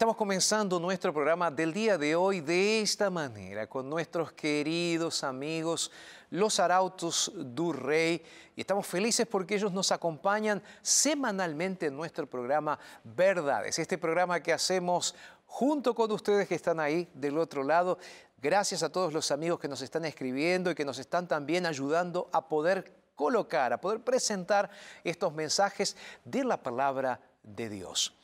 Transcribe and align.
Estamos 0.00 0.16
comenzando 0.16 0.80
nuestro 0.80 1.12
programa 1.12 1.50
del 1.50 1.74
día 1.74 1.98
de 1.98 2.16
hoy 2.16 2.40
de 2.40 2.80
esta 2.80 3.10
manera, 3.10 3.66
con 3.66 3.90
nuestros 3.90 4.32
queridos 4.32 5.22
amigos, 5.22 5.90
los 6.30 6.58
Arautos 6.58 7.30
du 7.36 7.70
Rey. 7.74 8.24
Y 8.56 8.62
estamos 8.62 8.86
felices 8.86 9.26
porque 9.26 9.56
ellos 9.56 9.70
nos 9.74 9.92
acompañan 9.92 10.62
semanalmente 10.80 11.88
en 11.88 11.96
nuestro 11.96 12.26
programa 12.26 12.78
Verdades, 13.04 13.78
este 13.78 13.98
programa 13.98 14.40
que 14.40 14.54
hacemos 14.54 15.14
junto 15.44 15.94
con 15.94 16.10
ustedes 16.12 16.48
que 16.48 16.54
están 16.54 16.80
ahí 16.80 17.06
del 17.12 17.36
otro 17.36 17.62
lado. 17.62 17.98
Gracias 18.40 18.82
a 18.82 18.88
todos 18.88 19.12
los 19.12 19.30
amigos 19.30 19.60
que 19.60 19.68
nos 19.68 19.82
están 19.82 20.06
escribiendo 20.06 20.70
y 20.70 20.74
que 20.74 20.86
nos 20.86 20.98
están 20.98 21.28
también 21.28 21.66
ayudando 21.66 22.30
a 22.32 22.48
poder 22.48 22.90
colocar, 23.14 23.74
a 23.74 23.82
poder 23.82 24.00
presentar 24.00 24.70
estos 25.04 25.34
mensajes 25.34 25.94
de 26.24 26.42
la 26.42 26.56
palabra 26.56 27.20
de 27.42 27.68
Dios. 27.68 28.14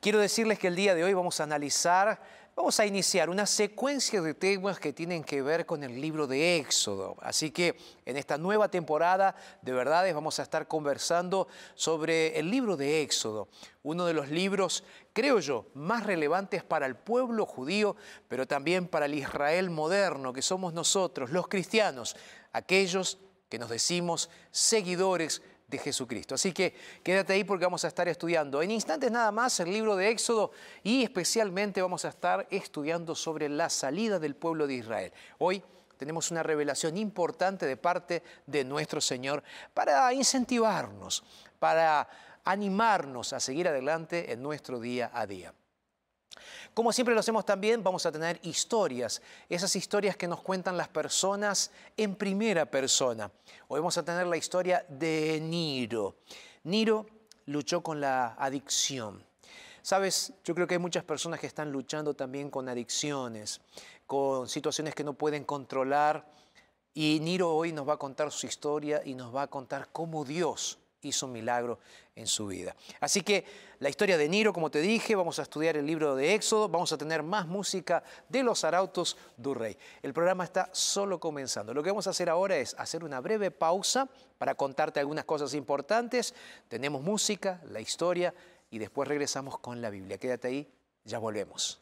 Quiero 0.00 0.20
decirles 0.20 0.60
que 0.60 0.68
el 0.68 0.76
día 0.76 0.94
de 0.94 1.02
hoy 1.02 1.12
vamos 1.12 1.40
a 1.40 1.42
analizar, 1.42 2.22
vamos 2.54 2.78
a 2.78 2.86
iniciar 2.86 3.28
una 3.28 3.46
secuencia 3.46 4.22
de 4.22 4.32
temas 4.32 4.78
que 4.78 4.92
tienen 4.92 5.24
que 5.24 5.42
ver 5.42 5.66
con 5.66 5.82
el 5.82 6.00
libro 6.00 6.28
de 6.28 6.58
Éxodo. 6.58 7.16
Así 7.20 7.50
que 7.50 7.76
en 8.06 8.16
esta 8.16 8.38
nueva 8.38 8.68
temporada 8.68 9.34
de 9.60 9.72
verdades 9.72 10.14
vamos 10.14 10.38
a 10.38 10.44
estar 10.44 10.68
conversando 10.68 11.48
sobre 11.74 12.38
el 12.38 12.48
libro 12.48 12.76
de 12.76 13.02
Éxodo, 13.02 13.48
uno 13.82 14.06
de 14.06 14.14
los 14.14 14.30
libros, 14.30 14.84
creo 15.12 15.40
yo, 15.40 15.66
más 15.74 16.06
relevantes 16.06 16.62
para 16.62 16.86
el 16.86 16.94
pueblo 16.94 17.44
judío, 17.44 17.96
pero 18.28 18.46
también 18.46 18.86
para 18.86 19.06
el 19.06 19.14
Israel 19.14 19.68
moderno, 19.68 20.32
que 20.32 20.42
somos 20.42 20.72
nosotros, 20.72 21.32
los 21.32 21.48
cristianos, 21.48 22.14
aquellos 22.52 23.18
que 23.48 23.58
nos 23.58 23.68
decimos 23.68 24.30
seguidores 24.52 25.42
de 25.68 25.78
Jesucristo. 25.78 26.34
Así 26.34 26.52
que 26.52 26.74
quédate 27.02 27.34
ahí 27.34 27.44
porque 27.44 27.64
vamos 27.64 27.84
a 27.84 27.88
estar 27.88 28.08
estudiando 28.08 28.62
en 28.62 28.70
instantes 28.70 29.10
nada 29.10 29.30
más 29.30 29.60
el 29.60 29.70
libro 29.70 29.96
de 29.96 30.08
Éxodo 30.08 30.50
y 30.82 31.02
especialmente 31.02 31.82
vamos 31.82 32.04
a 32.04 32.08
estar 32.08 32.46
estudiando 32.50 33.14
sobre 33.14 33.48
la 33.48 33.68
salida 33.68 34.18
del 34.18 34.34
pueblo 34.34 34.66
de 34.66 34.74
Israel. 34.74 35.12
Hoy 35.38 35.62
tenemos 35.98 36.30
una 36.30 36.42
revelación 36.42 36.96
importante 36.96 37.66
de 37.66 37.76
parte 37.76 38.22
de 38.46 38.64
nuestro 38.64 39.00
Señor 39.00 39.42
para 39.74 40.12
incentivarnos, 40.14 41.22
para 41.58 42.08
animarnos 42.44 43.34
a 43.34 43.40
seguir 43.40 43.68
adelante 43.68 44.32
en 44.32 44.42
nuestro 44.42 44.80
día 44.80 45.10
a 45.12 45.26
día. 45.26 45.52
Como 46.74 46.92
siempre 46.92 47.14
lo 47.14 47.20
hacemos 47.20 47.44
también, 47.44 47.82
vamos 47.82 48.06
a 48.06 48.12
tener 48.12 48.38
historias, 48.42 49.22
esas 49.48 49.74
historias 49.76 50.16
que 50.16 50.28
nos 50.28 50.40
cuentan 50.42 50.76
las 50.76 50.88
personas 50.88 51.70
en 51.96 52.14
primera 52.14 52.66
persona. 52.66 53.30
Hoy 53.68 53.80
vamos 53.80 53.98
a 53.98 54.04
tener 54.04 54.26
la 54.26 54.36
historia 54.36 54.84
de 54.88 55.40
Niro. 55.40 56.16
Niro 56.64 57.06
luchó 57.46 57.82
con 57.82 58.00
la 58.00 58.34
adicción. 58.38 59.24
Sabes, 59.82 60.32
yo 60.44 60.54
creo 60.54 60.66
que 60.66 60.74
hay 60.74 60.80
muchas 60.80 61.04
personas 61.04 61.40
que 61.40 61.46
están 61.46 61.72
luchando 61.72 62.14
también 62.14 62.50
con 62.50 62.68
adicciones, 62.68 63.60
con 64.06 64.48
situaciones 64.48 64.94
que 64.94 65.04
no 65.04 65.14
pueden 65.14 65.44
controlar. 65.44 66.26
Y 66.92 67.20
Niro 67.20 67.54
hoy 67.54 67.72
nos 67.72 67.88
va 67.88 67.94
a 67.94 67.98
contar 67.98 68.30
su 68.32 68.46
historia 68.46 69.00
y 69.04 69.14
nos 69.14 69.34
va 69.34 69.42
a 69.42 69.46
contar 69.46 69.88
cómo 69.92 70.24
Dios 70.24 70.78
hizo 71.02 71.26
un 71.26 71.32
milagro 71.32 71.78
en 72.16 72.26
su 72.26 72.46
vida. 72.46 72.74
Así 73.00 73.22
que 73.22 73.44
la 73.78 73.88
historia 73.88 74.18
de 74.18 74.28
Niro, 74.28 74.52
como 74.52 74.70
te 74.70 74.80
dije, 74.80 75.14
vamos 75.14 75.38
a 75.38 75.42
estudiar 75.42 75.76
el 75.76 75.86
libro 75.86 76.16
de 76.16 76.34
Éxodo, 76.34 76.68
vamos 76.68 76.92
a 76.92 76.98
tener 76.98 77.22
más 77.22 77.46
música 77.46 78.02
de 78.28 78.42
los 78.42 78.64
arautos 78.64 79.16
du 79.36 79.54
rey. 79.54 79.76
El 80.02 80.12
programa 80.12 80.44
está 80.44 80.68
solo 80.72 81.20
comenzando. 81.20 81.72
Lo 81.72 81.82
que 81.82 81.90
vamos 81.90 82.06
a 82.06 82.10
hacer 82.10 82.28
ahora 82.28 82.56
es 82.56 82.74
hacer 82.78 83.04
una 83.04 83.20
breve 83.20 83.50
pausa 83.50 84.08
para 84.38 84.54
contarte 84.54 85.00
algunas 85.00 85.24
cosas 85.24 85.54
importantes. 85.54 86.34
Tenemos 86.68 87.02
música, 87.02 87.60
la 87.70 87.80
historia 87.80 88.34
y 88.70 88.78
después 88.78 89.08
regresamos 89.08 89.58
con 89.58 89.80
la 89.80 89.90
Biblia. 89.90 90.18
Quédate 90.18 90.48
ahí, 90.48 90.68
ya 91.04 91.18
volvemos. 91.18 91.80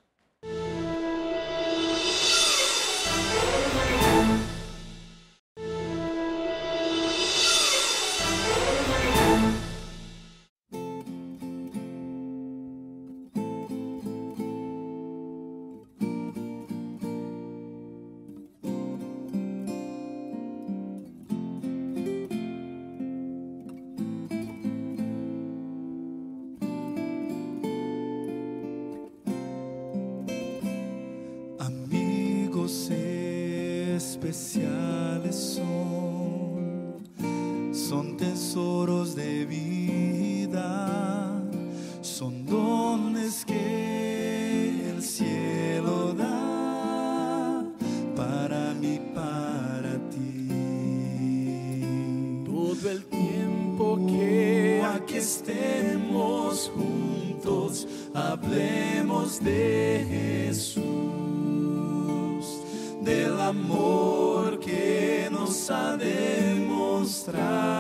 Hablemos 58.37 59.43
de 59.43 60.05
Jesús, 60.09 60.85
del 63.03 63.41
amor 63.41 64.59
que 64.61 65.29
nos 65.31 65.71
ha 65.71 65.97
demostrado 65.97 67.76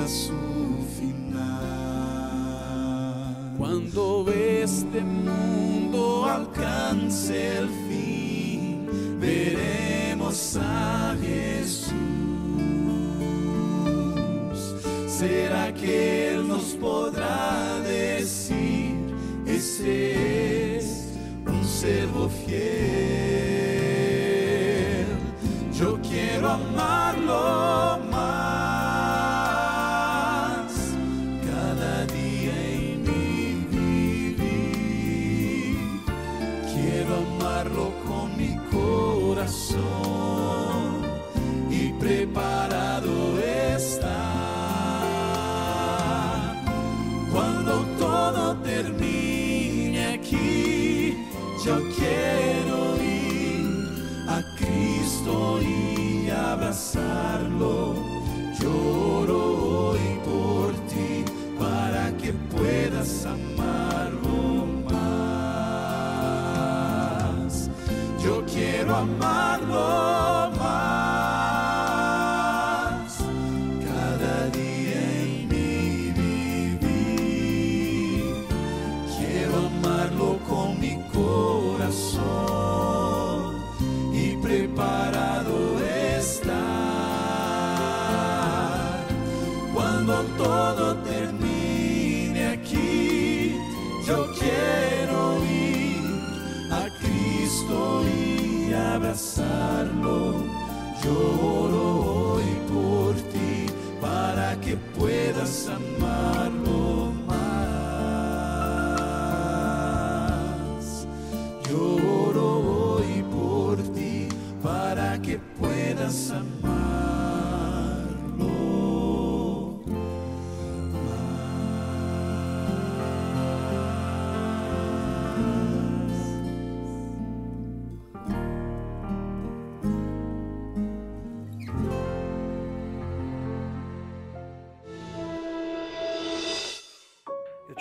a 0.00 0.08
su 0.08 0.32
final. 0.98 1.54
Cuando 3.58 4.26
este 4.32 5.00
mundo 5.00 6.26
alcance 6.26 7.58
el 7.58 7.68
fin, 7.88 8.88
veremos 9.20 10.56
a 10.60 11.16
Jesús. 11.20 11.92
¿Será 15.06 15.72
que 15.72 16.34
Él 16.34 16.48
nos 16.48 16.74
podrá 16.74 17.80
decir, 17.80 18.96
ese 19.46 20.76
es 20.78 21.12
un 21.46 21.64
servo 21.64 22.28
fiel? 22.28 22.64
Yo 25.72 25.98
quiero 26.02 26.50
amarlo 26.50 27.03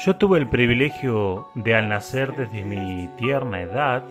Yo 0.06 0.18
tuve 0.18 0.38
el 0.38 0.48
privilegio 0.48 1.48
de 1.56 1.76
al 1.76 1.88
nacer 1.88 2.36
desde 2.36 2.66
mi 2.66 3.08
tierna 3.16 3.62
edad 3.62 4.04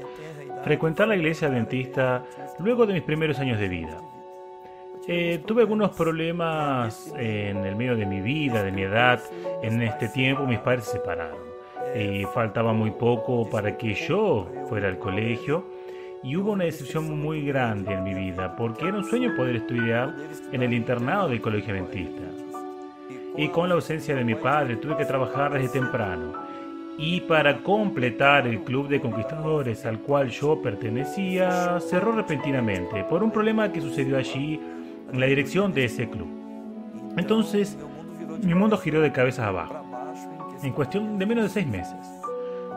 frecuentar 0.65 1.07
la 1.07 1.17
iglesia 1.17 1.49
adventista 1.49 2.25
luego 2.59 2.87
de 2.87 2.95
mis 2.95 3.03
primeros 3.03 3.39
años 3.39 3.59
de 3.59 3.69
vida. 3.69 3.99
Eh, 5.07 5.43
tuve 5.47 5.61
algunos 5.61 5.91
problemas 5.91 7.13
en 7.19 7.59
el 7.67 7.77
medio 7.77 7.95
de 7.95 8.07
mi 8.07 8.23
vida, 8.23 8.63
de 8.63 8.73
mi 8.73 8.83
edad. 8.83 9.21
En 9.63 9.83
este 9.83 10.09
tiempo 10.09 10.47
mis 10.47 10.61
padres 10.61 10.85
se 10.87 10.93
separaron 10.93 11.37
y 11.95 12.25
faltaba 12.25 12.73
muy 12.73 12.93
poco 12.93 13.51
para 13.51 13.77
que 13.77 13.93
yo 13.93 14.51
fuera 14.71 14.89
al 14.89 14.99
colegio 14.99 15.67
y 16.23 16.37
hubo 16.37 16.53
una 16.53 16.65
decepción 16.65 17.21
muy 17.21 17.45
grande 17.45 17.93
en 17.93 18.03
mi 18.03 18.15
vida 18.15 18.57
porque 18.57 18.89
era 18.89 18.97
un 18.97 19.05
sueño 19.05 19.37
poder 19.37 19.57
estudiar 19.57 20.15
en 20.53 20.63
el 20.63 20.73
internado 20.73 21.29
del 21.29 21.43
colegio 21.43 21.75
adventista. 21.75 22.52
Y 23.37 23.49
con 23.49 23.69
la 23.69 23.77
ausencia 23.77 24.15
de 24.15 24.25
mi 24.25 24.35
padre 24.35 24.77
tuve 24.77 24.97
que 24.97 25.05
trabajar 25.05 25.53
desde 25.53 25.81
temprano. 25.81 26.33
Y 26.99 27.23
para 27.23 27.63
completar 27.63 28.47
el 28.47 28.63
club 28.63 28.89
de 28.89 29.01
conquistadores 29.01 29.87
al 29.87 30.01
cual 30.01 30.29
yo 30.29 30.61
pertenecía, 30.61 31.81
cerró 31.81 32.13
repentinamente 32.13 33.05
por 33.05 33.23
un 33.23 33.31
problema 33.31 33.73
que 33.73 33.81
sucedió 33.81 34.19
allí 34.19 34.61
en 35.11 35.19
la 35.19 35.27
dirección 35.27 35.73
de 35.73 35.87
ese 35.87 36.09
club. 36.09 36.29
Entonces, 37.17 37.79
mi 38.43 38.55
mundo 38.55 38.77
giró 38.77 39.01
de 39.01 39.13
cabeza 39.13 39.49
abajo, 39.49 39.85
en 40.63 40.73
cuestión 40.73 41.19
de 41.19 41.27
menos 41.27 41.45
de 41.45 41.51
seis 41.51 41.67
meses. 41.67 42.07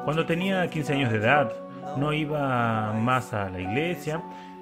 Cuando 0.06 0.26
tenía 0.26 0.70
15 0.70 0.94
años 0.94 1.12
de 1.12 1.18
edad, 1.18 1.52
no 1.98 2.14
iba 2.14 2.94
más 2.94 3.34
a 3.34 3.50
la 3.50 3.60
iglesia, 3.60 4.22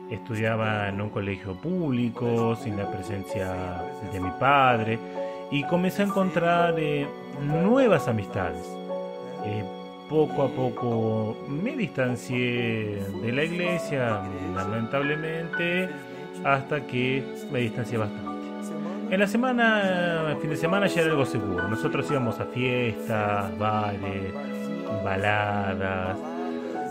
estudiaba 0.09 0.89
en 0.89 1.01
un 1.01 1.09
colegio 1.09 1.55
público, 1.55 2.55
sin 2.55 2.77
la 2.77 2.89
presencia 2.89 3.81
de 4.11 4.19
mi 4.19 4.31
padre, 4.39 4.99
y 5.53 5.61
comencé 5.65 6.01
a 6.01 6.05
encontrar 6.05 6.73
eh, 6.79 7.07
nuevas 7.39 8.07
amistades. 8.07 8.67
Eh, 9.45 9.63
poco 10.09 10.41
a 10.41 10.47
poco 10.47 11.37
me 11.47 11.75
distancié 11.77 13.03
de 13.21 13.31
la 13.31 13.43
iglesia, 13.43 14.23
lamentablemente, 14.55 15.89
hasta 16.43 16.81
que 16.87 17.23
me 17.51 17.59
distancié 17.59 17.99
bastante. 17.99 18.33
En 19.11 19.19
la 19.19 19.27
semana, 19.27 20.31
el 20.31 20.37
fin 20.37 20.49
de 20.49 20.57
semana 20.57 20.87
ya 20.87 21.01
era 21.01 21.11
algo 21.11 21.25
seguro. 21.25 21.67
Nosotros 21.67 22.09
íbamos 22.09 22.39
a 22.39 22.45
fiestas, 22.45 23.55
bares, 23.59 24.33
baladas. 25.03 26.17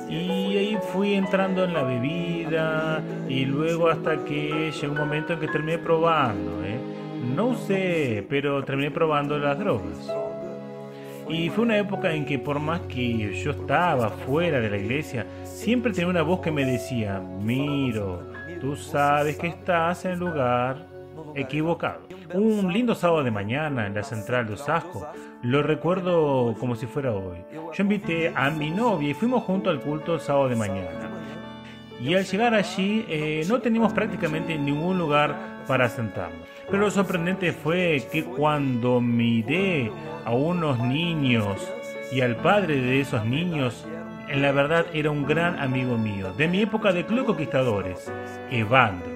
Y 0.09 0.57
ahí 0.57 0.79
fui 0.93 1.15
entrando 1.15 1.65
en 1.65 1.75
la 1.75 1.83
bebida 1.83 3.03
y 3.29 3.45
luego 3.45 3.89
hasta 3.89 4.25
que 4.25 4.71
llegó 4.71 4.93
un 4.93 4.99
momento 5.01 5.33
en 5.33 5.41
que 5.41 5.49
terminé 5.49 5.79
probando. 5.79 6.62
No 7.35 7.47
usé, 7.47 8.27
pero 8.29 8.63
terminé 8.63 8.91
probando 8.91 9.39
las 9.39 9.59
drogas. 9.59 10.13
Y 11.29 11.49
fue 11.49 11.65
una 11.65 11.79
época 11.79 12.13
en 12.13 12.27
que 12.27 12.39
por 12.39 12.61
más 12.61 12.81
que 12.83 13.35
yo 13.35 13.53
estaba 13.53 14.11
fuera 14.11 14.61
de 14.61 14.69
la 14.69 14.77
iglesia, 14.77 15.27
siempre 15.45 15.93
tenía 15.93 16.11
una 16.11 16.23
voz 16.23 16.41
que 16.41 16.51
me 16.51 16.65
decía, 16.65 17.21
Miro, 17.21 18.23
tú 18.61 18.77
sabes 18.77 19.39
que 19.39 19.47
estás 19.47 20.05
en 20.05 20.13
el 20.13 20.19
lugar 20.19 20.87
equivocado. 21.35 22.03
Un 22.35 22.71
lindo 22.73 22.95
sábado 22.95 23.23
de 23.23 23.31
mañana 23.31 23.87
en 23.87 23.95
la 23.95 24.03
central 24.03 24.47
de 24.47 24.55
Osasco, 24.55 25.07
lo 25.43 25.63
recuerdo 25.63 26.55
como 26.59 26.75
si 26.75 26.87
fuera 26.87 27.13
hoy. 27.13 27.39
Yo 27.73 27.83
invité 27.83 28.33
a 28.35 28.51
mi 28.51 28.71
novia 28.71 29.11
y 29.11 29.15
fuimos 29.15 29.43
juntos 29.45 29.73
al 29.73 29.81
culto 29.81 30.19
sábado 30.19 30.49
de 30.49 30.57
mañana. 30.57 31.11
Y 32.01 32.15
al 32.15 32.25
llegar 32.25 32.53
allí 32.53 33.05
eh, 33.09 33.45
no 33.49 33.61
teníamos 33.61 33.93
prácticamente 33.93 34.59
ningún 34.59 34.99
lugar 34.99 35.52
para 35.73 35.89
sentarnos. 35.89 36.47
Pero 36.67 36.83
lo 36.83 36.91
sorprendente 36.91 37.51
fue 37.55 38.07
que 38.13 38.25
cuando 38.25 39.01
miré 39.01 39.91
a 40.23 40.31
unos 40.31 40.79
niños 40.81 41.67
y 42.13 42.21
al 42.21 42.37
padre 42.37 42.79
de 42.79 43.01
esos 43.01 43.25
niños, 43.25 43.87
en 44.29 44.43
la 44.43 44.53
verdad 44.53 44.85
era 44.93 45.11
un 45.11 45.25
gran 45.25 45.59
amigo 45.59 45.97
mío, 45.97 46.35
de 46.35 46.47
mi 46.47 46.61
época 46.61 46.93
de 46.93 47.07
Club 47.07 47.25
Conquistadores, 47.25 48.13
Evandro. 48.51 49.09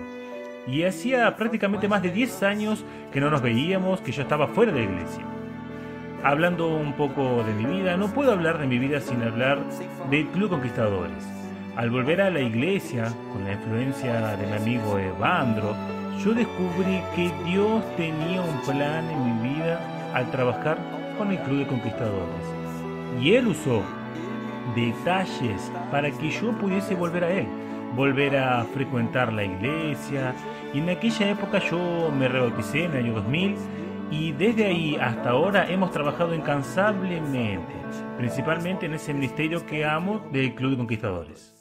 Y 0.67 0.85
hacía 0.85 1.37
prácticamente 1.37 1.89
más 1.89 2.01
de 2.01 2.11
10 2.11 2.43
años 2.45 2.87
que 3.13 3.21
no 3.21 3.29
nos 3.29 3.43
veíamos, 3.43 4.01
que 4.01 4.13
yo 4.13 4.23
estaba 4.23 4.49
fuera 4.49 4.73
de 4.73 4.79
la 4.79 4.91
iglesia. 4.91 5.25
Hablando 6.25 6.75
un 6.75 6.95
poco 6.95 7.45
de 7.45 7.53
mi 7.53 7.67
vida, 7.67 7.99
no 7.99 8.15
puedo 8.15 8.33
hablar 8.33 8.59
de 8.59 8.67
mi 8.67 8.79
vida 8.79 9.03
sin 9.03 9.23
hablar 9.23 9.59
del 10.09 10.27
Club 10.29 10.49
Conquistadores. 10.49 11.23
Al 11.77 11.91
volver 11.91 12.23
a 12.23 12.31
la 12.31 12.41
iglesia, 12.41 13.13
con 13.31 13.45
la 13.45 13.53
influencia 13.53 14.39
de 14.39 14.47
mi 14.47 14.53
amigo 14.55 14.99
Evandro, 14.99 15.77
yo 16.23 16.35
descubrí 16.35 17.03
que 17.15 17.31
Dios 17.45 17.85
tenía 17.97 18.41
un 18.41 18.61
plan 18.63 19.09
en 19.11 19.43
mi 19.43 19.49
vida 19.49 19.81
al 20.15 20.31
trabajar 20.31 20.79
con 21.19 21.31
el 21.31 21.39
Club 21.41 21.59
de 21.59 21.67
Conquistadores. 21.67 22.47
Y 23.21 23.35
Él 23.35 23.49
usó 23.49 23.83
detalles 24.75 25.71
para 25.91 26.11
que 26.11 26.31
yo 26.31 26.53
pudiese 26.59 26.95
volver 26.95 27.25
a 27.25 27.31
Él, 27.31 27.47
volver 27.95 28.37
a 28.37 28.65
frecuentar 28.65 29.33
la 29.33 29.45
iglesia. 29.45 30.35
Y 30.73 30.79
en 30.79 30.91
aquella 30.91 31.31
época 31.31 31.59
yo 31.71 32.11
me 32.17 32.29
rebauticé 32.29 32.85
en 32.85 32.93
el 32.93 33.05
año 33.05 33.15
2000 33.15 33.57
y 34.11 34.33
desde 34.33 34.67
ahí 34.67 34.97
hasta 35.01 35.31
ahora 35.31 35.69
hemos 35.69 35.91
trabajado 35.91 36.35
incansablemente, 36.35 37.75
principalmente 38.17 38.87
en 38.87 38.95
ese 38.95 39.13
ministerio 39.13 39.65
que 39.67 39.85
amo 39.85 40.21
del 40.33 40.55
Club 40.55 40.73
de 40.73 40.77
Conquistadores. 40.77 41.56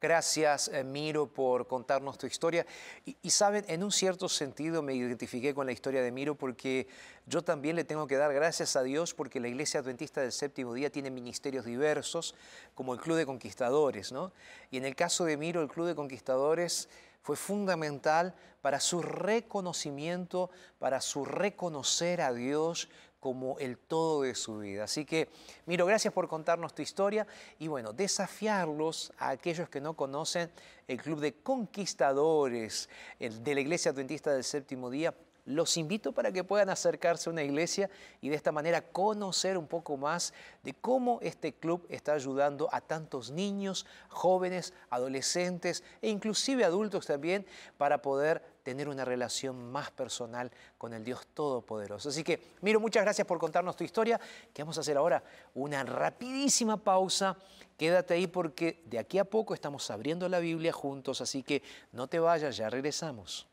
Gracias, 0.00 0.68
eh, 0.68 0.84
Miro, 0.84 1.26
por 1.26 1.66
contarnos 1.66 2.18
tu 2.18 2.28
historia. 2.28 2.64
Y, 3.04 3.30
saben, 3.30 3.64
en 3.66 3.82
un 3.82 3.90
cierto 3.90 4.28
sentido 4.28 4.80
me 4.80 4.94
identifiqué 4.94 5.52
con 5.52 5.66
la 5.66 5.72
historia 5.72 6.02
de 6.02 6.12
Miro 6.12 6.36
porque 6.36 6.86
yo 7.26 7.42
también 7.42 7.74
le 7.74 7.82
tengo 7.82 8.06
que 8.06 8.16
dar 8.16 8.32
gracias 8.32 8.76
a 8.76 8.84
Dios 8.84 9.12
porque 9.12 9.40
la 9.40 9.48
Iglesia 9.48 9.80
Adventista 9.80 10.20
del 10.20 10.30
Séptimo 10.30 10.72
Día 10.72 10.90
tiene 10.90 11.10
ministerios 11.10 11.64
diversos, 11.64 12.36
como 12.76 12.94
el 12.94 13.00
Club 13.00 13.16
de 13.16 13.26
Conquistadores, 13.26 14.12
¿no? 14.12 14.30
Y 14.70 14.76
en 14.76 14.84
el 14.84 14.94
caso 14.94 15.24
de 15.24 15.36
Miro, 15.36 15.62
el 15.62 15.68
Club 15.68 15.88
de 15.88 15.96
Conquistadores 15.96 16.88
fue 17.22 17.34
fundamental 17.34 18.34
para 18.62 18.78
su 18.78 19.02
reconocimiento, 19.02 20.48
para 20.78 21.00
su 21.00 21.24
reconocer 21.24 22.20
a 22.20 22.32
Dios 22.32 22.88
como 23.20 23.58
el 23.58 23.78
todo 23.78 24.22
de 24.22 24.34
su 24.34 24.58
vida. 24.58 24.84
Así 24.84 25.04
que, 25.04 25.28
Miro, 25.66 25.86
gracias 25.86 26.12
por 26.14 26.28
contarnos 26.28 26.74
tu 26.74 26.82
historia 26.82 27.26
y 27.58 27.68
bueno, 27.68 27.92
desafiarlos 27.92 29.12
a 29.18 29.30
aquellos 29.30 29.68
que 29.68 29.80
no 29.80 29.94
conocen 29.94 30.50
el 30.86 31.00
Club 31.02 31.20
de 31.20 31.34
Conquistadores 31.34 32.88
de 33.18 33.54
la 33.54 33.60
Iglesia 33.60 33.90
Adventista 33.90 34.32
del 34.32 34.44
Séptimo 34.44 34.90
Día. 34.90 35.14
Los 35.48 35.78
invito 35.78 36.12
para 36.12 36.30
que 36.30 36.44
puedan 36.44 36.68
acercarse 36.68 37.30
a 37.30 37.32
una 37.32 37.42
iglesia 37.42 37.88
y 38.20 38.28
de 38.28 38.36
esta 38.36 38.52
manera 38.52 38.82
conocer 38.82 39.56
un 39.56 39.66
poco 39.66 39.96
más 39.96 40.34
de 40.62 40.74
cómo 40.74 41.20
este 41.22 41.54
club 41.54 41.86
está 41.88 42.12
ayudando 42.12 42.68
a 42.70 42.82
tantos 42.82 43.30
niños, 43.30 43.86
jóvenes, 44.08 44.74
adolescentes 44.90 45.82
e 46.02 46.10
inclusive 46.10 46.66
adultos 46.66 47.06
también 47.06 47.46
para 47.78 48.02
poder 48.02 48.42
tener 48.68 48.90
una 48.90 49.02
relación 49.02 49.72
más 49.72 49.90
personal 49.90 50.52
con 50.76 50.92
el 50.92 51.02
Dios 51.02 51.26
Todopoderoso. 51.32 52.10
Así 52.10 52.22
que, 52.22 52.38
Miro, 52.60 52.80
muchas 52.80 53.02
gracias 53.02 53.26
por 53.26 53.38
contarnos 53.38 53.74
tu 53.74 53.82
historia. 53.82 54.20
¿Qué 54.52 54.60
vamos 54.60 54.76
a 54.76 54.82
hacer 54.82 54.98
ahora? 54.98 55.24
Una 55.54 55.82
rapidísima 55.84 56.76
pausa. 56.76 57.34
Quédate 57.78 58.12
ahí 58.12 58.26
porque 58.26 58.82
de 58.84 58.98
aquí 58.98 59.18
a 59.18 59.24
poco 59.24 59.54
estamos 59.54 59.90
abriendo 59.90 60.28
la 60.28 60.38
Biblia 60.38 60.70
juntos, 60.70 61.22
así 61.22 61.42
que 61.42 61.62
no 61.92 62.08
te 62.08 62.18
vayas, 62.18 62.58
ya 62.58 62.68
regresamos. 62.68 63.46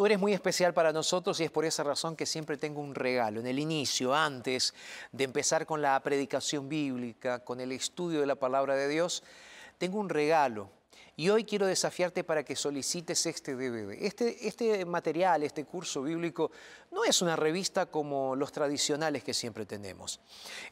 Tú 0.00 0.06
eres 0.06 0.18
muy 0.18 0.32
especial 0.32 0.72
para 0.72 0.94
nosotros 0.94 1.38
y 1.40 1.44
es 1.44 1.50
por 1.50 1.66
esa 1.66 1.82
razón 1.82 2.16
que 2.16 2.24
siempre 2.24 2.56
tengo 2.56 2.80
un 2.80 2.94
regalo. 2.94 3.38
En 3.38 3.46
el 3.46 3.58
inicio, 3.58 4.14
antes 4.14 4.72
de 5.12 5.24
empezar 5.24 5.66
con 5.66 5.82
la 5.82 6.00
predicación 6.00 6.70
bíblica, 6.70 7.44
con 7.44 7.60
el 7.60 7.70
estudio 7.70 8.20
de 8.20 8.26
la 8.26 8.34
palabra 8.34 8.76
de 8.76 8.88
Dios, 8.88 9.22
tengo 9.76 9.98
un 9.98 10.08
regalo. 10.08 10.70
Y 11.16 11.28
hoy 11.28 11.44
quiero 11.44 11.66
desafiarte 11.66 12.24
para 12.24 12.42
que 12.44 12.56
solicites 12.56 13.26
este 13.26 13.54
DVD. 13.54 13.92
Este, 14.02 14.48
este 14.48 14.86
material, 14.86 15.42
este 15.42 15.66
curso 15.66 16.00
bíblico, 16.00 16.50
no 16.90 17.04
es 17.04 17.20
una 17.20 17.36
revista 17.36 17.84
como 17.84 18.34
los 18.34 18.52
tradicionales 18.52 19.22
que 19.22 19.34
siempre 19.34 19.66
tenemos. 19.66 20.18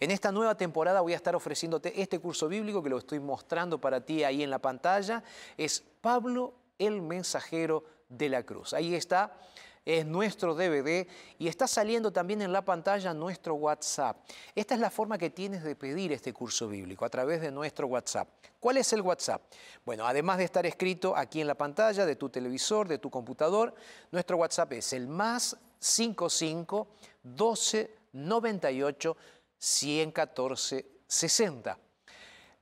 En 0.00 0.10
esta 0.10 0.32
nueva 0.32 0.54
temporada 0.56 1.02
voy 1.02 1.12
a 1.12 1.16
estar 1.16 1.36
ofreciéndote 1.36 2.00
este 2.00 2.18
curso 2.18 2.48
bíblico 2.48 2.82
que 2.82 2.88
lo 2.88 2.96
estoy 2.96 3.20
mostrando 3.20 3.78
para 3.78 4.00
ti 4.00 4.24
ahí 4.24 4.42
en 4.42 4.48
la 4.48 4.58
pantalla. 4.58 5.22
Es 5.58 5.84
Pablo 6.00 6.54
el 6.78 7.02
mensajero 7.02 7.97
de 8.08 8.28
la 8.28 8.42
cruz. 8.42 8.72
Ahí 8.72 8.94
está, 8.94 9.36
es 9.84 10.04
nuestro 10.04 10.54
DVD 10.54 11.06
y 11.38 11.48
está 11.48 11.66
saliendo 11.66 12.12
también 12.12 12.42
en 12.42 12.52
la 12.52 12.62
pantalla 12.62 13.14
nuestro 13.14 13.54
WhatsApp. 13.54 14.18
Esta 14.54 14.74
es 14.74 14.80
la 14.80 14.90
forma 14.90 15.16
que 15.16 15.30
tienes 15.30 15.64
de 15.64 15.74
pedir 15.74 16.12
este 16.12 16.32
curso 16.32 16.68
bíblico 16.68 17.04
a 17.04 17.08
través 17.08 17.40
de 17.40 17.50
nuestro 17.50 17.86
WhatsApp. 17.86 18.28
¿Cuál 18.60 18.76
es 18.76 18.92
el 18.92 19.00
WhatsApp? 19.00 19.42
Bueno, 19.86 20.06
además 20.06 20.38
de 20.38 20.44
estar 20.44 20.66
escrito 20.66 21.16
aquí 21.16 21.40
en 21.40 21.46
la 21.46 21.54
pantalla 21.54 22.04
de 22.04 22.16
tu 22.16 22.28
televisor, 22.28 22.86
de 22.86 22.98
tu 22.98 23.08
computador, 23.08 23.74
nuestro 24.10 24.36
WhatsApp 24.36 24.74
es 24.74 24.92
el 24.92 25.08
más 25.08 25.56
55 25.78 26.88
12 27.22 27.96
98 28.12 29.16
114 29.58 30.86
60. 31.06 31.78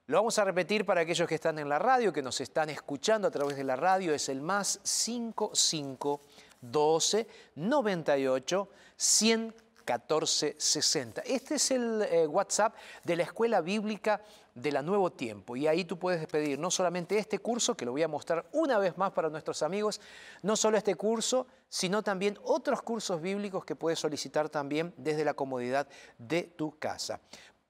Lo 0.09 0.19
vamos 0.19 0.39
a 0.39 0.45
repetir 0.45 0.87
para 0.87 1.01
aquellos 1.01 1.27
que 1.27 1.35
están 1.35 1.59
en 1.59 1.69
la 1.69 1.81
radio, 1.81 2.13
que 2.13 2.23
nos 2.23 2.41
están 2.41 2.71
escuchando 2.71 3.27
a 3.27 3.31
través 3.33 3.57
de 3.57 3.65
la 3.65 3.75
radio, 3.75 4.15
es 4.15 4.29
el 4.29 4.41
más 4.41 4.79
55 4.85 6.21
12 6.61 7.27
98 7.57 8.69
114 8.97 10.55
60. 10.57 11.23
Este 11.23 11.57
es 11.57 11.71
el 11.73 12.03
eh, 12.03 12.25
WhatsApp 12.25 12.77
de 13.03 13.17
la 13.17 13.25
Escuela 13.25 13.61
Bíblica 13.61 14.23
de 14.55 14.71
la 14.71 14.81
Nuevo 14.81 15.11
Tiempo 15.11 15.57
y 15.57 15.67
ahí 15.67 15.85
tú 15.85 15.99
puedes 15.99 16.25
pedir 16.29 16.57
no 16.57 16.71
solamente 16.71 17.19
este 17.19 17.41
curso, 17.41 17.77
que 17.77 17.85
lo 17.85 17.91
voy 17.91 18.05
a 18.05 18.09
mostrar 18.09 18.47
una 18.53 18.79
vez 18.79 18.97
más 18.97 19.11
para 19.11 19.29
nuestros 19.29 19.61
amigos, 19.63 20.01
no 20.41 20.55
solo 20.55 20.79
este 20.79 20.95
curso, 20.95 21.49
sino 21.69 22.05
también 22.05 22.39
otros 22.45 22.81
cursos 22.81 23.21
bíblicos 23.21 23.65
que 23.65 23.75
puedes 23.75 23.99
solicitar 23.99 24.51
también 24.51 24.95
desde 24.97 25.25
la 25.25 25.35
comodidad 25.35 25.89
de 26.17 26.45
tu 26.45 26.79
casa. 26.79 27.19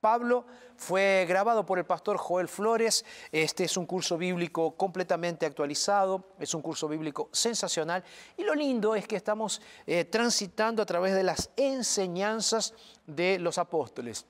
Pablo 0.06 0.44
fue 0.76 1.26
grabado 1.28 1.66
por 1.66 1.80
el 1.80 1.84
pastor 1.84 2.16
Joel 2.16 2.46
Flores. 2.46 3.04
Este 3.32 3.64
es 3.64 3.76
un 3.76 3.86
curso 3.86 4.16
bíblico 4.16 4.76
completamente 4.76 5.46
actualizado, 5.46 6.28
es 6.38 6.54
un 6.54 6.62
curso 6.62 6.86
bíblico 6.86 7.28
sensacional. 7.32 8.04
Y 8.36 8.44
lo 8.44 8.54
lindo 8.54 8.94
es 8.94 9.08
que 9.08 9.16
estamos 9.16 9.60
eh, 9.84 10.04
transitando 10.04 10.80
a 10.80 10.86
través 10.86 11.12
de 11.12 11.24
las 11.24 11.50
enseñanzas 11.56 12.72
de 13.04 13.40
los 13.40 13.58
apóstoles. 13.58 14.26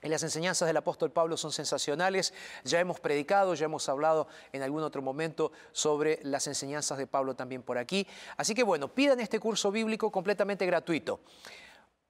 Las 0.00 0.22
enseñanzas 0.22 0.66
del 0.66 0.78
apóstol 0.78 1.12
Pablo 1.12 1.36
son 1.36 1.52
sensacionales. 1.52 2.32
Ya 2.64 2.80
hemos 2.80 2.98
predicado, 2.98 3.52
ya 3.52 3.66
hemos 3.66 3.86
hablado 3.90 4.26
en 4.54 4.62
algún 4.62 4.82
otro 4.82 5.02
momento 5.02 5.52
sobre 5.72 6.18
las 6.22 6.46
enseñanzas 6.46 6.96
de 6.96 7.06
Pablo 7.06 7.36
también 7.36 7.62
por 7.62 7.76
aquí. 7.76 8.06
Así 8.38 8.54
que 8.54 8.62
bueno, 8.62 8.88
pidan 8.88 9.20
este 9.20 9.38
curso 9.38 9.70
bíblico 9.70 10.10
completamente 10.10 10.64
gratuito. 10.64 11.20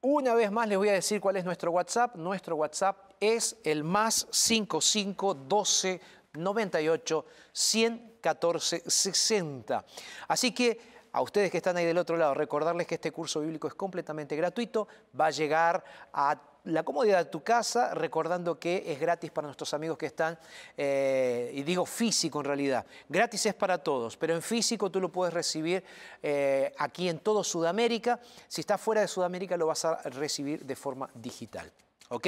Una 0.02 0.34
vez 0.34 0.50
más 0.50 0.66
les 0.66 0.78
voy 0.78 0.88
a 0.88 0.92
decir 0.92 1.20
cuál 1.20 1.36
es 1.36 1.44
nuestro 1.44 1.72
WhatsApp. 1.72 2.16
Nuestro 2.16 2.56
WhatsApp 2.56 3.12
es 3.20 3.56
el 3.64 3.84
más 3.84 4.26
55 4.30 5.34
12 5.34 6.00
98 6.32 7.26
114 7.52 8.82
60. 8.86 9.84
Así 10.28 10.52
que 10.52 10.78
a 11.12 11.22
ustedes 11.22 11.50
que 11.50 11.58
están 11.58 11.76
ahí 11.76 11.84
del 11.84 11.98
otro 11.98 12.16
lado, 12.16 12.34
recordarles 12.34 12.86
que 12.86 12.96
este 12.96 13.12
curso 13.12 13.40
bíblico 13.40 13.68
es 13.68 13.74
completamente 13.74 14.36
gratuito, 14.36 14.88
va 15.18 15.26
a 15.26 15.30
llegar 15.30 15.84
a 16.12 16.40
la 16.64 16.82
comodidad 16.82 17.18
de 17.18 17.30
tu 17.30 17.42
casa, 17.42 17.94
recordando 17.94 18.58
que 18.58 18.84
es 18.86 19.00
gratis 19.00 19.30
para 19.30 19.46
nuestros 19.46 19.72
amigos 19.72 19.96
que 19.96 20.06
están, 20.06 20.38
eh, 20.76 21.50
y 21.54 21.62
digo 21.62 21.86
físico 21.86 22.40
en 22.40 22.44
realidad, 22.44 22.84
gratis 23.08 23.46
es 23.46 23.54
para 23.54 23.78
todos, 23.78 24.16
pero 24.16 24.34
en 24.34 24.42
físico 24.42 24.90
tú 24.90 25.00
lo 25.00 25.10
puedes 25.10 25.32
recibir 25.32 25.82
eh, 26.22 26.72
aquí 26.78 27.08
en 27.08 27.18
todo 27.20 27.42
Sudamérica, 27.42 28.20
si 28.46 28.60
estás 28.60 28.80
fuera 28.80 29.00
de 29.00 29.08
Sudamérica 29.08 29.56
lo 29.56 29.66
vas 29.66 29.84
a 29.84 29.96
recibir 30.02 30.64
de 30.64 30.76
forma 30.76 31.08
digital. 31.14 31.72
¿Ok? 32.12 32.26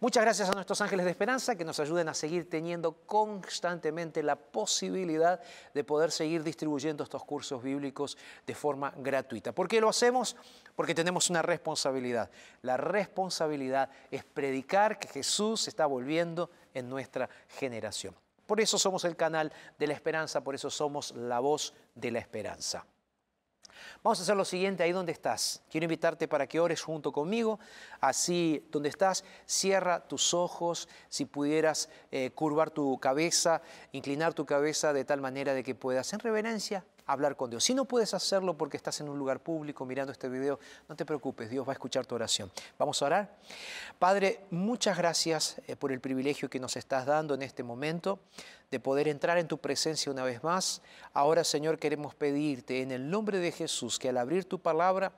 Muchas 0.00 0.24
gracias 0.24 0.48
a 0.50 0.54
nuestros 0.54 0.80
ángeles 0.80 1.04
de 1.04 1.12
esperanza 1.12 1.54
que 1.54 1.64
nos 1.64 1.78
ayuden 1.78 2.08
a 2.08 2.14
seguir 2.14 2.50
teniendo 2.50 2.94
constantemente 3.06 4.24
la 4.24 4.34
posibilidad 4.34 5.40
de 5.72 5.84
poder 5.84 6.10
seguir 6.10 6.42
distribuyendo 6.42 7.04
estos 7.04 7.22
cursos 7.22 7.62
bíblicos 7.62 8.18
de 8.44 8.56
forma 8.56 8.92
gratuita. 8.96 9.52
¿Por 9.52 9.68
qué 9.68 9.80
lo 9.80 9.88
hacemos? 9.88 10.34
Porque 10.74 10.96
tenemos 10.96 11.30
una 11.30 11.42
responsabilidad. 11.42 12.28
La 12.62 12.76
responsabilidad 12.76 13.88
es 14.10 14.24
predicar 14.24 14.98
que 14.98 15.06
Jesús 15.06 15.68
está 15.68 15.86
volviendo 15.86 16.50
en 16.74 16.88
nuestra 16.88 17.30
generación. 17.46 18.16
Por 18.46 18.60
eso 18.60 18.80
somos 18.80 19.04
el 19.04 19.14
canal 19.14 19.52
de 19.78 19.86
la 19.86 19.94
esperanza, 19.94 20.40
por 20.40 20.56
eso 20.56 20.70
somos 20.70 21.12
la 21.12 21.38
voz 21.38 21.72
de 21.94 22.10
la 22.10 22.18
esperanza. 22.18 22.84
Vamos 24.02 24.18
a 24.18 24.22
hacer 24.22 24.36
lo 24.36 24.44
siguiente, 24.44 24.82
ahí 24.82 24.92
donde 24.92 25.12
estás. 25.12 25.62
Quiero 25.70 25.84
invitarte 25.84 26.28
para 26.28 26.46
que 26.46 26.60
ores 26.60 26.82
junto 26.82 27.12
conmigo. 27.12 27.58
Así, 28.00 28.66
donde 28.70 28.88
estás, 28.88 29.24
cierra 29.46 30.00
tus 30.00 30.34
ojos. 30.34 30.88
Si 31.08 31.24
pudieras 31.24 31.88
eh, 32.10 32.30
curvar 32.30 32.70
tu 32.70 32.98
cabeza, 32.98 33.62
inclinar 33.92 34.34
tu 34.34 34.46
cabeza 34.46 34.92
de 34.92 35.04
tal 35.04 35.20
manera 35.20 35.54
de 35.54 35.62
que 35.62 35.74
puedas, 35.74 36.12
en 36.12 36.20
reverencia, 36.20 36.84
hablar 37.06 37.36
con 37.36 37.50
Dios. 37.50 37.64
Si 37.64 37.74
no 37.74 37.84
puedes 37.84 38.14
hacerlo 38.14 38.56
porque 38.56 38.76
estás 38.76 39.00
en 39.00 39.08
un 39.08 39.18
lugar 39.18 39.40
público 39.40 39.84
mirando 39.84 40.12
este 40.12 40.28
video, 40.28 40.58
no 40.88 40.96
te 40.96 41.04
preocupes, 41.04 41.50
Dios 41.50 41.66
va 41.66 41.72
a 41.72 41.74
escuchar 41.74 42.06
tu 42.06 42.14
oración. 42.14 42.50
Vamos 42.78 43.02
a 43.02 43.06
orar. 43.06 43.36
Padre, 43.98 44.46
muchas 44.50 44.96
gracias 44.96 45.56
eh, 45.66 45.76
por 45.76 45.92
el 45.92 46.00
privilegio 46.00 46.48
que 46.48 46.60
nos 46.60 46.76
estás 46.76 47.06
dando 47.06 47.34
en 47.34 47.42
este 47.42 47.62
momento 47.62 48.20
de 48.70 48.78
poder 48.78 49.08
entrar 49.08 49.36
en 49.38 49.48
tu 49.48 49.58
presencia 49.58 50.12
una 50.12 50.22
vez 50.22 50.44
más. 50.44 50.80
Ahora, 51.12 51.42
Señor, 51.42 51.78
queremos 51.78 52.14
pedirte 52.14 52.82
en 52.82 52.92
el 52.92 53.10
nombre 53.10 53.40
de 53.40 53.50
Jesús 53.50 53.98
que 53.98 54.10
al 54.10 54.16
abrir 54.16 54.44
tu 54.44 54.60
palabra, 54.60 55.12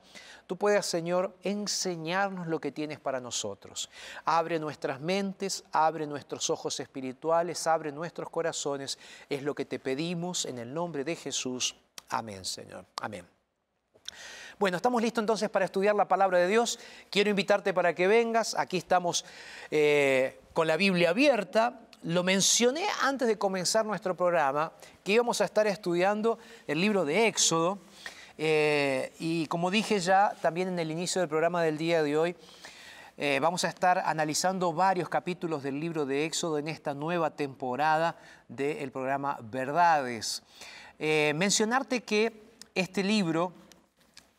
tú 0.46 0.56
puedas, 0.56 0.86
Señor, 0.86 1.36
enseñarnos 1.42 2.46
lo 2.46 2.60
que 2.60 2.72
tienes 2.72 2.98
para 2.98 3.20
nosotros. 3.20 3.90
Abre 4.24 4.58
nuestras 4.58 5.00
mentes, 5.00 5.64
abre 5.70 6.06
nuestros 6.06 6.48
ojos 6.48 6.80
espirituales, 6.80 7.66
abre 7.66 7.92
nuestros 7.92 8.30
corazones. 8.30 8.98
Es 9.28 9.42
lo 9.42 9.54
que 9.54 9.66
te 9.66 9.78
pedimos 9.78 10.46
en 10.46 10.58
el 10.58 10.72
nombre 10.72 11.04
de 11.04 11.14
Jesús. 11.14 11.76
Amén, 12.08 12.46
Señor. 12.46 12.86
Amén. 13.02 13.26
Bueno, 14.58 14.78
estamos 14.78 15.02
listos 15.02 15.22
entonces 15.22 15.50
para 15.50 15.66
estudiar 15.66 15.94
la 15.94 16.08
palabra 16.08 16.38
de 16.38 16.48
Dios. 16.48 16.78
Quiero 17.10 17.28
invitarte 17.28 17.74
para 17.74 17.94
que 17.94 18.06
vengas. 18.06 18.54
Aquí 18.54 18.78
estamos 18.78 19.26
eh, 19.70 20.40
con 20.54 20.66
la 20.66 20.78
Biblia 20.78 21.10
abierta. 21.10 21.80
Lo 22.04 22.24
mencioné 22.24 22.84
antes 23.02 23.28
de 23.28 23.38
comenzar 23.38 23.86
nuestro 23.86 24.16
programa, 24.16 24.72
que 25.04 25.12
íbamos 25.12 25.40
a 25.40 25.44
estar 25.44 25.68
estudiando 25.68 26.36
el 26.66 26.80
libro 26.80 27.04
de 27.04 27.28
Éxodo. 27.28 27.78
Eh, 28.38 29.12
y 29.20 29.46
como 29.46 29.70
dije 29.70 30.00
ya 30.00 30.34
también 30.42 30.66
en 30.66 30.80
el 30.80 30.90
inicio 30.90 31.20
del 31.20 31.28
programa 31.28 31.62
del 31.62 31.78
día 31.78 32.02
de 32.02 32.16
hoy, 32.16 32.36
eh, 33.18 33.38
vamos 33.40 33.62
a 33.62 33.68
estar 33.68 33.98
analizando 33.98 34.72
varios 34.72 35.08
capítulos 35.08 35.62
del 35.62 35.78
libro 35.78 36.04
de 36.04 36.24
Éxodo 36.24 36.58
en 36.58 36.66
esta 36.66 36.92
nueva 36.92 37.30
temporada 37.30 38.16
del 38.48 38.90
programa 38.90 39.38
Verdades. 39.40 40.42
Eh, 40.98 41.32
mencionarte 41.36 42.02
que 42.02 42.32
este 42.74 43.04
libro, 43.04 43.52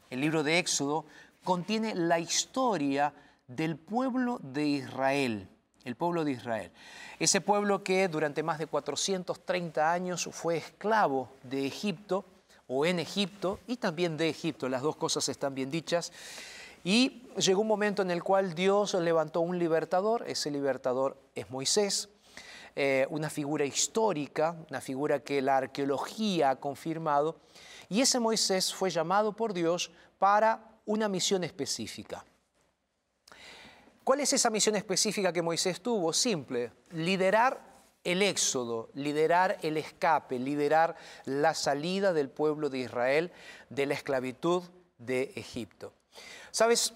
el 0.10 0.20
libro 0.20 0.44
de 0.44 0.60
Éxodo, 0.60 1.06
contiene 1.46 1.96
la 1.96 2.20
historia 2.20 3.14
del 3.48 3.78
pueblo 3.78 4.40
de 4.42 4.66
Israel, 4.66 5.48
el 5.86 5.96
pueblo 5.96 6.24
de 6.24 6.32
Israel. 6.32 6.72
Ese 7.20 7.42
pueblo 7.42 7.84
que 7.84 8.08
durante 8.08 8.44
más 8.44 8.60
de 8.60 8.68
430 8.68 9.92
años 9.92 10.30
fue 10.32 10.58
esclavo 10.58 11.30
de 11.44 11.66
Egipto 11.66 12.26
o 12.68 12.86
en 12.86 13.00
Egipto 13.00 13.60
y 13.68 13.78
también 13.78 14.18
de 14.18 14.30
Egipto, 14.30 14.70
las 14.70 14.82
dos 14.82 14.96
cosas 14.96 15.28
están 15.30 15.54
bien 15.54 15.70
dichas. 15.70 16.12
Y 16.84 17.24
llegó 17.38 17.62
un 17.62 17.68
momento 17.68 18.02
en 18.02 18.12
el 18.12 18.24
cual 18.24 18.56
Dios 18.56 18.94
levantó 18.94 19.40
un 19.42 19.58
libertador, 19.58 20.26
ese 20.28 20.52
libertador 20.52 21.18
es 21.34 21.50
Moisés, 21.50 22.10
eh, 22.76 23.08
una 23.10 23.30
figura 23.30 23.64
histórica, 23.66 24.56
una 24.70 24.82
figura 24.82 25.20
que 25.20 25.42
la 25.42 25.58
arqueología 25.58 26.50
ha 26.50 26.56
confirmado, 26.58 27.38
y 27.88 28.02
ese 28.02 28.20
Moisés 28.20 28.74
fue 28.74 28.90
llamado 28.90 29.34
por 29.34 29.54
Dios 29.54 29.92
para 30.20 30.74
una 30.86 31.08
misión 31.08 31.44
específica. 31.44 32.26
¿Cuál 34.04 34.20
es 34.20 34.34
esa 34.34 34.50
misión 34.50 34.76
específica 34.76 35.32
que 35.32 35.42
Moisés 35.42 35.82
tuvo? 35.82 36.12
Simple, 36.12 36.72
liderar 36.92 37.74
el 38.04 38.22
éxodo, 38.22 38.90
liderar 38.96 39.58
el 39.62 39.78
escape, 39.78 40.40
liderar 40.40 40.96
la 41.24 41.54
salida 41.54 42.12
del 42.12 42.30
pueblo 42.30 42.70
de 42.70 42.80
Israel 42.80 43.32
de 43.70 43.86
la 43.86 43.94
esclavitud 43.94 44.64
de 44.98 45.32
Egipto. 45.36 45.94
¿Sabes? 46.52 46.94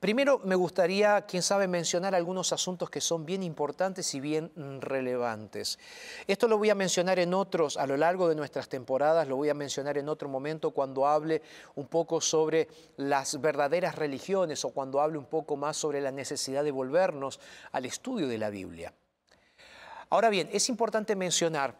Primero 0.00 0.40
me 0.44 0.54
gustaría, 0.54 1.26
quién 1.26 1.42
sabe, 1.42 1.68
mencionar 1.68 2.14
algunos 2.14 2.54
asuntos 2.54 2.88
que 2.88 3.02
son 3.02 3.26
bien 3.26 3.42
importantes 3.42 4.14
y 4.14 4.20
bien 4.20 4.50
relevantes. 4.80 5.78
Esto 6.26 6.48
lo 6.48 6.56
voy 6.56 6.70
a 6.70 6.74
mencionar 6.74 7.18
en 7.18 7.34
otros, 7.34 7.76
a 7.76 7.86
lo 7.86 7.98
largo 7.98 8.26
de 8.26 8.34
nuestras 8.34 8.70
temporadas, 8.70 9.28
lo 9.28 9.36
voy 9.36 9.50
a 9.50 9.54
mencionar 9.54 9.98
en 9.98 10.08
otro 10.08 10.30
momento 10.30 10.70
cuando 10.70 11.06
hable 11.06 11.42
un 11.74 11.86
poco 11.86 12.22
sobre 12.22 12.66
las 12.96 13.42
verdaderas 13.42 13.94
religiones 13.94 14.64
o 14.64 14.70
cuando 14.70 15.02
hable 15.02 15.18
un 15.18 15.26
poco 15.26 15.58
más 15.58 15.76
sobre 15.76 16.00
la 16.00 16.10
necesidad 16.10 16.64
de 16.64 16.70
volvernos 16.70 17.38
al 17.72 17.84
estudio 17.84 18.26
de 18.26 18.38
la 18.38 18.48
Biblia. 18.48 18.94
Ahora 20.08 20.30
bien, 20.30 20.48
es 20.50 20.70
importante 20.70 21.14
mencionar 21.14 21.74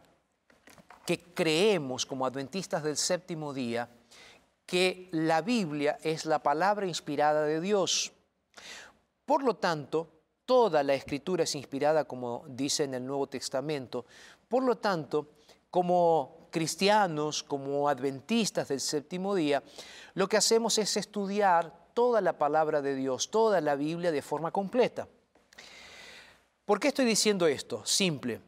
que 1.07 1.19
creemos 1.33 2.05
como 2.05 2.27
adventistas 2.27 2.83
del 2.83 2.99
séptimo 2.99 3.55
día, 3.55 3.89
que 4.71 5.09
la 5.11 5.43
Biblia 5.43 5.99
es 6.01 6.27
la 6.27 6.39
palabra 6.39 6.87
inspirada 6.87 7.43
de 7.43 7.61
Dios. 7.61 8.13
Por 9.27 9.43
lo 9.43 9.57
tanto, 9.57 10.07
toda 10.45 10.85
la 10.85 10.95
escritura 10.95 11.43
es 11.43 11.57
inspirada, 11.57 12.05
como 12.05 12.45
dice 12.47 12.85
en 12.85 12.95
el 12.95 13.05
Nuevo 13.05 13.27
Testamento. 13.27 14.07
Por 14.47 14.63
lo 14.63 14.79
tanto, 14.79 15.31
como 15.73 16.47
cristianos, 16.53 17.43
como 17.43 17.89
adventistas 17.89 18.69
del 18.69 18.79
séptimo 18.79 19.35
día, 19.35 19.61
lo 20.15 20.29
que 20.29 20.37
hacemos 20.37 20.79
es 20.79 20.97
estudiar 20.97 21.89
toda 21.93 22.21
la 22.21 22.39
palabra 22.39 22.81
de 22.81 22.95
Dios, 22.95 23.29
toda 23.33 23.61
la 23.61 23.75
Biblia 23.75 24.13
de 24.13 24.23
forma 24.23 24.53
completa. 24.53 25.09
¿Por 26.65 26.79
qué 26.79 26.89
estoy 26.89 27.07
diciendo 27.07 27.49
esto? 27.49 27.85
Simple. 27.85 28.41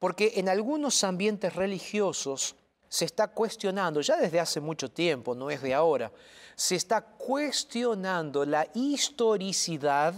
Porque 0.00 0.32
en 0.34 0.48
algunos 0.48 1.04
ambientes 1.04 1.54
religiosos 1.54 2.56
se 2.90 3.04
está 3.04 3.28
cuestionando, 3.28 4.00
ya 4.00 4.16
desde 4.16 4.40
hace 4.40 4.60
mucho 4.60 4.90
tiempo, 4.90 5.32
no 5.36 5.48
es 5.48 5.62
de 5.62 5.72
ahora, 5.72 6.10
se 6.56 6.74
está 6.74 7.00
cuestionando 7.00 8.44
la 8.44 8.66
historicidad 8.74 10.12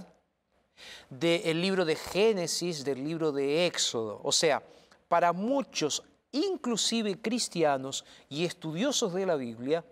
del 1.11 1.61
libro 1.61 1.85
de 1.85 1.96
Génesis, 1.96 2.82
del 2.82 3.04
libro 3.04 3.30
de 3.30 3.66
Éxodo. 3.66 4.20
O 4.24 4.32
sea, 4.32 4.62
para 5.06 5.35
muchos, 5.35 6.02
inclusive 6.32 7.20
cristianos 7.20 8.06
y 8.30 8.46
estudiosos 8.46 9.12
de 9.12 9.26
la 9.26 9.37
Biblia, 9.37 9.85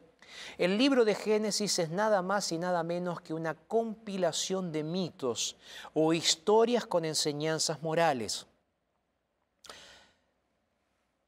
el 0.57 0.79
libro 0.79 1.05
de 1.05 1.15
Génesis 1.15 1.79
es 1.79 1.91
nada 1.91 2.23
más 2.23 2.51
y 2.51 2.57
nada 2.57 2.83
menos 2.83 3.21
que 3.21 3.35
una 3.35 3.55
compilación 3.55 4.73
de 4.73 4.85
mitos 4.85 5.55
o 5.93 6.15
historias 6.15 6.87
con 6.87 7.05
enseñanzas 7.05 7.83
morales. 7.83 8.47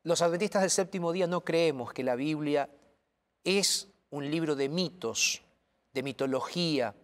Los 0.04 0.20
adventistas 0.20 0.62
del 0.62 0.70
séptimo 0.70 1.12
día 1.12 1.28
no 1.28 1.42
creemos 1.42 1.92
que 1.92 2.02
la 2.02 2.16
Biblia 2.16 2.68
es 3.44 3.86
un 4.10 4.28
libro 4.28 4.56
de 4.56 4.68
mitos, 4.68 5.42
de 5.92 6.02
mitología 6.02 6.96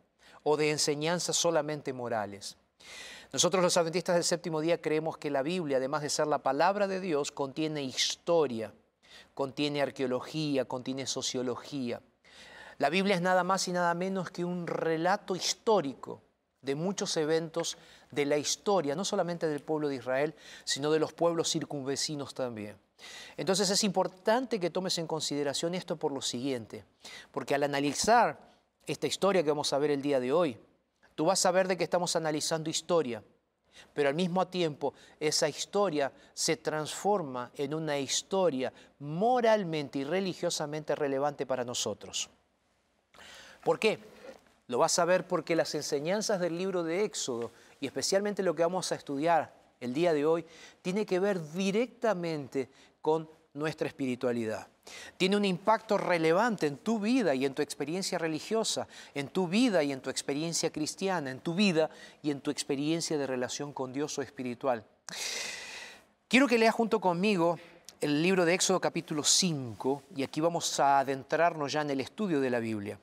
o 0.43 0.57
de 0.57 0.73
enseñanzas 0.73 1.37
solamente 1.37 1.93
morales. 1.93 2.57
Nosotros 3.33 3.63
los 3.63 3.77
adventistas 3.77 4.17
del 4.17 4.25
séptimo 4.25 4.61
día 4.61 4.81
creemos 4.81 5.17
que 5.17 5.31
la 5.31 5.43
Biblia, 5.43 5.77
además 5.77 6.03
de 6.03 6.11
ser 6.11 6.27
la 6.27 6.43
palabra 6.43 6.89
de 6.89 6.99
Dios, 6.99 7.31
contiene 7.31 7.85
historia, 7.85 8.75
contiene 9.33 9.81
arqueología, 9.81 10.65
contiene 10.65 11.07
sociología. 11.07 12.01
La 12.79 12.91
Biblia 12.91 13.15
es 13.15 13.23
nada 13.23 13.45
más 13.45 13.69
y 13.69 13.73
nada 13.73 13.95
menos 13.95 14.33
que 14.33 14.45
un 14.45 14.67
relato 14.67 15.37
histórico 15.37 16.21
de 16.63 16.75
muchos 16.75 17.17
eventos 17.17 17.79
de 18.11 18.27
la 18.27 18.39
historia, 18.39 18.97
no 18.97 19.05
solamente 19.05 19.47
del 19.47 19.63
pueblo 19.63 19.89
de 19.89 19.97
Israel, 19.97 20.35
sino 20.65 20.91
de 20.91 20.99
los 20.99 21.13
pueblos 21.13 21.49
circunvecinos 21.49 22.35
también. 22.35 22.77
Entonces 23.37 23.71
es 23.71 23.85
importante 23.85 24.59
que 24.59 24.71
tomes 24.71 24.99
en 24.99 25.07
consideración 25.07 25.75
esto 25.75 25.97
por 25.97 26.13
lo 26.13 26.21
siguiente, 26.21 26.85
porque 27.31 27.55
al 27.55 27.63
analizar 27.63 28.39
esta 28.87 29.07
historia 29.07 29.43
que 29.43 29.51
vamos 29.51 29.73
a 29.73 29.79
ver 29.79 29.91
el 29.91 30.03
día 30.03 30.21
de 30.21 30.33
hoy, 30.33 30.59
tú 31.15 31.27
vas 31.27 31.45
a 31.47 31.51
ver 31.51 31.69
de 31.69 31.77
que 31.77 31.85
estamos 31.85 32.17
analizando 32.17 32.71
historia. 32.71 33.23
pero 33.93 34.09
al 34.09 34.15
mismo 34.15 34.47
tiempo 34.47 34.95
esa 35.21 35.49
historia 35.49 36.13
se 36.35 36.57
transforma 36.57 37.51
en 37.57 37.75
una 37.75 37.99
historia 37.99 38.73
moralmente 39.01 40.01
y 40.01 40.05
religiosamente 40.05 40.95
relevante 40.95 41.47
para 41.47 41.65
nosotros. 41.65 42.29
¿Por 43.65 43.79
qué? 43.79 43.99
Lo 44.69 44.79
vas 44.79 44.99
a 44.99 45.05
ver 45.05 45.27
porque 45.27 45.57
las 45.57 45.75
enseñanzas 45.75 46.41
del 46.41 46.59
libro 46.59 46.83
de 46.83 47.05
Éxodo, 47.05 47.51
y 47.81 47.87
especialmente 47.87 48.43
lo 48.43 48.55
que 48.55 48.63
vamos 48.63 48.93
a 48.93 48.97
estudiar 48.97 49.55
el 49.81 49.95
día 49.95 50.13
de 50.13 50.27
hoy, 50.27 50.45
tiene 50.83 51.07
que 51.07 51.19
ver 51.19 51.41
directamente 51.53 52.69
con 53.01 53.29
nuestra 53.55 53.89
espiritualidad. 53.89 54.69
Tiene 55.17 55.37
un 55.37 55.45
impacto 55.45 55.99
relevante 55.99 56.67
en 56.67 56.79
tu 56.79 56.99
vida 56.99 57.35
y 57.35 57.45
en 57.45 57.55
tu 57.55 57.63
experiencia 57.63 58.19
religiosa, 58.19 58.89
en 59.15 59.29
tu 59.29 59.49
vida 59.49 59.83
y 59.83 59.93
en 59.93 60.01
tu 60.01 60.11
experiencia 60.11 60.71
cristiana, 60.71 61.31
en 61.31 61.41
tu 61.41 61.55
vida 61.55 61.91
y 62.23 62.31
en 62.31 62.41
tu 62.41 62.51
experiencia 62.51 63.19
de 63.19 63.27
relación 63.27 63.73
con 63.73 63.93
Dios 63.93 64.17
o 64.19 64.23
espiritual. 64.23 64.85
Quiero 66.29 66.47
que 66.47 66.59
leas 66.59 66.75
junto 66.75 67.01
conmigo 67.01 67.59
el 68.01 68.23
libro 68.23 68.45
de 68.45 68.55
Éxodo 68.55 68.81
capítulo 68.81 69.25
5 69.25 70.03
y 70.17 70.23
aquí 70.23 70.41
vamos 70.41 70.79
a 70.79 71.01
adentrarnos 71.01 71.73
ya 71.73 71.83
en 71.83 71.91
el 71.91 72.01
estudio 72.01 72.41
de 72.41 72.51
la 72.51 72.61
Biblia. 72.61 72.99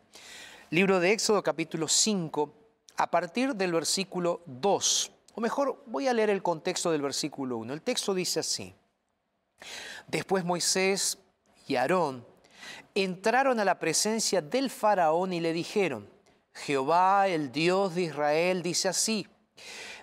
Libro 0.70 1.00
de 1.00 1.12
Éxodo 1.12 1.44
capítulo 1.44 1.88
5 1.88 2.54
a 2.98 3.12
partir 3.12 3.56
del 3.56 3.74
versículo 3.74 4.42
2. 4.46 5.12
O 5.36 5.42
mejor, 5.42 5.84
voy 5.86 6.08
a 6.08 6.14
leer 6.14 6.30
el 6.30 6.42
contexto 6.42 6.92
del 6.92 7.02
versículo 7.02 7.58
1. 7.58 7.74
El 7.74 7.82
texto 7.82 8.14
dice 8.14 8.40
así. 8.40 8.74
Después 10.08 10.46
Moisés 10.46 11.18
y 11.68 11.76
Aarón 11.76 12.26
entraron 12.94 13.60
a 13.60 13.66
la 13.66 13.78
presencia 13.78 14.42
del 14.42 14.70
faraón 14.70 15.34
y 15.34 15.42
le 15.42 15.52
dijeron, 15.52 16.10
Jehová, 16.54 17.28
el 17.28 17.52
Dios 17.52 17.96
de 17.96 18.04
Israel, 18.04 18.64
dice 18.64 18.88
así, 18.88 19.28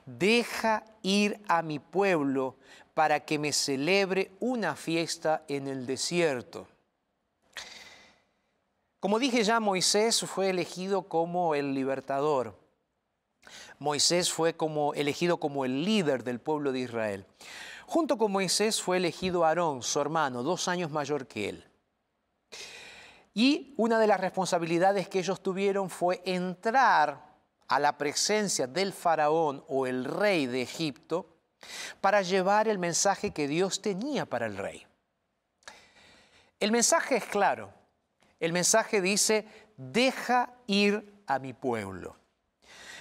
deja 0.04 0.84
ir 1.00 1.40
a 1.48 1.62
mi 1.62 1.78
pueblo 1.78 2.56
para 2.92 3.20
que 3.20 3.38
me 3.38 3.52
celebre 3.52 4.32
una 4.38 4.76
fiesta 4.76 5.44
en 5.48 5.66
el 5.66 5.86
desierto. 5.86 6.68
Como 9.00 9.18
dije 9.18 9.42
ya, 9.42 9.60
Moisés 9.60 10.20
fue 10.20 10.50
elegido 10.50 11.02
como 11.08 11.54
el 11.54 11.72
libertador. 11.72 12.61
Moisés 13.82 14.32
fue 14.32 14.54
como, 14.54 14.94
elegido 14.94 15.38
como 15.38 15.64
el 15.64 15.84
líder 15.84 16.24
del 16.24 16.40
pueblo 16.40 16.72
de 16.72 16.80
Israel. 16.80 17.26
Junto 17.86 18.16
con 18.16 18.32
Moisés 18.32 18.80
fue 18.80 18.96
elegido 18.96 19.44
Aarón, 19.44 19.82
su 19.82 20.00
hermano, 20.00 20.42
dos 20.42 20.68
años 20.68 20.90
mayor 20.90 21.26
que 21.26 21.48
él. 21.48 21.64
Y 23.34 23.74
una 23.76 23.98
de 23.98 24.06
las 24.06 24.20
responsabilidades 24.20 25.08
que 25.08 25.18
ellos 25.18 25.42
tuvieron 25.42 25.90
fue 25.90 26.22
entrar 26.24 27.32
a 27.68 27.78
la 27.78 27.96
presencia 27.98 28.66
del 28.66 28.92
faraón 28.92 29.64
o 29.68 29.86
el 29.86 30.04
rey 30.04 30.46
de 30.46 30.62
Egipto 30.62 31.26
para 32.00 32.22
llevar 32.22 32.68
el 32.68 32.78
mensaje 32.78 33.32
que 33.32 33.48
Dios 33.48 33.80
tenía 33.80 34.26
para 34.26 34.46
el 34.46 34.56
rey. 34.56 34.86
El 36.60 36.70
mensaje 36.70 37.16
es 37.16 37.24
claro. 37.24 37.72
El 38.38 38.52
mensaje 38.52 39.00
dice, 39.00 39.46
deja 39.76 40.54
ir 40.66 41.22
a 41.26 41.38
mi 41.38 41.52
pueblo. 41.52 42.21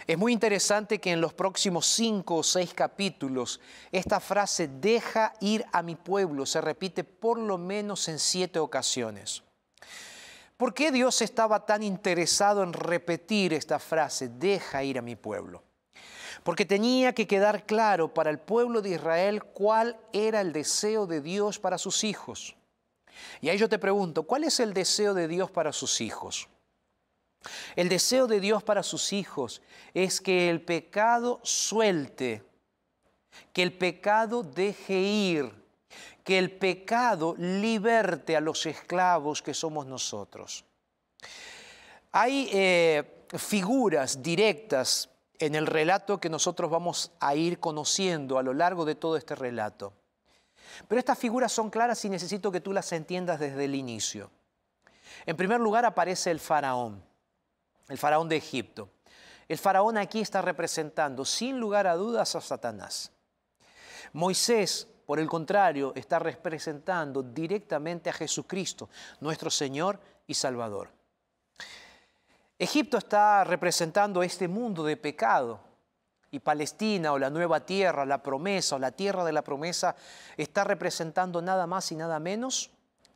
Es 0.07 0.17
muy 0.17 0.33
interesante 0.33 0.99
que 0.99 1.11
en 1.11 1.21
los 1.21 1.33
próximos 1.33 1.85
cinco 1.85 2.37
o 2.37 2.43
seis 2.43 2.73
capítulos 2.73 3.59
esta 3.91 4.19
frase 4.19 4.67
deja 4.67 5.33
ir 5.39 5.65
a 5.71 5.81
mi 5.83 5.95
pueblo 5.95 6.45
se 6.45 6.61
repite 6.61 7.03
por 7.03 7.37
lo 7.37 7.57
menos 7.57 8.07
en 8.07 8.19
siete 8.19 8.59
ocasiones. 8.59 9.43
¿Por 10.57 10.73
qué 10.73 10.91
Dios 10.91 11.21
estaba 11.21 11.65
tan 11.65 11.81
interesado 11.81 12.61
en 12.61 12.73
repetir 12.73 13.53
esta 13.53 13.79
frase, 13.79 14.29
deja 14.29 14.83
ir 14.83 14.99
a 14.99 15.01
mi 15.01 15.15
pueblo? 15.15 15.63
Porque 16.43 16.65
tenía 16.65 17.13
que 17.13 17.27
quedar 17.27 17.65
claro 17.65 18.13
para 18.13 18.29
el 18.29 18.39
pueblo 18.39 18.81
de 18.81 18.91
Israel 18.91 19.43
cuál 19.43 19.99
era 20.13 20.41
el 20.41 20.53
deseo 20.53 21.07
de 21.07 21.21
Dios 21.21 21.59
para 21.59 21.77
sus 21.77 22.03
hijos. 22.03 22.55
Y 23.41 23.49
ahí 23.49 23.57
yo 23.57 23.69
te 23.69 23.79
pregunto, 23.79 24.23
¿cuál 24.23 24.43
es 24.43 24.59
el 24.59 24.73
deseo 24.73 25.13
de 25.13 25.27
Dios 25.27 25.51
para 25.51 25.71
sus 25.71 26.01
hijos? 26.01 26.47
El 27.75 27.89
deseo 27.89 28.27
de 28.27 28.39
Dios 28.39 28.63
para 28.63 28.83
sus 28.83 29.13
hijos 29.13 29.61
es 29.93 30.21
que 30.21 30.49
el 30.49 30.61
pecado 30.61 31.39
suelte, 31.43 32.43
que 33.53 33.63
el 33.63 33.73
pecado 33.73 34.43
deje 34.43 34.99
ir, 34.99 35.51
que 36.23 36.37
el 36.37 36.51
pecado 36.51 37.35
liberte 37.37 38.35
a 38.35 38.41
los 38.41 38.65
esclavos 38.65 39.41
que 39.41 39.53
somos 39.53 39.85
nosotros. 39.85 40.65
Hay 42.11 42.49
eh, 42.51 43.25
figuras 43.37 44.21
directas 44.21 45.09
en 45.39 45.55
el 45.55 45.65
relato 45.65 46.19
que 46.19 46.29
nosotros 46.29 46.69
vamos 46.69 47.11
a 47.19 47.33
ir 47.35 47.59
conociendo 47.59 48.37
a 48.37 48.43
lo 48.43 48.53
largo 48.53 48.85
de 48.85 48.95
todo 48.95 49.17
este 49.17 49.33
relato. 49.33 49.93
Pero 50.87 50.99
estas 50.99 51.17
figuras 51.17 51.51
son 51.51 51.69
claras 51.69 52.03
y 52.05 52.09
necesito 52.09 52.51
que 52.51 52.61
tú 52.61 52.71
las 52.71 52.91
entiendas 52.91 53.39
desde 53.39 53.65
el 53.65 53.73
inicio. 53.73 54.29
En 55.25 55.35
primer 55.35 55.59
lugar 55.59 55.85
aparece 55.85 56.29
el 56.29 56.39
faraón 56.39 57.10
el 57.91 57.97
faraón 57.97 58.29
de 58.29 58.37
Egipto. 58.37 58.89
El 59.49 59.57
faraón 59.57 59.97
aquí 59.97 60.21
está 60.21 60.41
representando, 60.41 61.25
sin 61.25 61.59
lugar 61.59 61.87
a 61.87 61.97
dudas, 61.97 62.35
a 62.35 62.41
Satanás. 62.41 63.11
Moisés, 64.13 64.87
por 65.05 65.19
el 65.19 65.27
contrario, 65.27 65.91
está 65.93 66.17
representando 66.17 67.21
directamente 67.21 68.09
a 68.09 68.13
Jesucristo, 68.13 68.89
nuestro 69.19 69.49
Señor 69.49 69.99
y 70.25 70.33
Salvador. 70.33 70.89
Egipto 72.57 72.97
está 72.97 73.43
representando 73.43 74.23
este 74.23 74.47
mundo 74.47 74.85
de 74.85 74.95
pecado 74.95 75.59
y 76.31 76.39
Palestina 76.39 77.11
o 77.11 77.19
la 77.19 77.29
nueva 77.29 77.65
tierra, 77.65 78.05
la 78.05 78.23
promesa 78.23 78.77
o 78.77 78.79
la 78.79 78.91
tierra 78.93 79.25
de 79.25 79.33
la 79.33 79.41
promesa 79.41 79.97
está 80.37 80.63
representando 80.63 81.41
nada 81.41 81.67
más 81.67 81.91
y 81.91 81.97
nada 81.97 82.21
menos 82.21 82.71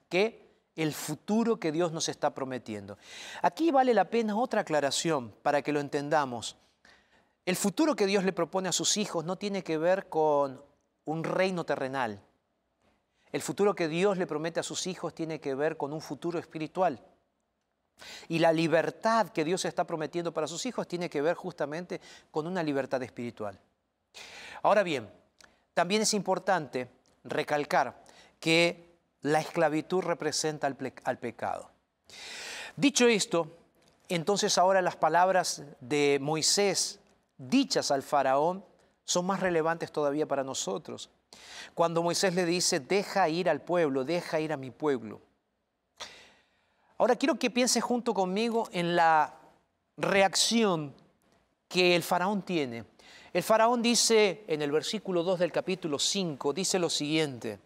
que 0.09 0.44
el 0.75 0.93
futuro 0.93 1.59
que 1.59 1.71
Dios 1.71 1.91
nos 1.91 2.09
está 2.09 2.33
prometiendo. 2.33 2.97
Aquí 3.41 3.71
vale 3.71 3.93
la 3.93 4.09
pena 4.09 4.35
otra 4.35 4.61
aclaración 4.61 5.33
para 5.41 5.61
que 5.61 5.71
lo 5.71 5.79
entendamos. 5.79 6.57
El 7.45 7.55
futuro 7.55 7.95
que 7.95 8.07
Dios 8.07 8.23
le 8.23 8.33
propone 8.33 8.69
a 8.69 8.73
sus 8.73 8.97
hijos 8.97 9.23
no 9.23 9.37
tiene 9.37 9.63
que 9.63 9.77
ver 9.77 10.09
con 10.09 10.61
un 11.05 11.23
reino 11.23 11.63
terrenal. 11.63 12.21
El 13.31 13.41
futuro 13.41 13.75
que 13.75 13.87
Dios 13.87 14.17
le 14.17 14.27
promete 14.27 14.59
a 14.59 14.63
sus 14.63 14.87
hijos 14.87 15.13
tiene 15.13 15.39
que 15.39 15.55
ver 15.55 15.77
con 15.77 15.93
un 15.93 16.01
futuro 16.01 16.39
espiritual. 16.39 17.01
Y 18.27 18.39
la 18.39 18.51
libertad 18.51 19.29
que 19.29 19.45
Dios 19.45 19.63
está 19.65 19.85
prometiendo 19.85 20.33
para 20.33 20.47
sus 20.47 20.65
hijos 20.65 20.87
tiene 20.87 21.09
que 21.09 21.21
ver 21.21 21.35
justamente 21.35 22.01
con 22.31 22.47
una 22.47 22.63
libertad 22.63 23.01
espiritual. 23.03 23.59
Ahora 24.63 24.83
bien, 24.83 25.09
también 25.73 26.01
es 26.01 26.13
importante 26.13 26.89
recalcar 27.23 28.01
que 28.39 28.84
la 29.25 29.39
esclavitud 29.39 30.01
representa 30.01 30.67
al, 30.67 31.17
pecado. 31.17 31.71
Dicho 32.75 33.07
esto, 33.07 33.57
entonces 34.07 34.59
ahora 34.59 34.83
las 34.83 34.97
palabras 34.97 35.63
de 35.79 36.19
Moisés 36.21 36.99
dichas 37.35 37.89
al 37.89 38.03
faraón 38.03 38.63
son 39.03 39.25
más 39.25 39.39
relevantes 39.39 39.91
todavía 39.91 40.27
para 40.27 40.43
nosotros. 40.43 41.09
Cuando 41.73 42.03
Moisés 42.03 42.35
le 42.35 42.45
dice, 42.45 42.79
deja 42.79 43.27
ir 43.27 43.49
al 43.49 43.61
pueblo, 43.61 44.03
deja 44.03 44.39
ir 44.39 44.53
a 44.53 44.57
mi 44.57 44.69
pueblo. 44.69 45.21
Ahora 46.99 47.15
quiero 47.15 47.39
que 47.39 47.49
piense 47.49 47.81
junto 47.81 48.13
conmigo 48.13 48.69
en 48.71 48.95
la 48.95 49.33
reacción 49.97 50.93
que 51.67 51.95
el 51.95 52.03
faraón 52.03 52.43
tiene. 52.43 52.85
El 53.33 53.41
faraón 53.41 53.81
dice 53.81 54.43
en 54.47 54.61
el 54.61 54.71
versículo 54.71 55.23
2 55.23 55.39
del 55.39 55.51
capítulo 55.51 55.97
5, 55.97 56.53
dice 56.53 56.77
lo 56.77 56.91
siguiente, 56.91 57.59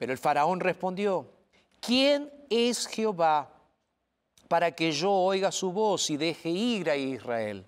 pero 0.00 0.12
el 0.12 0.18
faraón 0.18 0.60
respondió, 0.60 1.30
¿quién 1.78 2.32
es 2.48 2.86
Jehová 2.86 3.52
para 4.48 4.74
que 4.74 4.92
yo 4.92 5.12
oiga 5.12 5.52
su 5.52 5.72
voz 5.72 6.08
y 6.08 6.16
deje 6.16 6.48
ir 6.48 6.88
a 6.88 6.96
Israel? 6.96 7.66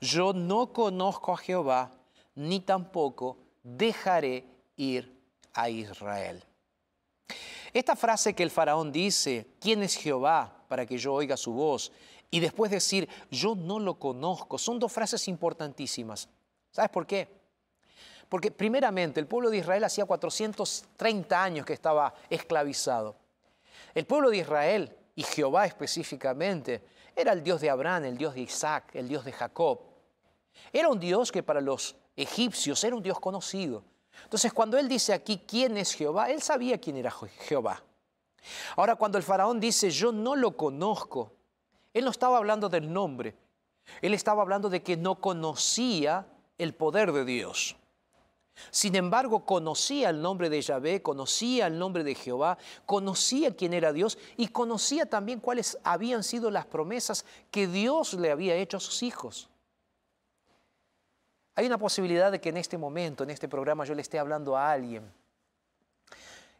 Yo 0.00 0.32
no 0.32 0.72
conozco 0.72 1.32
a 1.32 1.36
Jehová, 1.36 1.90
ni 2.36 2.60
tampoco 2.60 3.38
dejaré 3.64 4.44
ir 4.76 5.12
a 5.52 5.68
Israel. 5.68 6.44
Esta 7.72 7.96
frase 7.96 8.34
que 8.34 8.44
el 8.44 8.50
faraón 8.52 8.92
dice, 8.92 9.48
¿quién 9.58 9.82
es 9.82 9.96
Jehová 9.96 10.64
para 10.68 10.86
que 10.86 10.96
yo 10.96 11.12
oiga 11.12 11.36
su 11.36 11.52
voz? 11.52 11.90
Y 12.30 12.38
después 12.38 12.70
decir, 12.70 13.08
yo 13.32 13.56
no 13.56 13.80
lo 13.80 13.98
conozco, 13.98 14.58
son 14.58 14.78
dos 14.78 14.92
frases 14.92 15.26
importantísimas. 15.26 16.28
¿Sabes 16.70 16.92
por 16.92 17.04
qué? 17.04 17.41
Porque 18.32 18.50
primeramente 18.50 19.20
el 19.20 19.26
pueblo 19.26 19.50
de 19.50 19.58
Israel 19.58 19.84
hacía 19.84 20.06
430 20.06 21.44
años 21.44 21.66
que 21.66 21.74
estaba 21.74 22.14
esclavizado. 22.30 23.14
El 23.92 24.06
pueblo 24.06 24.30
de 24.30 24.38
Israel, 24.38 24.96
y 25.14 25.22
Jehová 25.22 25.66
específicamente, 25.66 26.82
era 27.14 27.32
el 27.32 27.42
Dios 27.42 27.60
de 27.60 27.68
Abraham, 27.68 28.06
el 28.06 28.16
Dios 28.16 28.32
de 28.32 28.40
Isaac, 28.40 28.94
el 28.94 29.06
Dios 29.06 29.26
de 29.26 29.32
Jacob. 29.32 29.80
Era 30.72 30.88
un 30.88 30.98
Dios 30.98 31.30
que 31.30 31.42
para 31.42 31.60
los 31.60 31.94
egipcios 32.16 32.82
era 32.84 32.96
un 32.96 33.02
Dios 33.02 33.20
conocido. 33.20 33.84
Entonces 34.24 34.50
cuando 34.54 34.78
él 34.78 34.88
dice 34.88 35.12
aquí 35.12 35.42
quién 35.46 35.76
es 35.76 35.92
Jehová, 35.92 36.30
él 36.30 36.40
sabía 36.40 36.80
quién 36.80 36.96
era 36.96 37.10
Jehová. 37.10 37.82
Ahora 38.76 38.96
cuando 38.96 39.18
el 39.18 39.24
faraón 39.24 39.60
dice 39.60 39.90
yo 39.90 40.10
no 40.10 40.36
lo 40.36 40.56
conozco, 40.56 41.34
él 41.92 42.06
no 42.06 42.10
estaba 42.10 42.38
hablando 42.38 42.70
del 42.70 42.90
nombre, 42.90 43.34
él 44.00 44.14
estaba 44.14 44.40
hablando 44.40 44.70
de 44.70 44.82
que 44.82 44.96
no 44.96 45.16
conocía 45.16 46.26
el 46.56 46.72
poder 46.72 47.12
de 47.12 47.26
Dios. 47.26 47.76
Sin 48.70 48.94
embargo, 48.96 49.44
conocía 49.44 50.10
el 50.10 50.20
nombre 50.20 50.50
de 50.50 50.60
Yahvé, 50.60 51.02
conocía 51.02 51.66
el 51.66 51.78
nombre 51.78 52.04
de 52.04 52.14
Jehová, 52.14 52.58
conocía 52.86 53.56
quién 53.56 53.72
era 53.72 53.92
Dios 53.92 54.18
y 54.36 54.48
conocía 54.48 55.06
también 55.06 55.40
cuáles 55.40 55.78
habían 55.84 56.22
sido 56.22 56.50
las 56.50 56.66
promesas 56.66 57.24
que 57.50 57.66
Dios 57.66 58.14
le 58.14 58.30
había 58.30 58.54
hecho 58.54 58.76
a 58.76 58.80
sus 58.80 59.02
hijos. 59.02 59.48
Hay 61.54 61.66
una 61.66 61.78
posibilidad 61.78 62.32
de 62.32 62.40
que 62.40 62.48
en 62.48 62.56
este 62.56 62.78
momento, 62.78 63.24
en 63.24 63.30
este 63.30 63.48
programa, 63.48 63.84
yo 63.84 63.94
le 63.94 64.02
esté 64.02 64.18
hablando 64.18 64.56
a 64.56 64.70
alguien 64.70 65.12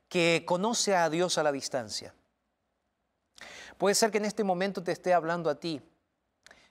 que 0.09 0.45
conoce 0.47 0.95
a 0.95 1.09
Dios 1.09 1.39
a 1.39 1.43
la 1.43 1.53
distancia. 1.53 2.15
Puede 3.79 3.95
ser 3.95 4.11
que 4.11 4.19
en 4.19 4.27
este 4.27 4.45
momento 4.45 4.83
te 4.83 4.93
esté 4.93 5.15
hablando 5.15 5.49
a 5.49 5.55
ti, 5.55 5.81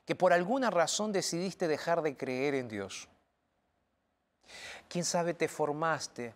que 0.05 0.15
por 0.15 0.33
alguna 0.33 0.69
razón 0.69 1.11
decidiste 1.11 1.67
dejar 1.67 2.03
de 2.03 2.15
creer 2.15 2.53
en 2.53 2.67
Dios. 2.67 3.09
Quién 4.91 5.05
sabe, 5.05 5.33
te 5.33 5.47
formaste 5.47 6.35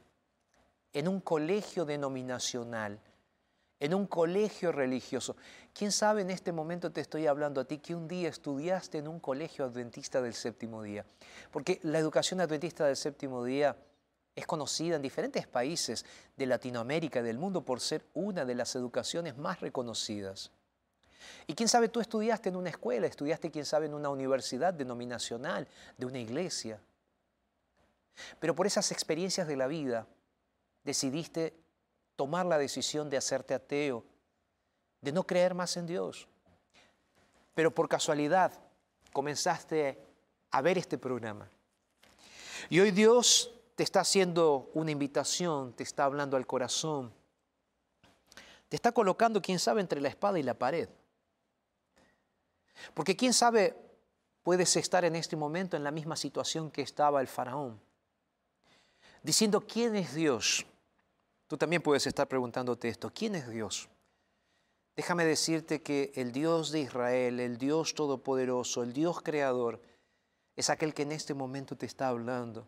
en 0.93 1.09
un 1.09 1.19
colegio 1.19 1.83
denominacional, 1.83 2.97
en 3.81 3.93
un 3.93 4.07
colegio 4.07 4.71
religioso. 4.71 5.35
Quién 5.73 5.91
sabe, 5.91 6.21
en 6.21 6.29
este 6.29 6.53
momento 6.53 6.89
te 6.89 7.01
estoy 7.01 7.27
hablando 7.27 7.59
a 7.59 7.65
ti 7.65 7.79
que 7.79 7.93
un 7.93 8.07
día 8.07 8.29
estudiaste 8.29 8.99
en 8.99 9.09
un 9.09 9.19
colegio 9.19 9.65
adventista 9.65 10.21
del 10.21 10.33
séptimo 10.33 10.81
día. 10.81 11.03
Porque 11.51 11.81
la 11.83 11.99
educación 11.99 12.39
adventista 12.39 12.85
del 12.85 12.95
séptimo 12.95 13.43
día 13.43 13.75
es 14.33 14.47
conocida 14.47 14.95
en 14.95 15.01
diferentes 15.01 15.47
países 15.47 16.05
de 16.37 16.45
Latinoamérica 16.45 17.19
y 17.19 17.23
del 17.23 17.37
mundo 17.37 17.65
por 17.65 17.81
ser 17.81 18.05
una 18.13 18.45
de 18.45 18.55
las 18.55 18.73
educaciones 18.77 19.35
más 19.35 19.59
reconocidas. 19.59 20.49
Y 21.45 21.55
quién 21.55 21.67
sabe, 21.67 21.89
tú 21.89 21.99
estudiaste 21.99 22.47
en 22.47 22.55
una 22.55 22.69
escuela, 22.69 23.05
estudiaste, 23.05 23.51
quién 23.51 23.65
sabe, 23.65 23.87
en 23.87 23.93
una 23.93 24.07
universidad 24.07 24.73
denominacional, 24.73 25.67
de 25.97 26.05
una 26.05 26.19
iglesia. 26.19 26.79
Pero 28.39 28.55
por 28.55 28.67
esas 28.67 28.91
experiencias 28.91 29.47
de 29.47 29.55
la 29.55 29.67
vida 29.67 30.07
decidiste 30.83 31.53
tomar 32.15 32.45
la 32.45 32.57
decisión 32.57 33.09
de 33.09 33.17
hacerte 33.17 33.53
ateo, 33.53 34.05
de 35.01 35.11
no 35.11 35.25
creer 35.25 35.53
más 35.53 35.75
en 35.77 35.85
Dios. 35.85 36.27
Pero 37.53 37.73
por 37.73 37.89
casualidad 37.89 38.53
comenzaste 39.11 39.99
a 40.51 40.61
ver 40.61 40.77
este 40.77 40.97
programa. 40.97 41.49
Y 42.69 42.79
hoy 42.79 42.91
Dios 42.91 43.51
te 43.75 43.83
está 43.83 44.01
haciendo 44.01 44.69
una 44.73 44.91
invitación, 44.91 45.73
te 45.73 45.83
está 45.83 46.05
hablando 46.05 46.37
al 46.37 46.47
corazón, 46.47 47.13
te 48.69 48.75
está 48.75 48.91
colocando, 48.91 49.41
quién 49.41 49.59
sabe, 49.59 49.81
entre 49.81 50.01
la 50.01 50.07
espada 50.07 50.39
y 50.39 50.43
la 50.43 50.53
pared. 50.53 50.89
Porque 52.93 53.15
quién 53.15 53.33
sabe, 53.33 53.75
puedes 54.43 54.75
estar 54.75 55.05
en 55.05 55.15
este 55.15 55.35
momento 55.35 55.77
en 55.77 55.83
la 55.83 55.91
misma 55.91 56.15
situación 56.15 56.71
que 56.71 56.81
estaba 56.81 57.21
el 57.21 57.27
faraón, 57.27 57.79
diciendo, 59.25 59.61
¿quién 59.61 59.95
es 59.95 60.13
Dios? 60.13 60.65
Tú 61.47 61.57
también 61.57 61.81
puedes 61.81 62.05
estar 62.05 62.27
preguntándote 62.27 62.87
esto, 62.87 63.11
¿quién 63.13 63.33
es 63.35 63.49
Dios? 63.49 63.89
Déjame 64.95 65.25
decirte 65.25 65.81
que 65.81 66.11
el 66.15 66.31
Dios 66.31 66.71
de 66.71 66.81
Israel, 66.81 67.39
el 67.39 67.57
Dios 67.57 67.95
todopoderoso, 67.95 68.83
el 68.83 68.93
Dios 68.93 69.21
creador, 69.21 69.81
es 70.55 70.69
aquel 70.69 70.93
que 70.93 71.01
en 71.01 71.11
este 71.11 71.33
momento 71.33 71.75
te 71.75 71.85
está 71.85 72.07
hablando. 72.07 72.67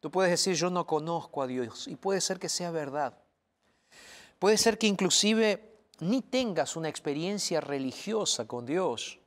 Tú 0.00 0.10
puedes 0.10 0.30
decir, 0.30 0.54
yo 0.54 0.70
no 0.70 0.86
conozco 0.86 1.40
a 1.40 1.46
Dios, 1.46 1.88
y 1.88 1.96
puede 1.96 2.20
ser 2.20 2.38
que 2.38 2.48
sea 2.48 2.70
verdad. 2.70 3.16
Puede 4.38 4.58
ser 4.58 4.76
que 4.76 4.88
inclusive 4.88 5.72
ni 6.00 6.20
tengas 6.20 6.76
una 6.76 6.88
experiencia 6.88 7.60
religiosa 7.60 8.46
con 8.46 8.66
Dios, 8.66 9.20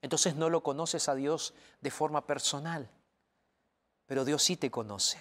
entonces 0.00 0.36
no 0.36 0.48
lo 0.48 0.62
conoces 0.62 1.08
a 1.08 1.16
Dios 1.16 1.52
de 1.80 1.90
forma 1.90 2.24
personal, 2.26 2.88
pero 4.06 4.24
Dios 4.24 4.42
sí 4.44 4.56
te 4.56 4.70
conoce. 4.70 5.18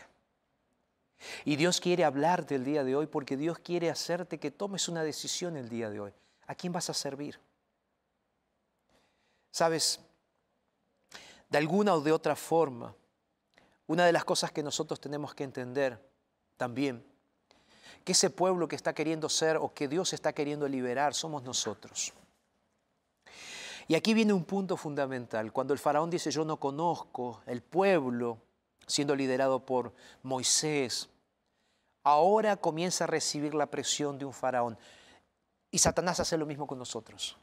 Y 1.45 1.55
Dios 1.55 1.79
quiere 1.81 2.03
hablarte 2.03 2.55
el 2.55 2.63
día 2.63 2.83
de 2.83 2.95
hoy 2.95 3.07
porque 3.07 3.37
Dios 3.37 3.59
quiere 3.59 3.89
hacerte 3.89 4.39
que 4.39 4.51
tomes 4.51 4.87
una 4.87 5.03
decisión 5.03 5.57
el 5.57 5.69
día 5.69 5.89
de 5.89 5.99
hoy. 5.99 6.13
¿A 6.45 6.55
quién 6.55 6.71
vas 6.71 6.89
a 6.89 6.93
servir? 6.93 7.39
Sabes, 9.51 9.99
de 11.49 11.57
alguna 11.57 11.95
o 11.95 12.01
de 12.01 12.11
otra 12.11 12.35
forma, 12.35 12.93
una 13.87 14.05
de 14.05 14.11
las 14.11 14.25
cosas 14.25 14.51
que 14.51 14.61
nosotros 14.61 14.99
tenemos 14.99 15.33
que 15.33 15.43
entender 15.43 15.99
también 16.57 17.03
que 18.03 18.13
ese 18.13 18.29
pueblo 18.29 18.69
que 18.69 18.77
está 18.77 18.93
queriendo 18.93 19.27
ser 19.27 19.57
o 19.57 19.73
que 19.73 19.87
Dios 19.87 20.13
está 20.13 20.31
queriendo 20.31 20.67
liberar 20.67 21.13
somos 21.13 21.43
nosotros. 21.43 22.13
Y 23.89 23.95
aquí 23.95 24.13
viene 24.13 24.31
un 24.31 24.45
punto 24.45 24.77
fundamental. 24.77 25.51
Cuando 25.51 25.73
el 25.73 25.79
faraón 25.79 26.09
dice 26.09 26.31
yo 26.31 26.45
no 26.45 26.57
conozco, 26.57 27.41
el 27.45 27.61
pueblo, 27.61 28.37
siendo 28.87 29.15
liderado 29.15 29.59
por 29.59 29.93
Moisés, 30.23 31.09
ahora 32.03 32.55
comienza 32.55 33.03
a 33.03 33.07
recibir 33.07 33.53
la 33.53 33.67
presión 33.67 34.17
de 34.17 34.25
un 34.25 34.33
faraón. 34.33 34.77
Y 35.69 35.79
Satanás 35.79 36.19
hace 36.19 36.37
lo 36.37 36.45
mismo 36.45 36.65
con 36.65 36.79
nosotros. 36.79 37.37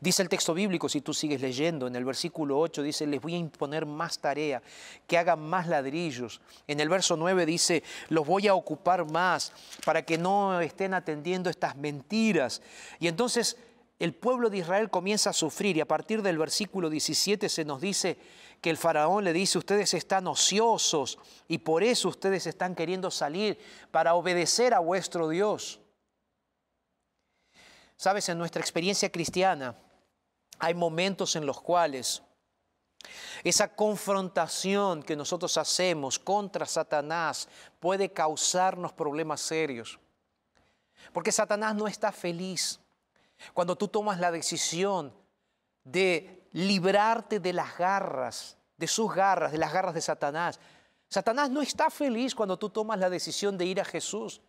Dice 0.00 0.22
el 0.22 0.28
texto 0.28 0.54
bíblico, 0.54 0.88
si 0.88 1.00
tú 1.00 1.14
sigues 1.14 1.40
leyendo, 1.40 1.86
en 1.86 1.96
el 1.96 2.04
versículo 2.04 2.58
8 2.58 2.82
dice, 2.82 3.06
les 3.06 3.20
voy 3.20 3.34
a 3.34 3.38
imponer 3.38 3.86
más 3.86 4.18
tarea, 4.18 4.62
que 5.06 5.18
hagan 5.18 5.40
más 5.40 5.66
ladrillos. 5.66 6.40
En 6.66 6.80
el 6.80 6.88
verso 6.88 7.16
9 7.16 7.46
dice, 7.46 7.82
los 8.08 8.26
voy 8.26 8.48
a 8.48 8.54
ocupar 8.54 9.10
más 9.10 9.52
para 9.84 10.02
que 10.02 10.18
no 10.18 10.60
estén 10.60 10.94
atendiendo 10.94 11.50
estas 11.50 11.76
mentiras. 11.76 12.62
Y 12.98 13.08
entonces 13.08 13.56
el 13.98 14.14
pueblo 14.14 14.50
de 14.50 14.58
Israel 14.58 14.90
comienza 14.90 15.30
a 15.30 15.34
sufrir 15.34 15.76
y 15.76 15.80
a 15.80 15.86
partir 15.86 16.22
del 16.22 16.38
versículo 16.38 16.90
17 16.90 17.48
se 17.48 17.64
nos 17.64 17.80
dice 17.80 18.18
que 18.62 18.70
el 18.70 18.76
faraón 18.76 19.24
le 19.24 19.32
dice, 19.32 19.58
ustedes 19.58 19.92
están 19.92 20.28
ociosos 20.28 21.18
y 21.48 21.58
por 21.58 21.82
eso 21.82 22.08
ustedes 22.08 22.46
están 22.46 22.76
queriendo 22.76 23.10
salir 23.10 23.58
para 23.90 24.14
obedecer 24.14 24.72
a 24.72 24.78
vuestro 24.78 25.28
Dios. 25.28 25.80
Sabes, 27.96 28.28
en 28.28 28.38
nuestra 28.38 28.62
experiencia 28.62 29.10
cristiana 29.10 29.74
hay 30.60 30.74
momentos 30.74 31.34
en 31.34 31.44
los 31.44 31.60
cuales 31.60 32.22
esa 33.42 33.74
confrontación 33.74 35.02
que 35.02 35.16
nosotros 35.16 35.56
hacemos 35.56 36.20
contra 36.20 36.64
Satanás 36.64 37.48
puede 37.80 38.12
causarnos 38.12 38.92
problemas 38.92 39.40
serios. 39.40 39.98
Porque 41.12 41.32
Satanás 41.32 41.74
no 41.74 41.88
está 41.88 42.12
feliz 42.12 42.78
cuando 43.54 43.74
tú 43.74 43.88
tomas 43.88 44.20
la 44.20 44.30
decisión 44.30 45.12
de 45.82 46.41
librarte 46.52 47.40
de 47.40 47.52
las 47.52 47.76
garras, 47.76 48.56
de 48.76 48.86
sus 48.86 49.12
garras, 49.14 49.52
de 49.52 49.58
las 49.58 49.72
garras 49.72 49.94
de 49.94 50.00
Satanás. 50.00 50.58
Satanás 51.08 51.50
no 51.50 51.62
está 51.62 51.90
feliz 51.90 52.34
cuando 52.34 52.58
tú 52.58 52.70
tomas 52.70 52.98
la 52.98 53.10
decisión 53.10 53.58
de 53.58 53.66
ir 53.66 53.80
a 53.80 53.84
Jesús. 53.84 54.40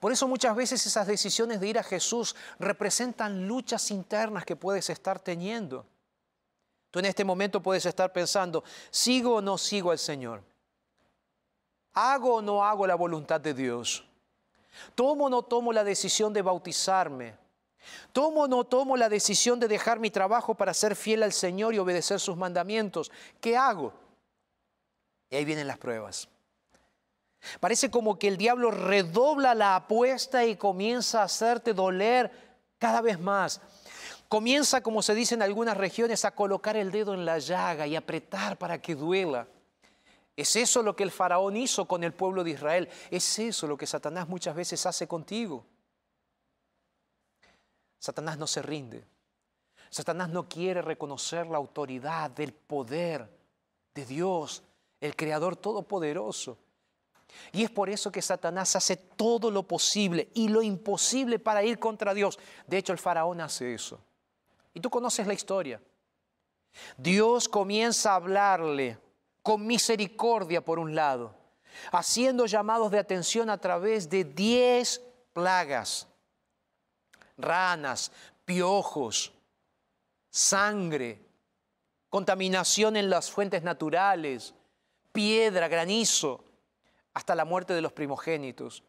Por 0.00 0.12
eso 0.12 0.28
muchas 0.28 0.54
veces 0.54 0.86
esas 0.86 1.06
decisiones 1.06 1.60
de 1.60 1.68
ir 1.68 1.78
a 1.78 1.82
Jesús 1.82 2.36
representan 2.58 3.46
luchas 3.46 3.90
internas 3.90 4.44
que 4.44 4.56
puedes 4.56 4.88
estar 4.90 5.18
teniendo. 5.18 5.86
Tú 6.90 7.00
en 7.00 7.06
este 7.06 7.24
momento 7.24 7.62
puedes 7.62 7.84
estar 7.84 8.12
pensando, 8.12 8.64
¿sigo 8.90 9.36
o 9.36 9.42
no 9.42 9.58
sigo 9.58 9.90
al 9.90 9.98
Señor? 9.98 10.42
¿Hago 11.92 12.36
o 12.36 12.42
no 12.42 12.64
hago 12.64 12.86
la 12.86 12.94
voluntad 12.94 13.40
de 13.40 13.54
Dios? 13.54 14.06
¿Tomo 14.94 15.26
o 15.26 15.30
no 15.30 15.42
tomo 15.42 15.72
la 15.72 15.84
decisión 15.84 16.32
de 16.32 16.42
bautizarme? 16.42 17.45
¿Tomo 18.12 18.42
o 18.42 18.48
no 18.48 18.64
tomo 18.64 18.96
la 18.96 19.08
decisión 19.08 19.60
de 19.60 19.68
dejar 19.68 19.98
mi 19.98 20.10
trabajo 20.10 20.54
para 20.54 20.74
ser 20.74 20.96
fiel 20.96 21.22
al 21.22 21.32
Señor 21.32 21.74
y 21.74 21.78
obedecer 21.78 22.20
sus 22.20 22.36
mandamientos? 22.36 23.10
¿Qué 23.40 23.56
hago? 23.56 23.92
Y 25.30 25.36
ahí 25.36 25.44
vienen 25.44 25.66
las 25.66 25.78
pruebas. 25.78 26.28
Parece 27.60 27.90
como 27.90 28.18
que 28.18 28.28
el 28.28 28.36
diablo 28.36 28.70
redobla 28.70 29.54
la 29.54 29.76
apuesta 29.76 30.44
y 30.44 30.56
comienza 30.56 31.20
a 31.20 31.24
hacerte 31.24 31.74
doler 31.74 32.30
cada 32.78 33.00
vez 33.00 33.20
más. 33.20 33.60
Comienza, 34.28 34.80
como 34.80 35.02
se 35.02 35.14
dice 35.14 35.34
en 35.34 35.42
algunas 35.42 35.76
regiones, 35.76 36.24
a 36.24 36.32
colocar 36.32 36.76
el 36.76 36.90
dedo 36.90 37.14
en 37.14 37.24
la 37.24 37.38
llaga 37.38 37.86
y 37.86 37.94
apretar 37.94 38.58
para 38.58 38.80
que 38.80 38.94
duela. 38.94 39.46
¿Es 40.36 40.56
eso 40.56 40.82
lo 40.82 40.96
que 40.96 41.04
el 41.04 41.10
faraón 41.10 41.56
hizo 41.56 41.86
con 41.86 42.02
el 42.04 42.12
pueblo 42.12 42.42
de 42.42 42.50
Israel? 42.50 42.88
¿Es 43.10 43.38
eso 43.38 43.66
lo 43.66 43.76
que 43.76 43.86
Satanás 43.86 44.28
muchas 44.28 44.54
veces 44.54 44.84
hace 44.84 45.06
contigo? 45.06 45.64
Satanás 47.98 48.38
no 48.38 48.46
se 48.46 48.62
rinde. 48.62 49.04
Satanás 49.90 50.28
no 50.28 50.48
quiere 50.48 50.82
reconocer 50.82 51.46
la 51.46 51.58
autoridad 51.58 52.30
del 52.30 52.52
poder 52.52 53.28
de 53.94 54.04
Dios, 54.04 54.62
el 55.00 55.16
Creador 55.16 55.56
Todopoderoso. 55.56 56.58
Y 57.52 57.64
es 57.64 57.70
por 57.70 57.90
eso 57.90 58.12
que 58.12 58.22
Satanás 58.22 58.76
hace 58.76 58.96
todo 58.96 59.50
lo 59.50 59.62
posible 59.64 60.30
y 60.34 60.48
lo 60.48 60.62
imposible 60.62 61.38
para 61.38 61.62
ir 61.62 61.78
contra 61.78 62.14
Dios. 62.14 62.38
De 62.66 62.78
hecho, 62.78 62.92
el 62.92 62.98
faraón 62.98 63.40
hace 63.40 63.74
eso. 63.74 64.00
Y 64.74 64.80
tú 64.80 64.90
conoces 64.90 65.26
la 65.26 65.34
historia. 65.34 65.80
Dios 66.96 67.48
comienza 67.48 68.12
a 68.12 68.16
hablarle 68.16 68.98
con 69.42 69.66
misericordia 69.66 70.64
por 70.64 70.78
un 70.78 70.94
lado, 70.94 71.34
haciendo 71.92 72.46
llamados 72.46 72.90
de 72.90 72.98
atención 72.98 73.48
a 73.48 73.58
través 73.58 74.10
de 74.10 74.24
diez 74.24 75.00
plagas, 75.32 76.08
ranas, 77.36 78.12
piojos, 78.44 79.32
sangre, 80.30 81.20
contaminación 82.08 82.96
en 82.96 83.10
las 83.10 83.30
fuentes 83.30 83.62
naturales, 83.62 84.54
piedra, 85.12 85.68
granizo, 85.68 86.44
hasta 87.14 87.34
la 87.34 87.44
muerte 87.44 87.72
de 87.74 87.80
los 87.80 87.92
primogénitos. 87.92 88.82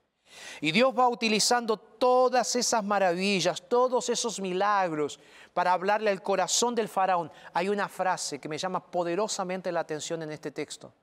Y 0.60 0.72
Dios 0.72 0.94
va 0.98 1.08
utilizando 1.08 1.78
todas 1.78 2.56
esas 2.56 2.84
maravillas, 2.84 3.64
todos 3.68 4.10
esos 4.10 4.40
milagros 4.40 5.20
para 5.54 5.72
hablarle 5.72 6.10
al 6.10 6.22
corazón 6.22 6.76
del 6.76 6.90
faraón. 6.90 7.32
Hay 7.54 7.70
una 7.70 7.88
frase 7.88 8.40
que 8.40 8.50
me 8.50 8.58
llama 8.58 8.92
poderosamente 8.92 9.72
la 9.72 9.80
atención 9.80 10.22
en 10.24 10.32
este 10.32 10.52
texto, 10.52 10.94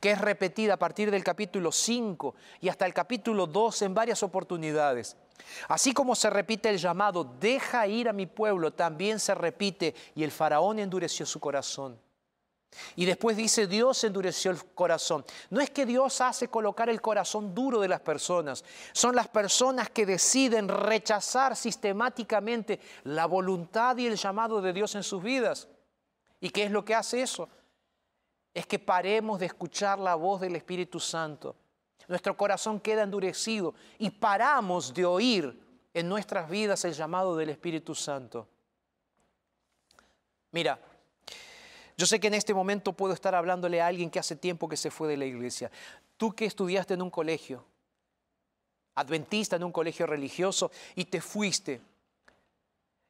que 0.00 0.12
es 0.12 0.20
repetida 0.20 0.74
a 0.74 0.78
partir 0.78 1.10
del 1.10 1.22
capítulo 1.22 1.70
5 1.70 2.34
y 2.60 2.68
hasta 2.70 2.86
el 2.86 2.94
capítulo 2.94 3.46
2 3.46 3.82
en 3.82 3.94
varias 3.94 4.22
oportunidades. 4.22 5.16
Así 5.68 5.92
como 5.92 6.14
se 6.14 6.30
repite 6.30 6.68
el 6.68 6.78
llamado, 6.78 7.24
deja 7.24 7.86
ir 7.86 8.08
a 8.08 8.12
mi 8.12 8.26
pueblo, 8.26 8.72
también 8.72 9.20
se 9.20 9.34
repite, 9.34 9.94
y 10.14 10.24
el 10.24 10.30
faraón 10.30 10.78
endureció 10.78 11.26
su 11.26 11.40
corazón. 11.40 11.98
Y 12.96 13.06
después 13.06 13.36
dice, 13.36 13.66
Dios 13.66 14.04
endureció 14.04 14.50
el 14.50 14.62
corazón. 14.74 15.24
No 15.50 15.60
es 15.60 15.70
que 15.70 15.86
Dios 15.86 16.20
hace 16.20 16.48
colocar 16.48 16.88
el 16.88 17.00
corazón 17.00 17.54
duro 17.54 17.80
de 17.80 17.88
las 17.88 18.00
personas, 18.00 18.64
son 18.92 19.16
las 19.16 19.28
personas 19.28 19.90
que 19.90 20.06
deciden 20.06 20.68
rechazar 20.68 21.56
sistemáticamente 21.56 22.80
la 23.04 23.26
voluntad 23.26 23.96
y 23.96 24.06
el 24.06 24.16
llamado 24.16 24.60
de 24.60 24.72
Dios 24.72 24.94
en 24.94 25.02
sus 25.02 25.22
vidas. 25.22 25.68
¿Y 26.40 26.50
qué 26.50 26.64
es 26.64 26.70
lo 26.70 26.84
que 26.84 26.94
hace 26.94 27.22
eso? 27.22 27.48
Es 28.54 28.66
que 28.66 28.78
paremos 28.78 29.40
de 29.40 29.46
escuchar 29.46 29.98
la 29.98 30.14
voz 30.14 30.40
del 30.40 30.56
Espíritu 30.56 31.00
Santo. 31.00 31.56
Nuestro 32.08 32.36
corazón 32.36 32.80
queda 32.80 33.02
endurecido 33.02 33.74
y 33.98 34.10
paramos 34.10 34.92
de 34.94 35.04
oír 35.04 35.60
en 35.92 36.08
nuestras 36.08 36.48
vidas 36.48 36.84
el 36.84 36.94
llamado 36.94 37.36
del 37.36 37.50
Espíritu 37.50 37.94
Santo. 37.94 38.48
Mira, 40.50 40.80
yo 41.98 42.06
sé 42.06 42.18
que 42.18 42.28
en 42.28 42.34
este 42.34 42.54
momento 42.54 42.94
puedo 42.94 43.12
estar 43.12 43.34
hablándole 43.34 43.82
a 43.82 43.86
alguien 43.86 44.10
que 44.10 44.18
hace 44.18 44.36
tiempo 44.36 44.68
que 44.68 44.76
se 44.76 44.90
fue 44.90 45.08
de 45.08 45.18
la 45.18 45.26
iglesia. 45.26 45.70
Tú 46.16 46.34
que 46.34 46.46
estudiaste 46.46 46.94
en 46.94 47.02
un 47.02 47.10
colegio, 47.10 47.64
adventista 48.94 49.56
en 49.56 49.64
un 49.64 49.72
colegio 49.72 50.06
religioso, 50.06 50.70
y 50.94 51.04
te 51.04 51.20
fuiste. 51.20 51.80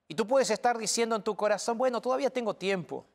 Y 0.09 0.15
tú 0.15 0.27
puedes 0.27 0.51
estar 0.51 0.77
diciendo 0.77 1.15
en 1.15 1.23
tu 1.23 1.37
corazón, 1.37 1.79
bueno, 1.79 2.01
todavía 2.01 2.31
tengo 2.31 2.55
tiempo. 2.55 3.07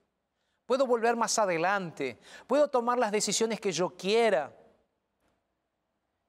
Puedo 0.66 0.86
volver 0.88 1.18
más 1.18 1.38
adelante. 1.40 2.20
Puedo 2.48 2.70
tomar 2.70 2.98
las 2.98 3.12
decisiones 3.12 3.60
que 3.60 3.72
yo 3.72 3.90
quiera. 3.90 4.56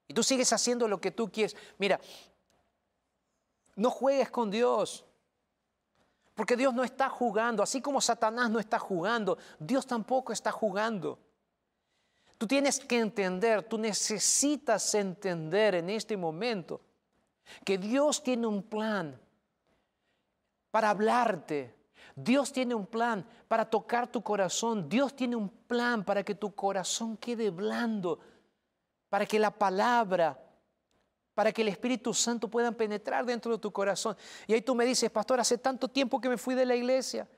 Y 0.07 0.15
tú 0.15 0.23
sigues 0.23 0.53
haciendo 0.53 0.87
lo 0.89 1.01
que 1.01 1.11
tú 1.11 1.31
quieres. 1.31 1.57
Mira, 1.79 2.01
no 3.77 3.91
juegues 3.91 4.31
con 4.31 4.51
Dios. 4.51 5.05
Porque 6.35 6.57
Dios 6.57 6.75
no 6.75 6.83
está 6.83 7.09
jugando, 7.09 7.63
así 7.63 7.81
como 7.81 8.01
Satanás 8.01 8.51
no 8.51 8.59
está 8.59 8.79
jugando, 8.79 9.39
Dios 9.59 9.87
tampoco 9.87 10.33
está 10.33 10.51
jugando. 10.51 11.19
Tú 12.39 12.47
tienes 12.47 12.81
que 12.81 12.99
entender, 12.99 13.63
tú 13.63 13.79
necesitas 13.79 14.95
entender 14.95 15.77
en 15.77 15.91
este 15.91 16.17
momento 16.17 16.81
que 17.65 17.79
Dios 17.79 18.23
tiene 18.23 18.49
un 18.49 18.65
plan 18.65 19.21
para 20.73 20.91
hablarte. 20.91 21.73
Dios 22.17 22.53
tiene 22.53 22.75
un 22.75 22.87
plan 22.87 23.25
para 23.47 23.65
tocar 23.65 24.09
tu 24.09 24.23
corazón. 24.23 24.89
Dios 24.89 25.15
tiene 25.15 25.37
un 25.37 25.49
plan 25.49 26.05
para 26.05 26.25
que 26.25 26.35
tu 26.35 26.53
corazón 26.53 27.17
quede 27.17 27.51
blando, 27.51 28.19
para 29.15 29.27
que 29.27 29.39
la 29.39 29.53
palabra 29.53 30.37
para 31.35 31.53
que 31.53 31.63
el 31.63 31.69
Espíritu 31.69 32.13
Santo 32.13 32.49
pueda 32.49 32.73
penetrar 32.73 33.25
dentro 33.25 33.53
de 33.53 33.59
tu 33.59 33.71
corazón. 33.73 34.17
Y 34.49 34.55
ahí 34.55 34.61
tú 34.61 34.75
me 34.75 34.85
dices, 34.85 35.09
pastor, 35.09 35.39
hace 35.39 35.57
tanto 35.57 35.87
tiempo 35.87 36.21
que 36.21 36.29
me 36.29 36.37
fui 36.37 36.57
de 36.57 36.67
la 36.67 36.75
iglesia. 36.75 37.29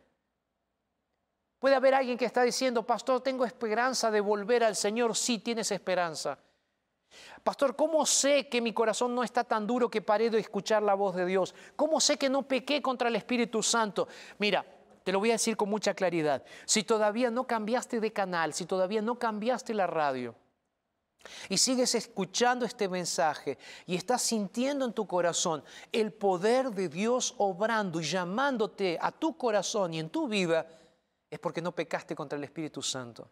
Puede 1.58 1.74
haber 1.74 1.92
alguien 1.92 2.16
que 2.16 2.24
está 2.24 2.44
diciendo, 2.44 2.82
pastor, 2.86 3.20
tengo 3.20 3.44
esperanza 3.44 4.10
de 4.10 4.22
volver 4.22 4.64
al 4.64 4.74
Señor. 4.74 5.14
Sí, 5.14 5.38
tienes 5.38 5.70
esperanza. 5.70 6.38
Pastor, 7.44 7.76
¿cómo 7.76 8.06
sé 8.06 8.48
que 8.48 8.62
mi 8.62 8.72
corazón 8.72 9.14
no 9.14 9.22
está 9.22 9.44
tan 9.44 9.66
duro 9.66 9.90
que 9.90 10.00
paré 10.00 10.30
de 10.30 10.38
escuchar 10.38 10.82
la 10.82 10.94
voz 10.94 11.14
de 11.14 11.26
Dios? 11.26 11.54
¿Cómo 11.76 12.00
sé 12.00 12.16
que 12.16 12.30
no 12.30 12.48
pequé 12.48 12.80
contra 12.80 13.08
el 13.08 13.16
Espíritu 13.16 13.62
Santo? 13.62 14.08
Mira, 14.38 14.64
te 15.04 15.12
lo 15.12 15.18
voy 15.18 15.28
a 15.28 15.34
decir 15.34 15.58
con 15.58 15.68
mucha 15.68 15.92
claridad. 15.92 16.42
Si 16.64 16.84
todavía 16.84 17.30
no 17.30 17.46
cambiaste 17.46 18.00
de 18.00 18.14
canal, 18.14 18.54
si 18.54 18.64
todavía 18.64 19.02
no 19.02 19.18
cambiaste 19.18 19.74
la 19.74 19.86
radio, 19.86 20.34
y 21.48 21.58
sigues 21.58 21.94
escuchando 21.94 22.64
este 22.64 22.88
mensaje 22.88 23.58
y 23.86 23.96
estás 23.96 24.22
sintiendo 24.22 24.84
en 24.84 24.92
tu 24.92 25.06
corazón 25.06 25.62
el 25.92 26.12
poder 26.12 26.70
de 26.70 26.88
Dios 26.88 27.34
obrando 27.38 28.00
y 28.00 28.04
llamándote 28.04 28.98
a 29.00 29.12
tu 29.12 29.36
corazón 29.36 29.94
y 29.94 30.00
en 30.00 30.10
tu 30.10 30.28
vida, 30.28 30.66
es 31.30 31.38
porque 31.38 31.62
no 31.62 31.72
pecaste 31.72 32.14
contra 32.14 32.38
el 32.38 32.44
Espíritu 32.44 32.82
Santo. 32.82 33.30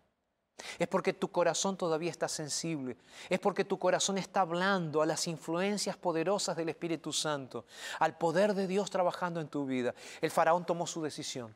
Es 0.78 0.86
porque 0.86 1.12
tu 1.12 1.30
corazón 1.30 1.76
todavía 1.76 2.10
está 2.10 2.28
sensible. 2.28 2.96
Es 3.28 3.40
porque 3.40 3.64
tu 3.64 3.78
corazón 3.78 4.18
está 4.18 4.40
hablando 4.40 5.02
a 5.02 5.06
las 5.06 5.26
influencias 5.26 5.96
poderosas 5.96 6.56
del 6.56 6.68
Espíritu 6.68 7.12
Santo, 7.12 7.66
al 7.98 8.16
poder 8.16 8.54
de 8.54 8.66
Dios 8.66 8.90
trabajando 8.90 9.40
en 9.40 9.48
tu 9.48 9.66
vida. 9.66 9.94
El 10.20 10.30
faraón 10.30 10.64
tomó 10.64 10.86
su 10.86 11.02
decisión. 11.02 11.54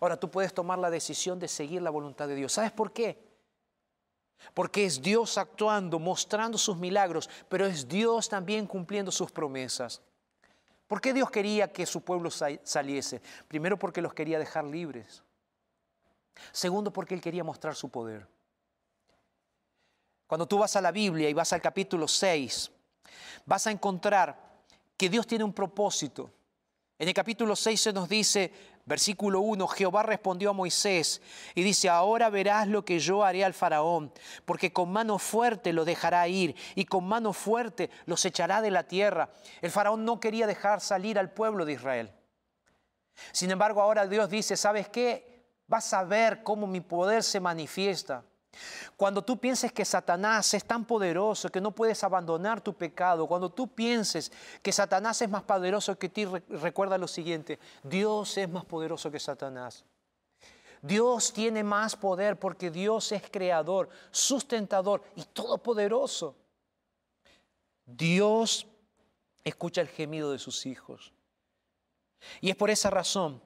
Ahora 0.00 0.18
tú 0.18 0.30
puedes 0.30 0.52
tomar 0.52 0.78
la 0.78 0.90
decisión 0.90 1.38
de 1.38 1.48
seguir 1.48 1.80
la 1.80 1.90
voluntad 1.90 2.28
de 2.28 2.34
Dios. 2.34 2.52
¿Sabes 2.52 2.72
por 2.72 2.92
qué? 2.92 3.27
Porque 4.54 4.84
es 4.84 5.02
Dios 5.02 5.38
actuando, 5.38 5.98
mostrando 5.98 6.58
sus 6.58 6.76
milagros, 6.76 7.28
pero 7.48 7.66
es 7.66 7.88
Dios 7.88 8.28
también 8.28 8.66
cumpliendo 8.66 9.10
sus 9.10 9.30
promesas. 9.30 10.00
¿Por 10.86 11.00
qué 11.00 11.12
Dios 11.12 11.30
quería 11.30 11.72
que 11.72 11.84
su 11.84 12.00
pueblo 12.00 12.30
saliese? 12.30 13.20
Primero 13.46 13.78
porque 13.78 14.00
los 14.00 14.14
quería 14.14 14.38
dejar 14.38 14.64
libres. 14.64 15.22
Segundo 16.52 16.92
porque 16.92 17.14
Él 17.14 17.20
quería 17.20 17.44
mostrar 17.44 17.74
su 17.74 17.90
poder. 17.90 18.26
Cuando 20.26 20.46
tú 20.46 20.58
vas 20.58 20.76
a 20.76 20.80
la 20.80 20.92
Biblia 20.92 21.28
y 21.28 21.34
vas 21.34 21.52
al 21.52 21.60
capítulo 21.60 22.06
6, 22.06 22.70
vas 23.44 23.66
a 23.66 23.70
encontrar 23.70 24.38
que 24.96 25.08
Dios 25.08 25.26
tiene 25.26 25.44
un 25.44 25.52
propósito. 25.52 26.30
En 26.98 27.08
el 27.08 27.14
capítulo 27.14 27.54
6 27.54 27.80
se 27.80 27.92
nos 27.92 28.08
dice, 28.08 28.52
Versículo 28.88 29.42
1, 29.42 29.68
Jehová 29.68 30.02
respondió 30.02 30.48
a 30.48 30.54
Moisés 30.54 31.20
y 31.54 31.62
dice, 31.62 31.90
ahora 31.90 32.30
verás 32.30 32.66
lo 32.68 32.86
que 32.86 32.98
yo 32.98 33.22
haré 33.22 33.44
al 33.44 33.52
faraón, 33.52 34.10
porque 34.46 34.72
con 34.72 34.90
mano 34.90 35.18
fuerte 35.18 35.74
lo 35.74 35.84
dejará 35.84 36.26
ir 36.26 36.56
y 36.74 36.86
con 36.86 37.06
mano 37.06 37.34
fuerte 37.34 37.90
los 38.06 38.24
echará 38.24 38.62
de 38.62 38.70
la 38.70 38.84
tierra. 38.84 39.28
El 39.60 39.70
faraón 39.70 40.06
no 40.06 40.20
quería 40.20 40.46
dejar 40.46 40.80
salir 40.80 41.18
al 41.18 41.30
pueblo 41.30 41.66
de 41.66 41.74
Israel. 41.74 42.14
Sin 43.32 43.50
embargo, 43.50 43.82
ahora 43.82 44.06
Dios 44.06 44.30
dice, 44.30 44.56
¿sabes 44.56 44.88
qué? 44.88 45.44
Vas 45.66 45.92
a 45.92 46.04
ver 46.04 46.42
cómo 46.42 46.66
mi 46.66 46.80
poder 46.80 47.22
se 47.22 47.40
manifiesta. 47.40 48.24
Cuando 48.96 49.22
tú 49.22 49.38
pienses 49.38 49.72
que 49.72 49.84
Satanás 49.84 50.52
es 50.54 50.64
tan 50.64 50.84
poderoso 50.84 51.48
que 51.48 51.60
no 51.60 51.70
puedes 51.72 52.02
abandonar 52.04 52.60
tu 52.60 52.74
pecado, 52.74 53.26
cuando 53.26 53.50
tú 53.50 53.68
pienses 53.68 54.32
que 54.62 54.72
Satanás 54.72 55.20
es 55.22 55.28
más 55.28 55.42
poderoso 55.42 55.98
que 55.98 56.08
ti, 56.08 56.24
recuerda 56.24 56.98
lo 56.98 57.08
siguiente, 57.08 57.58
Dios 57.82 58.36
es 58.36 58.48
más 58.48 58.64
poderoso 58.64 59.10
que 59.10 59.20
Satanás. 59.20 59.84
Dios 60.82 61.32
tiene 61.32 61.64
más 61.64 61.96
poder 61.96 62.38
porque 62.38 62.70
Dios 62.70 63.10
es 63.12 63.22
creador, 63.30 63.88
sustentador 64.10 65.02
y 65.16 65.24
todopoderoso. 65.24 66.36
Dios 67.84 68.66
escucha 69.44 69.80
el 69.80 69.88
gemido 69.88 70.30
de 70.30 70.38
sus 70.38 70.66
hijos. 70.66 71.12
Y 72.40 72.50
es 72.50 72.56
por 72.56 72.70
esa 72.70 72.90
razón 72.90 73.40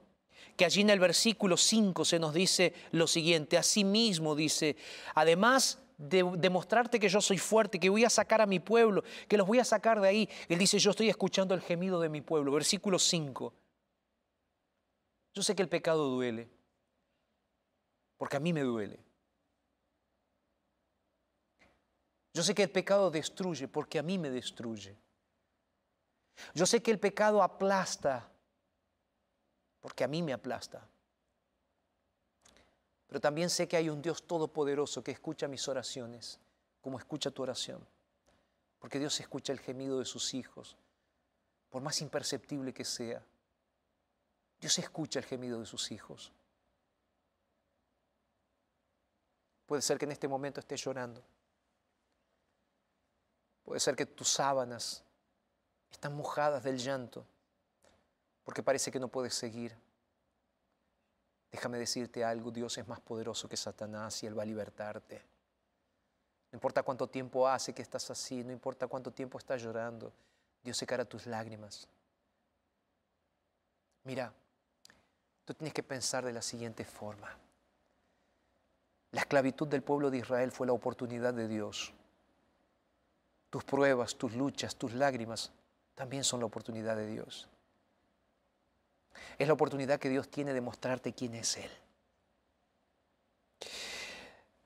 que 0.56 0.64
allí 0.64 0.82
en 0.82 0.90
el 0.90 1.00
versículo 1.00 1.56
5 1.56 2.04
se 2.04 2.18
nos 2.18 2.34
dice 2.34 2.74
lo 2.92 3.06
siguiente, 3.06 3.56
asimismo 3.56 4.34
dice, 4.34 4.76
además 5.14 5.78
de 5.98 6.24
demostrarte 6.36 6.98
que 6.98 7.08
yo 7.08 7.20
soy 7.20 7.38
fuerte, 7.38 7.78
que 7.78 7.88
voy 7.88 8.04
a 8.04 8.10
sacar 8.10 8.40
a 8.40 8.46
mi 8.46 8.58
pueblo, 8.58 9.04
que 9.28 9.36
los 9.36 9.46
voy 9.46 9.60
a 9.60 9.64
sacar 9.64 10.00
de 10.00 10.08
ahí, 10.08 10.28
él 10.48 10.58
dice, 10.58 10.78
yo 10.78 10.90
estoy 10.90 11.08
escuchando 11.08 11.54
el 11.54 11.60
gemido 11.60 12.00
de 12.00 12.08
mi 12.08 12.20
pueblo, 12.20 12.52
versículo 12.52 12.98
5. 12.98 13.54
Yo 15.34 15.42
sé 15.42 15.54
que 15.54 15.62
el 15.62 15.68
pecado 15.68 16.08
duele, 16.08 16.48
porque 18.18 18.36
a 18.36 18.40
mí 18.40 18.52
me 18.52 18.62
duele. 18.62 19.00
Yo 22.34 22.42
sé 22.42 22.54
que 22.54 22.62
el 22.62 22.70
pecado 22.70 23.10
destruye, 23.10 23.68
porque 23.68 23.98
a 23.98 24.02
mí 24.02 24.18
me 24.18 24.30
destruye. 24.30 24.96
Yo 26.54 26.66
sé 26.66 26.82
que 26.82 26.90
el 26.90 26.98
pecado 26.98 27.42
aplasta, 27.42 28.31
porque 29.82 30.04
a 30.04 30.08
mí 30.08 30.22
me 30.22 30.32
aplasta. 30.32 30.88
Pero 33.08 33.20
también 33.20 33.50
sé 33.50 33.68
que 33.68 33.76
hay 33.76 33.90
un 33.90 34.00
Dios 34.00 34.22
todopoderoso 34.22 35.04
que 35.04 35.10
escucha 35.10 35.48
mis 35.48 35.68
oraciones, 35.68 36.38
como 36.80 36.98
escucha 36.98 37.30
tu 37.30 37.42
oración. 37.42 37.86
Porque 38.78 38.98
Dios 38.98 39.20
escucha 39.20 39.52
el 39.52 39.60
gemido 39.60 39.98
de 39.98 40.06
sus 40.06 40.32
hijos, 40.32 40.76
por 41.68 41.82
más 41.82 42.00
imperceptible 42.00 42.72
que 42.72 42.84
sea. 42.84 43.22
Dios 44.60 44.78
escucha 44.78 45.18
el 45.18 45.26
gemido 45.26 45.60
de 45.60 45.66
sus 45.66 45.90
hijos. 45.90 46.32
Puede 49.66 49.82
ser 49.82 49.98
que 49.98 50.04
en 50.04 50.12
este 50.12 50.28
momento 50.28 50.60
estés 50.60 50.82
llorando. 50.82 51.22
Puede 53.64 53.80
ser 53.80 53.96
que 53.96 54.06
tus 54.06 54.28
sábanas 54.28 55.02
están 55.90 56.14
mojadas 56.14 56.62
del 56.62 56.78
llanto 56.78 57.26
porque 58.44 58.62
parece 58.62 58.90
que 58.90 59.00
no 59.00 59.08
puedes 59.08 59.34
seguir. 59.34 59.76
Déjame 61.50 61.78
decirte 61.78 62.24
algo, 62.24 62.50
Dios 62.50 62.78
es 62.78 62.88
más 62.88 63.00
poderoso 63.00 63.48
que 63.48 63.56
Satanás 63.56 64.22
y 64.22 64.26
Él 64.26 64.38
va 64.38 64.42
a 64.42 64.46
libertarte. 64.46 65.22
No 66.50 66.56
importa 66.56 66.82
cuánto 66.82 67.06
tiempo 67.08 67.46
hace 67.48 67.72
que 67.72 67.82
estás 67.82 68.10
así, 68.10 68.42
no 68.44 68.52
importa 68.52 68.86
cuánto 68.86 69.10
tiempo 69.10 69.38
estás 69.38 69.62
llorando, 69.62 70.12
Dios 70.62 70.76
secará 70.76 71.04
tus 71.04 71.26
lágrimas. 71.26 71.88
Mira, 74.04 74.32
tú 75.44 75.54
tienes 75.54 75.72
que 75.72 75.82
pensar 75.82 76.24
de 76.24 76.32
la 76.32 76.42
siguiente 76.42 76.84
forma. 76.84 77.36
La 79.12 79.20
esclavitud 79.20 79.68
del 79.68 79.82
pueblo 79.82 80.10
de 80.10 80.18
Israel 80.18 80.50
fue 80.50 80.66
la 80.66 80.72
oportunidad 80.72 81.34
de 81.34 81.48
Dios. 81.48 81.92
Tus 83.50 83.62
pruebas, 83.64 84.16
tus 84.16 84.34
luchas, 84.34 84.76
tus 84.76 84.94
lágrimas 84.94 85.52
también 85.94 86.24
son 86.24 86.40
la 86.40 86.46
oportunidad 86.46 86.96
de 86.96 87.06
Dios. 87.06 87.48
Es 89.38 89.46
la 89.46 89.54
oportunidad 89.54 89.98
que 89.98 90.08
Dios 90.08 90.28
tiene 90.28 90.52
de 90.52 90.60
mostrarte 90.60 91.12
quién 91.12 91.34
es 91.34 91.56
Él. 91.56 91.70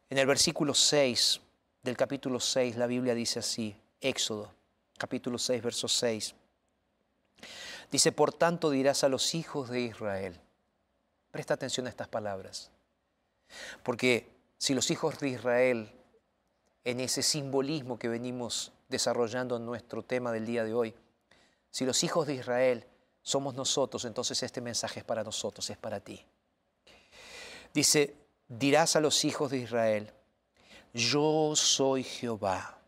En 0.09 0.19
el 0.19 0.27
versículo 0.27 0.75
6 0.75 1.41
del 1.83 1.97
capítulo 1.97 2.39
6, 2.39 2.77
la 2.77 2.87
Biblia 2.87 3.15
dice 3.15 3.41
así, 3.41 3.77
Éxodo, 4.01 4.53
capítulo 4.99 5.39
6, 5.39 5.63
verso 5.63 5.89
6. 5.89 6.35
Dice, 7.91 8.13
por 8.13 8.33
tanto 8.33 8.71
dirás 8.71 9.05
a 9.05 9.09
los 9.09 9.35
hijos 9.35 9.69
de 9.69 9.81
Israel, 9.81 10.41
presta 11.31 11.55
atención 11.55 11.87
a 11.87 11.91
estas 11.91 12.09
palabras, 12.09 12.71
porque 13.83 14.29
si 14.59 14.75
los 14.75 14.91
hijos 14.91 15.19
de 15.19 15.29
Israel, 15.31 15.93
en 16.85 17.01
ese 17.01 17.23
simbolismo 17.23 17.99
que 17.99 18.09
venimos 18.09 18.73
desarrollando 18.89 19.57
en 19.57 19.67
nuestro 19.67 20.03
tema 20.03 20.33
del 20.33 20.47
día 20.47 20.65
de 20.65 20.75
hoy, 20.75 20.95
si 21.71 21.85
los 21.85 22.03
hijos 22.05 22.27
de 22.27 22.35
Israel 22.35 22.87
somos 23.27 23.57
nosotros, 23.57 24.05
entonces 24.05 24.41
este 24.45 24.61
mensaje 24.61 25.01
es 25.01 25.05
para 25.05 25.25
nosotros, 25.25 25.69
es 25.69 25.77
para 25.77 25.99
ti. 25.99 26.25
Dice, 27.75 28.15
dirás 28.47 28.95
a 28.95 29.01
los 29.01 29.25
hijos 29.25 29.51
de 29.51 29.59
Israel, 29.59 30.13
yo 30.95 31.57
soy 31.57 32.05
Jehová. 32.05 32.79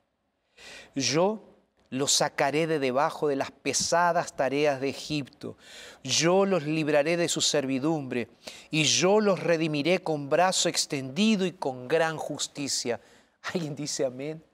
Yo 0.95 1.43
los 1.91 2.12
sacaré 2.12 2.68
de 2.68 2.78
debajo 2.78 3.26
de 3.26 3.34
las 3.34 3.51
pesadas 3.51 4.36
tareas 4.36 4.80
de 4.80 4.91
Egipto. 4.91 5.57
Yo 6.05 6.47
los 6.47 6.62
libraré 6.62 7.16
de 7.16 7.28
su 7.28 7.41
servidumbre 7.41 8.28
y 8.70 8.84
yo 8.84 9.18
los 9.18 9.41
redimiré 9.41 10.05
con 10.05 10.30
brazo 10.30 10.68
extendido 10.68 11.47
y 11.47 11.53
con 11.53 11.89
gran 11.89 12.16
justicia. 12.16 13.01
¿Alguien 13.43 13.74
dice 13.74 14.05
amén? 14.05 14.45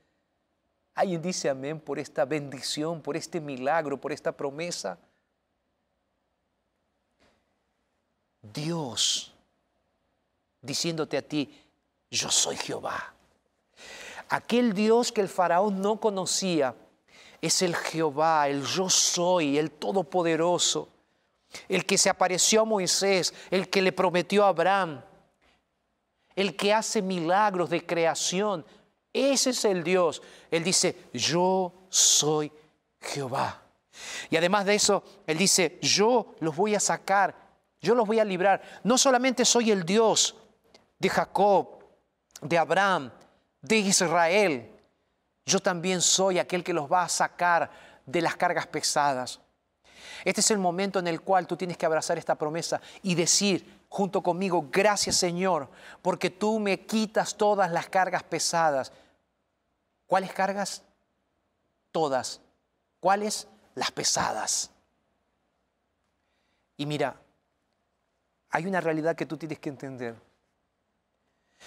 ¿Alguien 0.94 1.20
dice 1.20 1.50
amén 1.50 1.78
por 1.78 1.98
esta 1.98 2.24
bendición, 2.24 3.02
por 3.02 3.18
este 3.18 3.38
milagro, 3.38 4.00
por 4.00 4.12
esta 4.12 4.32
promesa? 4.32 4.98
Dios 8.52 9.32
diciéndote 10.60 11.16
a 11.16 11.22
ti, 11.22 11.62
yo 12.10 12.30
soy 12.30 12.56
Jehová. 12.56 13.14
Aquel 14.28 14.72
Dios 14.72 15.12
que 15.12 15.20
el 15.20 15.28
faraón 15.28 15.80
no 15.80 16.00
conocía 16.00 16.74
es 17.40 17.60
el 17.62 17.76
Jehová, 17.76 18.48
el 18.48 18.64
yo 18.64 18.88
soy, 18.88 19.58
el 19.58 19.70
todopoderoso, 19.70 20.88
el 21.68 21.84
que 21.84 21.98
se 21.98 22.08
apareció 22.08 22.62
a 22.62 22.64
Moisés, 22.64 23.34
el 23.50 23.68
que 23.68 23.82
le 23.82 23.92
prometió 23.92 24.44
a 24.44 24.48
Abraham, 24.48 25.02
el 26.34 26.56
que 26.56 26.72
hace 26.72 27.02
milagros 27.02 27.70
de 27.70 27.84
creación. 27.84 28.64
Ese 29.12 29.50
es 29.50 29.64
el 29.64 29.84
Dios. 29.84 30.22
Él 30.50 30.64
dice, 30.64 31.08
yo 31.12 31.72
soy 31.90 32.50
Jehová. 33.00 33.62
Y 34.30 34.36
además 34.36 34.64
de 34.64 34.74
eso, 34.74 35.04
Él 35.26 35.38
dice, 35.38 35.78
yo 35.80 36.34
los 36.40 36.56
voy 36.56 36.74
a 36.74 36.80
sacar 36.80 37.43
yo 37.84 37.94
los 37.94 38.06
voy 38.06 38.18
a 38.18 38.24
librar. 38.24 38.60
No 38.82 38.98
solamente 38.98 39.44
soy 39.44 39.70
el 39.70 39.84
Dios 39.84 40.34
de 40.98 41.08
Jacob, 41.08 41.84
de 42.40 42.58
Abraham, 42.58 43.12
de 43.60 43.76
Israel, 43.76 44.70
yo 45.46 45.60
también 45.60 46.00
soy 46.00 46.38
aquel 46.38 46.64
que 46.64 46.72
los 46.72 46.90
va 46.90 47.02
a 47.02 47.08
sacar 47.08 47.70
de 48.06 48.22
las 48.22 48.36
cargas 48.36 48.66
pesadas. 48.66 49.40
Este 50.24 50.40
es 50.40 50.50
el 50.50 50.58
momento 50.58 50.98
en 50.98 51.06
el 51.06 51.20
cual 51.20 51.46
tú 51.46 51.56
tienes 51.56 51.76
que 51.76 51.86
abrazar 51.86 52.18
esta 52.18 52.34
promesa 52.34 52.80
y 53.02 53.14
decir 53.14 53.84
junto 53.88 54.22
conmigo, 54.22 54.68
gracias 54.70 55.16
Señor, 55.16 55.68
porque 56.02 56.30
tú 56.30 56.58
me 56.58 56.86
quitas 56.86 57.36
todas 57.36 57.70
las 57.70 57.88
cargas 57.88 58.22
pesadas. 58.22 58.92
¿Cuáles 60.06 60.32
cargas? 60.32 60.82
Todas. 61.92 62.40
¿Cuáles? 63.00 63.46
Las 63.74 63.90
pesadas. 63.90 64.70
Y 66.76 66.86
mira, 66.86 67.16
hay 68.54 68.66
una 68.66 68.80
realidad 68.80 69.16
que 69.16 69.26
tú 69.26 69.36
tienes 69.36 69.58
que 69.58 69.68
entender. 69.68 70.14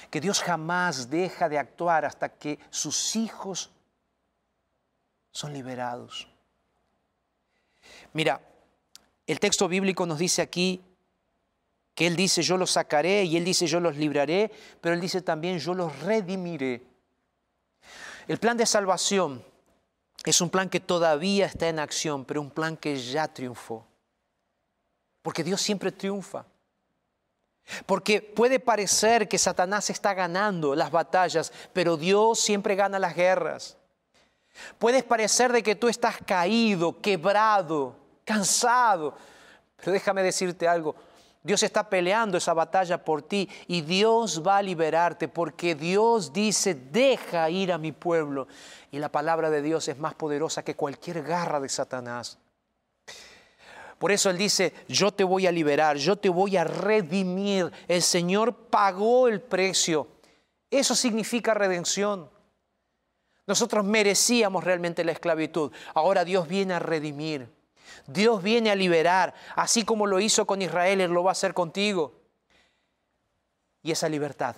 Que 0.09 0.21
Dios 0.21 0.41
jamás 0.41 1.09
deja 1.09 1.49
de 1.49 1.59
actuar 1.59 2.05
hasta 2.05 2.29
que 2.29 2.59
sus 2.69 3.17
hijos 3.17 3.71
son 5.29 5.51
liberados. 5.51 6.29
Mira, 8.13 8.39
el 9.25 9.38
texto 9.38 9.67
bíblico 9.67 10.05
nos 10.05 10.17
dice 10.17 10.41
aquí 10.41 10.81
que 11.93 12.07
Él 12.07 12.15
dice 12.15 12.41
yo 12.41 12.55
los 12.55 12.71
sacaré 12.71 13.25
y 13.25 13.35
Él 13.35 13.43
dice 13.43 13.67
yo 13.67 13.81
los 13.81 13.97
libraré, 13.97 14.49
pero 14.79 14.95
Él 14.95 15.01
dice 15.01 15.21
también 15.21 15.59
yo 15.59 15.73
los 15.73 15.99
redimiré. 15.99 16.83
El 18.29 18.38
plan 18.38 18.55
de 18.55 18.65
salvación 18.65 19.43
es 20.23 20.39
un 20.39 20.49
plan 20.49 20.69
que 20.69 20.79
todavía 20.79 21.47
está 21.47 21.67
en 21.67 21.79
acción, 21.79 22.23
pero 22.23 22.39
un 22.39 22.49
plan 22.49 22.77
que 22.77 22.97
ya 22.97 23.27
triunfó. 23.27 23.85
Porque 25.21 25.43
Dios 25.43 25.59
siempre 25.59 25.91
triunfa. 25.91 26.45
Porque 27.86 28.22
puede 28.22 28.59
parecer 28.59 29.28
que 29.28 29.38
Satanás 29.38 29.89
está 29.89 30.13
ganando 30.13 30.76
las 30.76 30.91
batallas, 30.91 31.51
pero 31.74 31.97
Dios 31.97 32.39
siempre 32.39 32.76
gana 32.76 32.99
las 32.99 33.15
guerras. 33.15 33.78
Puede 34.80 35.03
parecer 35.03 35.51
de 35.51 35.63
que 35.63 35.76
tú 35.76 35.88
estás 35.88 36.18
caído, 36.26 36.99
quebrado, 37.01 37.95
cansado, 38.24 39.15
pero 39.78 39.91
déjame 39.91 40.24
decirte 40.24 40.68
algo. 40.68 40.95
Dios 41.43 41.63
está 41.63 41.89
peleando 41.89 42.38
esa 42.38 42.53
batalla 42.53 43.03
por 43.03 43.22
ti 43.22 43.47
y 43.68 43.82
Dios 43.82 44.43
va 44.45 44.57
a 44.57 44.61
liberarte 44.61 45.28
porque 45.28 45.76
Dios 45.76 46.34
dice, 46.34 46.74
deja 46.74 47.49
ir 47.49 47.72
a 47.72 47.78
mi 47.78 47.91
pueblo. 47.91 48.47
Y 48.91 48.99
la 48.99 49.09
palabra 49.09 49.49
de 49.49 49.61
Dios 49.61 49.88
es 49.88 49.97
más 49.97 50.13
poderosa 50.13 50.63
que 50.63 50.76
cualquier 50.76 51.24
garra 51.24 51.59
de 51.59 51.70
Satanás. 51.70 52.38
Por 53.97 54.11
eso 54.11 54.29
Él 54.29 54.37
dice, 54.37 54.73
yo 54.87 55.11
te 55.11 55.23
voy 55.23 55.47
a 55.47 55.51
liberar, 55.51 55.97
yo 55.97 56.15
te 56.15 56.29
voy 56.29 56.57
a 56.57 56.63
redimir. 56.63 57.71
El 57.87 58.01
Señor 58.01 58.53
pagó 58.53 59.27
el 59.27 59.41
precio. 59.41 60.07
Eso 60.69 60.95
significa 60.95 61.53
redención. 61.53 62.29
Nosotros 63.47 63.85
merecíamos 63.85 64.63
realmente 64.63 65.03
la 65.03 65.13
esclavitud. 65.13 65.71
Ahora 65.93 66.25
Dios 66.25 66.47
viene 66.47 66.73
a 66.73 66.79
redimir. 66.79 67.49
Dios 68.05 68.43
viene 68.43 68.69
a 68.69 68.75
liberar. 68.75 69.33
Así 69.55 69.83
como 69.83 70.05
lo 70.05 70.19
hizo 70.19 70.45
con 70.45 70.61
Israel, 70.61 71.01
Él 71.01 71.11
lo 71.11 71.23
va 71.23 71.31
a 71.31 71.33
hacer 71.33 71.53
contigo. 71.53 72.21
Y 73.81 73.91
esa 73.91 74.09
libertad, 74.09 74.55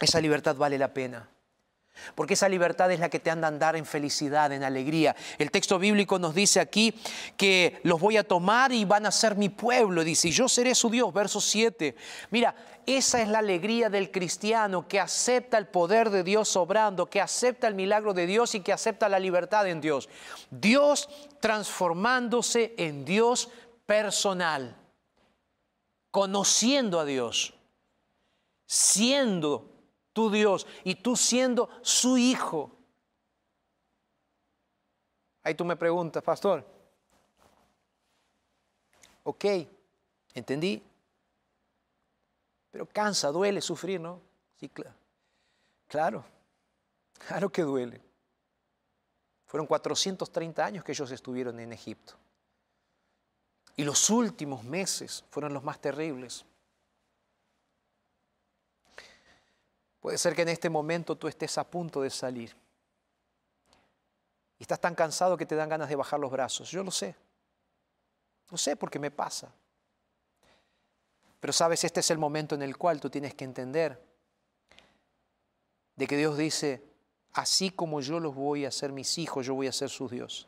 esa 0.00 0.20
libertad 0.20 0.56
vale 0.56 0.78
la 0.78 0.92
pena. 0.92 1.28
Porque 2.14 2.34
esa 2.34 2.48
libertad 2.48 2.90
es 2.92 3.00
la 3.00 3.08
que 3.08 3.20
te 3.20 3.30
anda 3.30 3.48
a 3.48 3.50
andar 3.50 3.76
en 3.76 3.86
felicidad, 3.86 4.52
en 4.52 4.62
alegría. 4.62 5.16
El 5.38 5.50
texto 5.50 5.78
bíblico 5.78 6.18
nos 6.18 6.34
dice 6.34 6.60
aquí 6.60 6.94
que 7.36 7.80
los 7.82 8.00
voy 8.00 8.16
a 8.16 8.24
tomar 8.24 8.72
y 8.72 8.84
van 8.84 9.06
a 9.06 9.10
ser 9.10 9.36
mi 9.36 9.48
pueblo. 9.48 10.04
Dice, 10.04 10.30
yo 10.30 10.48
seré 10.48 10.74
su 10.74 10.90
Dios, 10.90 11.12
verso 11.12 11.40
7. 11.40 11.94
Mira, 12.30 12.54
esa 12.86 13.20
es 13.20 13.28
la 13.28 13.40
alegría 13.40 13.90
del 13.90 14.12
cristiano 14.12 14.86
que 14.86 15.00
acepta 15.00 15.58
el 15.58 15.66
poder 15.66 16.10
de 16.10 16.22
Dios 16.22 16.54
obrando, 16.56 17.06
que 17.06 17.20
acepta 17.20 17.66
el 17.66 17.74
milagro 17.74 18.14
de 18.14 18.26
Dios 18.26 18.54
y 18.54 18.60
que 18.60 18.72
acepta 18.72 19.08
la 19.08 19.18
libertad 19.18 19.66
en 19.66 19.80
Dios. 19.80 20.08
Dios 20.50 21.08
transformándose 21.40 22.74
en 22.78 23.04
Dios 23.04 23.48
personal, 23.86 24.76
conociendo 26.10 27.00
a 27.00 27.04
Dios, 27.04 27.54
siendo 28.66 29.75
tu 30.16 30.30
Dios 30.30 30.66
y 30.82 30.94
tú 30.94 31.14
siendo 31.14 31.68
su 31.82 32.16
hijo. 32.16 32.72
Ahí 35.42 35.54
tú 35.54 35.62
me 35.62 35.76
preguntas, 35.76 36.22
pastor. 36.22 36.64
Ok, 39.24 39.44
entendí. 40.32 40.82
Pero 42.70 42.86
cansa, 42.86 43.30
duele 43.30 43.60
sufrir, 43.60 44.00
¿no? 44.00 44.22
Sí, 44.58 44.70
claro. 44.70 44.96
Claro, 45.86 46.24
claro 47.26 47.52
que 47.52 47.60
duele. 47.60 48.00
Fueron 49.44 49.66
430 49.66 50.64
años 50.64 50.82
que 50.82 50.92
ellos 50.92 51.10
estuvieron 51.10 51.60
en 51.60 51.74
Egipto. 51.74 52.14
Y 53.76 53.84
los 53.84 54.08
últimos 54.08 54.64
meses 54.64 55.26
fueron 55.28 55.52
los 55.52 55.62
más 55.62 55.78
terribles. 55.78 56.46
Puede 60.06 60.18
ser 60.18 60.36
que 60.36 60.42
en 60.42 60.50
este 60.50 60.70
momento 60.70 61.16
tú 61.16 61.26
estés 61.26 61.58
a 61.58 61.68
punto 61.68 62.00
de 62.00 62.10
salir. 62.10 62.54
Y 64.56 64.62
estás 64.62 64.80
tan 64.80 64.94
cansado 64.94 65.36
que 65.36 65.46
te 65.46 65.56
dan 65.56 65.68
ganas 65.68 65.88
de 65.88 65.96
bajar 65.96 66.20
los 66.20 66.30
brazos. 66.30 66.70
Yo 66.70 66.84
lo 66.84 66.92
sé. 66.92 67.16
Lo 68.48 68.56
sé 68.56 68.76
porque 68.76 69.00
me 69.00 69.10
pasa. 69.10 69.52
Pero 71.40 71.52
sabes, 71.52 71.82
este 71.82 71.98
es 71.98 72.10
el 72.12 72.18
momento 72.18 72.54
en 72.54 72.62
el 72.62 72.76
cual 72.76 73.00
tú 73.00 73.10
tienes 73.10 73.34
que 73.34 73.42
entender 73.42 74.00
de 75.96 76.06
que 76.06 76.16
Dios 76.16 76.38
dice, 76.38 76.84
así 77.32 77.70
como 77.70 78.00
yo 78.00 78.20
los 78.20 78.32
voy 78.32 78.64
a 78.64 78.68
hacer 78.68 78.92
mis 78.92 79.18
hijos, 79.18 79.44
yo 79.44 79.56
voy 79.56 79.66
a 79.66 79.72
ser 79.72 79.90
su 79.90 80.08
Dios. 80.08 80.46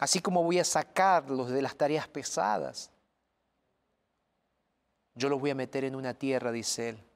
Así 0.00 0.18
como 0.18 0.42
voy 0.42 0.58
a 0.58 0.64
sacarlos 0.64 1.50
de 1.50 1.62
las 1.62 1.76
tareas 1.76 2.08
pesadas, 2.08 2.90
yo 5.14 5.28
los 5.28 5.38
voy 5.38 5.50
a 5.50 5.54
meter 5.54 5.84
en 5.84 5.94
una 5.94 6.14
tierra, 6.14 6.50
dice 6.50 6.88
Él, 6.88 7.09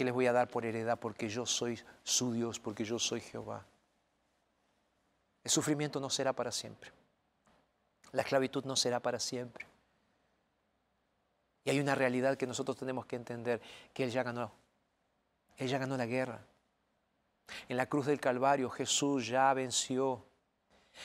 que 0.00 0.04
les 0.06 0.14
voy 0.14 0.26
a 0.26 0.32
dar 0.32 0.48
por 0.48 0.64
heredad 0.64 0.98
porque 0.98 1.28
yo 1.28 1.44
soy 1.44 1.78
su 2.02 2.32
Dios, 2.32 2.58
porque 2.58 2.86
yo 2.86 2.98
soy 2.98 3.20
Jehová. 3.20 3.66
El 5.44 5.50
sufrimiento 5.50 6.00
no 6.00 6.08
será 6.08 6.32
para 6.32 6.50
siempre. 6.50 6.90
La 8.12 8.22
esclavitud 8.22 8.64
no 8.64 8.76
será 8.76 9.00
para 9.00 9.20
siempre. 9.20 9.66
Y 11.66 11.68
hay 11.68 11.80
una 11.80 11.94
realidad 11.94 12.38
que 12.38 12.46
nosotros 12.46 12.78
tenemos 12.78 13.04
que 13.04 13.16
entender, 13.16 13.60
que 13.92 14.04
Él 14.04 14.10
ya 14.10 14.22
ganó. 14.22 14.50
Él 15.58 15.68
ya 15.68 15.76
ganó 15.76 15.98
la 15.98 16.06
guerra. 16.06 16.46
En 17.68 17.76
la 17.76 17.84
cruz 17.84 18.06
del 18.06 18.20
Calvario 18.20 18.70
Jesús 18.70 19.26
ya 19.26 19.52
venció. 19.52 20.24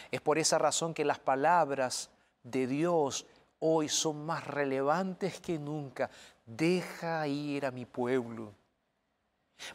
Es 0.10 0.22
por 0.22 0.38
esa 0.38 0.58
razón 0.58 0.94
que 0.94 1.04
las 1.04 1.20
palabras 1.20 2.12
de 2.44 2.66
Dios 2.66 3.26
hoy 3.60 3.90
son 3.90 4.26
más 4.26 4.48
relevantes 4.48 5.42
que 5.42 5.60
nunca. 5.60 6.10
Deja 6.46 7.28
ir 7.28 7.66
a 7.66 7.72
mi 7.72 7.84
pueblo. 7.84 8.54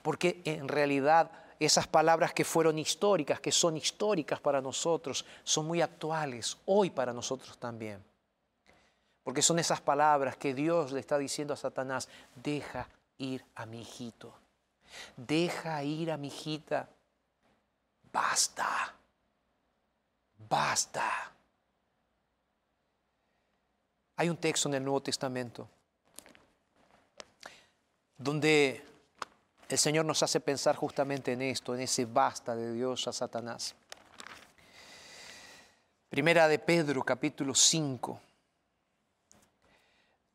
Porque 0.03 0.43
en 0.45 0.69
realidad 0.69 1.31
esas 1.59 1.87
palabras 1.87 2.33
que 2.33 2.45
fueron 2.45 2.79
históricas, 2.79 3.41
que 3.41 3.53
son 3.53 3.77
históricas 3.77 4.41
para 4.41 4.61
nosotros, 4.61 5.25
son 5.45 5.67
muy 5.67 5.83
actuales 5.83 6.57
hoy 6.67 6.91
para 6.91 7.13
nosotros 7.13 7.59
también. 7.59 8.03
Porque 9.23 9.43
son 9.43 9.59
esas 9.59 9.81
palabras 9.81 10.37
que 10.37 10.55
Dios 10.55 10.93
le 10.93 11.01
está 11.01 11.19
diciendo 11.19 11.55
a 11.55 11.59
Satanás, 11.59 12.09
deja 12.35 12.89
ir 13.19 13.45
a 13.55 13.67
mi 13.67 13.83
hijito, 13.83 14.33
deja 15.17 15.83
ir 15.85 16.11
a 16.11 16.17
mi 16.17 16.29
hijita, 16.29 16.89
basta, 18.11 18.95
basta. 20.49 21.33
Hay 24.17 24.31
un 24.31 24.39
texto 24.39 24.69
en 24.69 24.75
el 24.75 24.85
Nuevo 24.85 25.03
Testamento 25.03 25.69
donde 28.17 28.90
el 29.71 29.79
Señor 29.79 30.05
nos 30.05 30.23
hace 30.25 30.41
pensar 30.41 30.75
justamente 30.75 31.33
en 31.33 31.43
esto, 31.43 31.77
en 31.77 31.83
ese 31.83 32.05
basta 32.05 32.57
de 32.57 32.73
Dios 32.73 33.07
a 33.07 33.13
Satanás. 33.13 33.77
Primera 36.09 36.49
de 36.49 36.59
Pedro, 36.59 37.05
capítulo 37.05 37.55
5. 37.55 38.21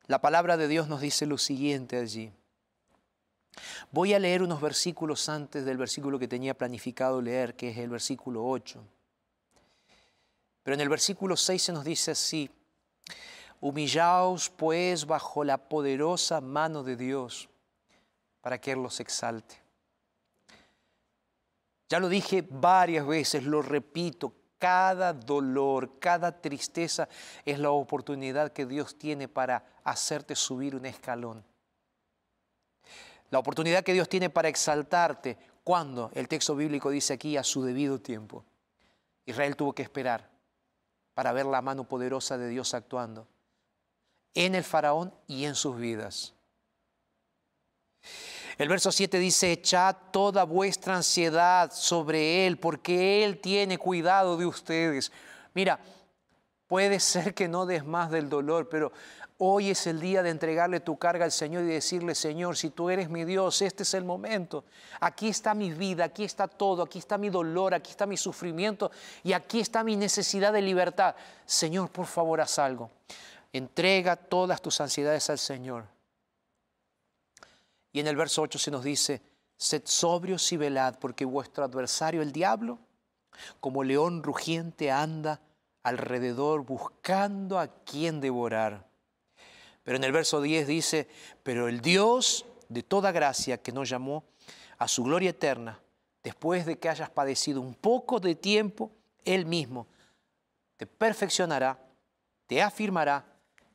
La 0.08 0.22
palabra 0.22 0.56
de 0.56 0.70
Dios 0.70 0.88
nos 0.88 1.02
dice 1.02 1.26
lo 1.26 1.38
siguiente 1.38 1.98
allí. 1.98 2.32
Voy 3.92 4.14
a 4.14 4.20
leer 4.20 4.42
unos 4.42 4.62
versículos 4.62 5.28
antes 5.28 5.66
del 5.66 5.76
versículo 5.76 6.18
que 6.18 6.30
tenía 6.30 6.54
planificado 6.54 7.22
leer, 7.22 7.58
que 7.58 7.72
es 7.72 7.78
el 7.78 7.90
versículo 7.90 8.48
8. 8.48 8.82
Pero 10.64 10.76
en 10.76 10.82
el 10.82 10.88
versículo 10.88 11.36
6 11.36 11.62
se 11.62 11.74
nos 11.74 11.84
dice 11.84 12.12
así, 12.12 12.50
humillaos 13.60 14.50
pues 14.50 15.06
bajo 15.06 15.44
la 15.44 15.58
poderosa 15.58 16.40
mano 16.40 16.84
de 16.84 16.96
Dios 16.96 17.50
para 18.46 18.62
que 18.62 18.74
Él 18.74 18.84
los 18.84 19.00
exalte. 19.00 19.60
Ya 21.90 22.00
lo 22.00 22.08
dije 22.08 22.46
varias 22.48 23.08
veces, 23.08 23.44
lo 23.44 23.64
repito, 23.64 24.36
cada 24.60 25.14
dolor, 25.14 25.98
cada 25.98 26.40
tristeza 26.42 27.10
es 27.44 27.58
la 27.58 27.72
oportunidad 27.72 28.54
que 28.54 28.68
Dios 28.68 29.00
tiene 29.00 29.28
para 29.28 29.66
hacerte 29.84 30.36
subir 30.36 30.76
un 30.76 30.86
escalón. 30.86 31.44
La 33.32 33.40
oportunidad 33.40 33.84
que 33.84 33.94
Dios 33.94 34.08
tiene 34.08 34.30
para 34.30 34.48
exaltarte 34.48 35.40
cuando 35.64 36.12
el 36.14 36.28
texto 36.28 36.56
bíblico 36.56 36.92
dice 36.92 37.14
aquí 37.14 37.38
a 37.38 37.44
su 37.44 37.64
debido 37.64 38.00
tiempo. 38.00 38.46
Israel 39.26 39.56
tuvo 39.56 39.74
que 39.74 39.82
esperar 39.82 40.30
para 41.16 41.34
ver 41.34 41.48
la 41.48 41.64
mano 41.64 41.86
poderosa 41.86 42.38
de 42.38 42.50
Dios 42.50 42.76
actuando 42.76 43.28
en 44.36 44.54
el 44.54 44.64
faraón 44.64 45.12
y 45.26 45.46
en 45.46 45.56
sus 45.56 45.76
vidas. 45.78 46.35
El 48.58 48.70
verso 48.70 48.90
7 48.90 49.20
dice, 49.20 49.52
echad 49.52 49.98
toda 50.12 50.46
vuestra 50.46 50.96
ansiedad 50.96 51.74
sobre 51.74 52.48
Él, 52.48 52.58
porque 52.58 53.26
Él 53.26 53.40
tiene 53.40 53.78
cuidado 53.78 54.38
de 54.38 54.46
ustedes. 54.46 55.12
Mira, 55.54 55.78
puede 56.66 57.02
ser 57.02 57.34
que 57.34 57.50
no 57.50 57.66
des 57.66 57.84
más 57.84 58.10
del 58.12 58.30
dolor, 58.30 58.70
pero 58.70 58.94
hoy 59.40 59.72
es 59.72 59.88
el 59.88 60.00
día 60.00 60.24
de 60.24 60.30
entregarle 60.30 60.80
tu 60.80 60.98
carga 60.98 61.26
al 61.26 61.34
Señor 61.34 61.64
y 61.64 61.68
decirle, 61.68 62.16
Señor, 62.16 62.56
si 62.56 62.70
tú 62.70 62.90
eres 62.90 63.10
mi 63.10 63.26
Dios, 63.26 63.62
este 63.62 63.84
es 63.84 63.94
el 63.94 64.06
momento. 64.06 64.64
Aquí 65.02 65.28
está 65.28 65.54
mi 65.54 65.74
vida, 65.74 66.06
aquí 66.06 66.24
está 66.24 66.48
todo, 66.48 66.84
aquí 66.84 67.00
está 67.00 67.18
mi 67.18 67.30
dolor, 67.30 67.74
aquí 67.74 67.92
está 67.92 68.06
mi 68.06 68.16
sufrimiento 68.16 68.90
y 69.22 69.34
aquí 69.34 69.60
está 69.60 69.84
mi 69.84 69.98
necesidad 69.98 70.54
de 70.54 70.62
libertad. 70.62 71.14
Señor, 71.46 71.90
por 71.90 72.06
favor, 72.06 72.40
haz 72.40 72.58
algo. 72.58 72.90
Entrega 73.52 74.16
todas 74.16 74.62
tus 74.62 74.80
ansiedades 74.80 75.30
al 75.30 75.40
Señor 75.40 75.95
y 77.96 78.02
en 78.02 78.08
el 78.08 78.18
verso 78.18 78.42
8 78.42 78.60
se 78.60 78.72
nos 78.72 78.84
dice, 78.84 79.22
sed 79.56 79.84
sobrios 79.86 80.52
y 80.52 80.58
velad, 80.58 81.00
porque 81.00 81.24
vuestro 81.24 81.64
adversario, 81.64 82.22
el 82.22 82.34
diablo, 82.34 82.78
como 83.62 83.86
león 83.86 84.22
rugiente 84.22 84.92
anda 84.92 85.40
alrededor 85.82 86.66
buscando 86.66 87.58
a 87.58 87.70
quien 87.86 88.20
devorar. 88.20 88.86
Pero 89.84 89.96
en 89.96 90.04
el 90.04 90.12
verso 90.12 90.42
10 90.42 90.68
dice, 90.68 91.08
pero 91.42 91.70
el 91.70 91.80
Dios 91.80 92.46
de 92.68 92.84
toda 92.84 93.14
gracia 93.14 93.62
que 93.62 93.72
nos 93.72 93.88
llamó 93.88 94.26
a 94.78 94.90
su 94.90 95.06
gloria 95.06 95.30
eterna, 95.30 95.80
después 96.22 96.66
de 96.66 96.78
que 96.78 96.90
hayas 96.90 97.10
padecido 97.10 97.62
un 97.62 97.76
poco 97.76 98.20
de 98.20 98.36
tiempo, 98.36 98.92
Él 99.24 99.46
mismo 99.46 99.88
te 100.76 100.86
perfeccionará, 100.86 101.80
te 102.46 102.62
afirmará 102.62 103.26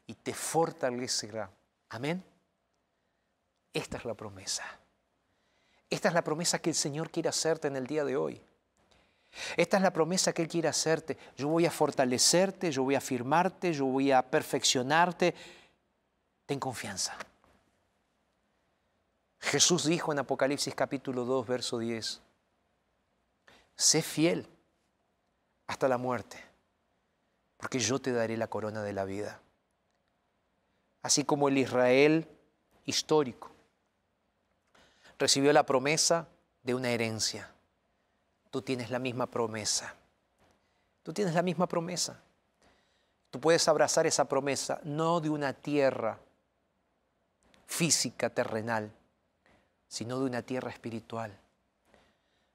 y 0.06 0.12
te 0.12 0.34
fortalecerá. 0.34 1.50
Amén. 1.88 2.29
Esta 3.72 3.98
es 3.98 4.04
la 4.04 4.14
promesa. 4.14 4.64
Esta 5.88 6.08
es 6.08 6.14
la 6.14 6.22
promesa 6.22 6.60
que 6.60 6.70
el 6.70 6.76
Señor 6.76 7.10
quiere 7.10 7.28
hacerte 7.28 7.68
en 7.68 7.76
el 7.76 7.86
día 7.86 8.04
de 8.04 8.16
hoy. 8.16 8.40
Esta 9.56 9.76
es 9.76 9.82
la 9.82 9.92
promesa 9.92 10.32
que 10.32 10.42
Él 10.42 10.48
quiere 10.48 10.68
hacerte. 10.68 11.16
Yo 11.36 11.48
voy 11.48 11.66
a 11.66 11.70
fortalecerte, 11.70 12.70
yo 12.70 12.82
voy 12.82 12.94
a 12.94 12.98
afirmarte, 12.98 13.72
yo 13.72 13.86
voy 13.86 14.10
a 14.10 14.22
perfeccionarte. 14.22 15.34
Ten 16.46 16.58
confianza. 16.58 17.16
Jesús 19.38 19.84
dijo 19.84 20.12
en 20.12 20.18
Apocalipsis 20.18 20.74
capítulo 20.74 21.24
2, 21.24 21.46
verso 21.46 21.78
10, 21.78 22.20
sé 23.74 24.02
fiel 24.02 24.46
hasta 25.66 25.88
la 25.88 25.96
muerte, 25.96 26.38
porque 27.56 27.78
yo 27.78 28.00
te 28.00 28.12
daré 28.12 28.36
la 28.36 28.48
corona 28.48 28.82
de 28.82 28.92
la 28.92 29.04
vida. 29.04 29.40
Así 31.02 31.24
como 31.24 31.48
el 31.48 31.56
Israel 31.56 32.28
histórico 32.84 33.50
recibió 35.20 35.52
la 35.52 35.66
promesa 35.66 36.26
de 36.62 36.74
una 36.74 36.90
herencia. 36.90 37.52
Tú 38.50 38.62
tienes 38.62 38.90
la 38.90 38.98
misma 38.98 39.26
promesa. 39.26 39.94
Tú 41.02 41.12
tienes 41.12 41.34
la 41.34 41.42
misma 41.42 41.68
promesa. 41.68 42.20
Tú 43.28 43.38
puedes 43.38 43.68
abrazar 43.68 44.06
esa 44.06 44.24
promesa, 44.24 44.80
no 44.82 45.20
de 45.20 45.28
una 45.28 45.52
tierra 45.52 46.18
física, 47.66 48.30
terrenal, 48.30 48.90
sino 49.86 50.18
de 50.18 50.24
una 50.24 50.42
tierra 50.42 50.70
espiritual, 50.70 51.38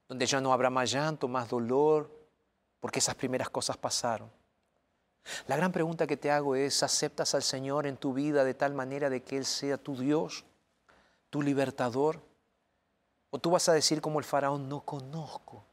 donde 0.10 0.26
ya 0.26 0.42
no 0.42 0.52
habrá 0.52 0.72
más 0.72 0.92
llanto, 0.92 1.28
más 1.28 1.48
dolor, 1.48 2.10
porque 2.80 3.00
esas 3.00 3.16
primeras 3.16 3.50
cosas 3.50 3.78
pasaron. 3.78 4.30
La 5.48 5.56
gran 5.56 5.72
pregunta 5.72 6.08
que 6.08 6.18
te 6.18 6.32
hago 6.32 6.56
es, 6.56 6.82
¿aceptas 6.82 7.36
al 7.36 7.44
Señor 7.44 7.86
en 7.86 7.98
tu 7.98 8.14
vida 8.14 8.44
de 8.44 8.56
tal 8.56 8.74
manera 8.74 9.10
de 9.10 9.22
que 9.22 9.38
Él 9.38 9.46
sea 9.46 9.78
tu 9.78 9.96
Dios, 9.96 10.44
tu 11.30 11.44
libertador? 11.44 12.22
O 13.30 13.40
tú 13.40 13.52
vas 13.52 13.68
a 13.70 13.74
decir 13.74 14.02
como 14.02 14.20
el 14.20 14.26
faraón, 14.26 14.70
no 14.70 14.82
conozco. 14.82 15.66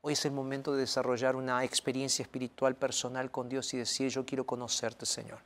Hoy 0.00 0.12
es 0.12 0.24
el 0.24 0.32
momento 0.32 0.74
de 0.74 0.80
desarrollar 0.80 1.34
una 1.34 1.64
experiencia 1.64 2.22
espiritual 2.22 2.76
personal 2.76 3.30
con 3.30 3.48
Dios 3.48 3.72
y 3.72 3.78
decir, 3.78 4.10
yo 4.10 4.26
quiero 4.26 4.44
conocerte, 4.44 5.06
Señor. 5.06 5.38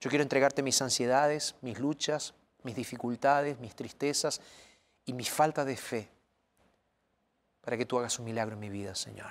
Yo 0.00 0.08
quiero 0.08 0.22
entregarte 0.22 0.62
mis 0.62 0.80
ansiedades, 0.80 1.56
mis 1.60 1.80
luchas, 1.80 2.34
mis 2.62 2.76
dificultades, 2.76 3.58
mis 3.58 3.74
tristezas 3.74 4.40
y 5.04 5.12
mi 5.12 5.24
falta 5.24 5.64
de 5.64 5.76
fe 5.76 6.08
para 7.60 7.76
que 7.76 7.86
tú 7.86 7.98
hagas 7.98 8.18
un 8.18 8.24
milagro 8.24 8.54
en 8.54 8.60
mi 8.60 8.68
vida, 8.68 8.94
Señor. 8.94 9.30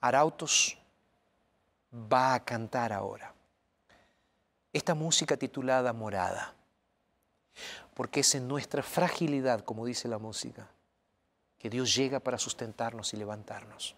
Arautos 0.00 0.78
va 1.92 2.34
a 2.34 2.44
cantar 2.44 2.92
ahora 2.92 3.34
esta 4.72 4.94
música 4.94 5.36
titulada 5.36 5.92
Morada 5.92 6.54
porque 7.94 8.20
es 8.20 8.34
en 8.34 8.48
nuestra 8.48 8.82
fragilidad, 8.82 9.64
como 9.64 9.86
dice 9.86 10.08
la 10.08 10.18
música, 10.18 10.68
que 11.58 11.70
Dios 11.70 11.94
llega 11.94 12.20
para 12.20 12.38
sustentarnos 12.38 13.12
y 13.14 13.16
levantarnos. 13.16 13.94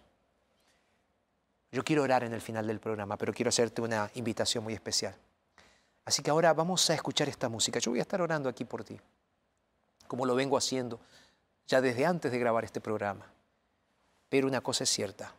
Yo 1.71 1.83
quiero 1.83 2.03
orar 2.03 2.23
en 2.23 2.33
el 2.33 2.41
final 2.41 2.67
del 2.67 2.79
programa, 2.79 3.17
pero 3.17 3.33
quiero 3.33 3.49
hacerte 3.49 3.81
una 3.81 4.11
invitación 4.15 4.63
muy 4.63 4.73
especial. 4.73 5.15
Así 6.03 6.21
que 6.21 6.31
ahora 6.31 6.53
vamos 6.53 6.89
a 6.89 6.93
escuchar 6.93 7.29
esta 7.29 7.47
música. 7.47 7.79
Yo 7.79 7.91
voy 7.91 7.99
a 7.99 8.01
estar 8.01 8.21
orando 8.21 8.49
aquí 8.49 8.65
por 8.65 8.83
ti, 8.83 8.99
como 10.07 10.25
lo 10.25 10.35
vengo 10.35 10.57
haciendo 10.57 10.99
ya 11.67 11.79
desde 11.79 12.05
antes 12.05 12.31
de 12.31 12.39
grabar 12.39 12.65
este 12.65 12.81
programa. 12.81 13.25
Pero 14.27 14.47
una 14.47 14.61
cosa 14.61 14.83
es 14.83 14.89
cierta, 14.89 15.33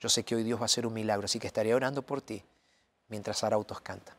yo 0.00 0.08
sé 0.08 0.22
que 0.22 0.34
hoy 0.34 0.42
Dios 0.42 0.58
va 0.58 0.64
a 0.64 0.66
hacer 0.66 0.86
un 0.86 0.94
milagro, 0.94 1.26
así 1.26 1.38
que 1.38 1.46
estaré 1.46 1.74
orando 1.74 2.02
por 2.02 2.22
ti 2.22 2.42
mientras 3.08 3.44
Arautos 3.44 3.80
canta. 3.80 4.16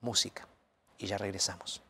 Música. 0.00 0.46
Y 0.98 1.06
ya 1.06 1.18
regresamos. 1.18 1.82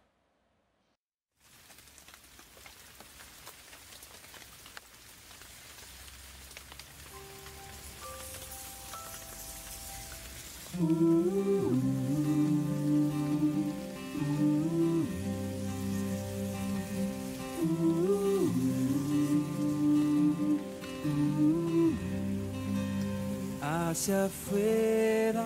Hacia 23.63 24.25
afuera 24.27 25.43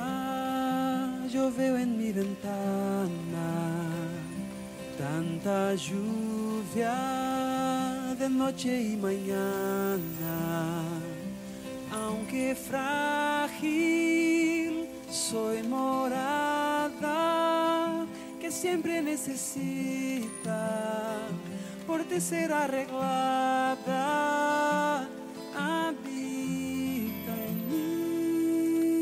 yo 1.33 1.51
veo 1.51 1.79
en 1.79 1.97
mi 1.97 2.13
ventana 2.13 3.49
tanta 4.99 5.75
lluvia 5.75 6.95
de 8.19 8.29
noche 8.29 8.83
y 8.93 8.97
mañana. 8.97 10.37
Aunque 11.91 12.55
frágil, 12.55 14.24
soy 15.35 15.61
morada 15.65 17.27
que 18.41 18.53
siempre 18.53 19.03
necesita 19.03 20.63
por 21.89 22.05
ti 22.05 22.21
ser 22.21 22.53
arreglada. 22.53 23.99
Habita 25.57 27.35
en 27.51 27.57
mí. 27.71 28.95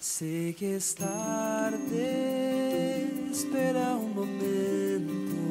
Sé 0.00 0.56
que 0.58 0.74
es 0.74 0.96
tarde, 0.96 2.00
espera 3.30 3.94
un 3.94 4.14
momento, 4.20 5.42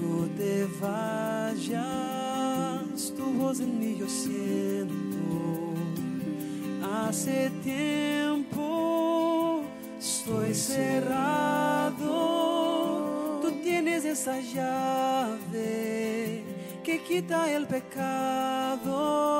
no 0.00 0.26
te 0.36 0.66
vayas, 0.80 1.84
tu 3.16 3.24
voz 3.38 3.60
en 3.60 3.78
mí 3.78 3.96
yo 4.00 4.08
siento. 4.08 5.11
Hace 6.92 7.48
tiempo 7.64 9.62
estoy 9.98 10.54
cerrado, 10.54 11.98
tú 13.40 13.50
tienes 13.62 14.04
esa 14.04 14.38
llave 14.38 15.62
que 16.84 17.02
quita 17.02 17.50
el 17.50 17.66
pecado. 17.66 19.31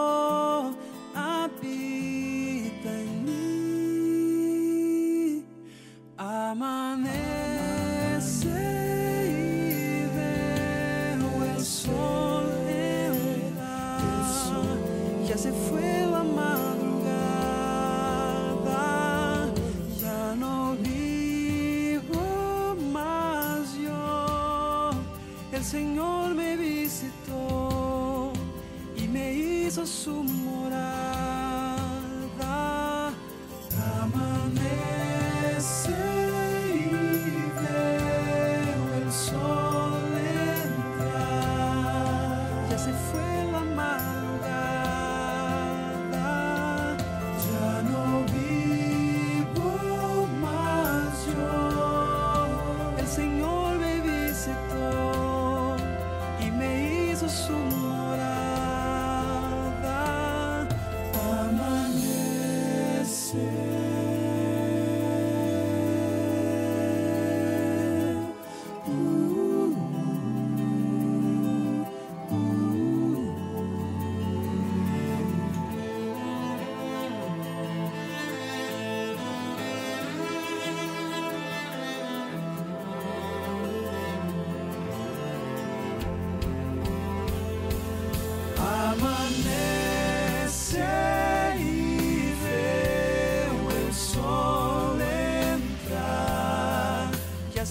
Hizo 30.03 30.23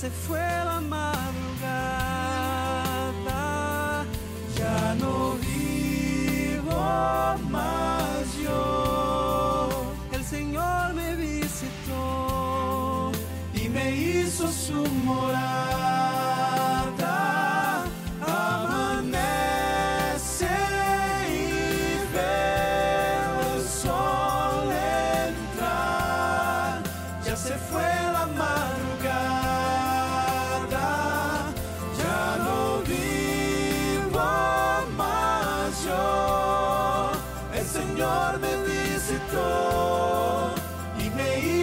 Ya 0.02 0.10
se 0.10 0.41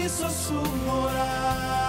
me 0.08 0.14
hizo 0.14 0.30
su 0.30 0.54
morada. 0.86 1.87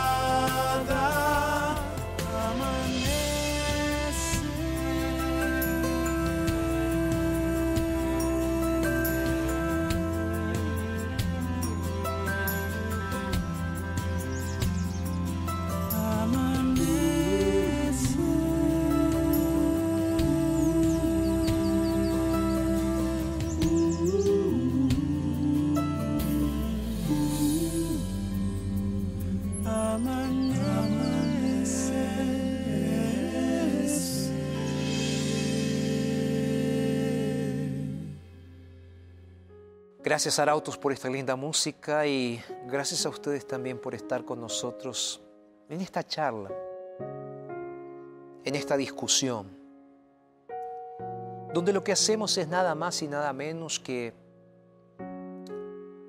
Gracias 40.09 40.39
Arautos 40.39 40.75
por 40.75 40.91
esta 40.91 41.07
linda 41.07 41.35
música 41.35 42.07
y 42.07 42.43
gracias 42.65 43.05
a 43.05 43.09
ustedes 43.09 43.45
también 43.45 43.77
por 43.77 43.93
estar 43.93 44.25
con 44.25 44.41
nosotros 44.41 45.21
en 45.69 45.81
esta 45.81 46.03
charla, 46.03 46.49
en 48.43 48.55
esta 48.55 48.75
discusión. 48.75 49.55
donde 51.53 51.73
lo 51.73 51.83
que 51.83 51.91
hacemos 51.91 52.35
es 52.39 52.47
nada 52.47 52.73
más 52.73 53.03
y 53.03 53.07
nada 53.07 53.31
menos 53.33 53.79
que 53.79 54.15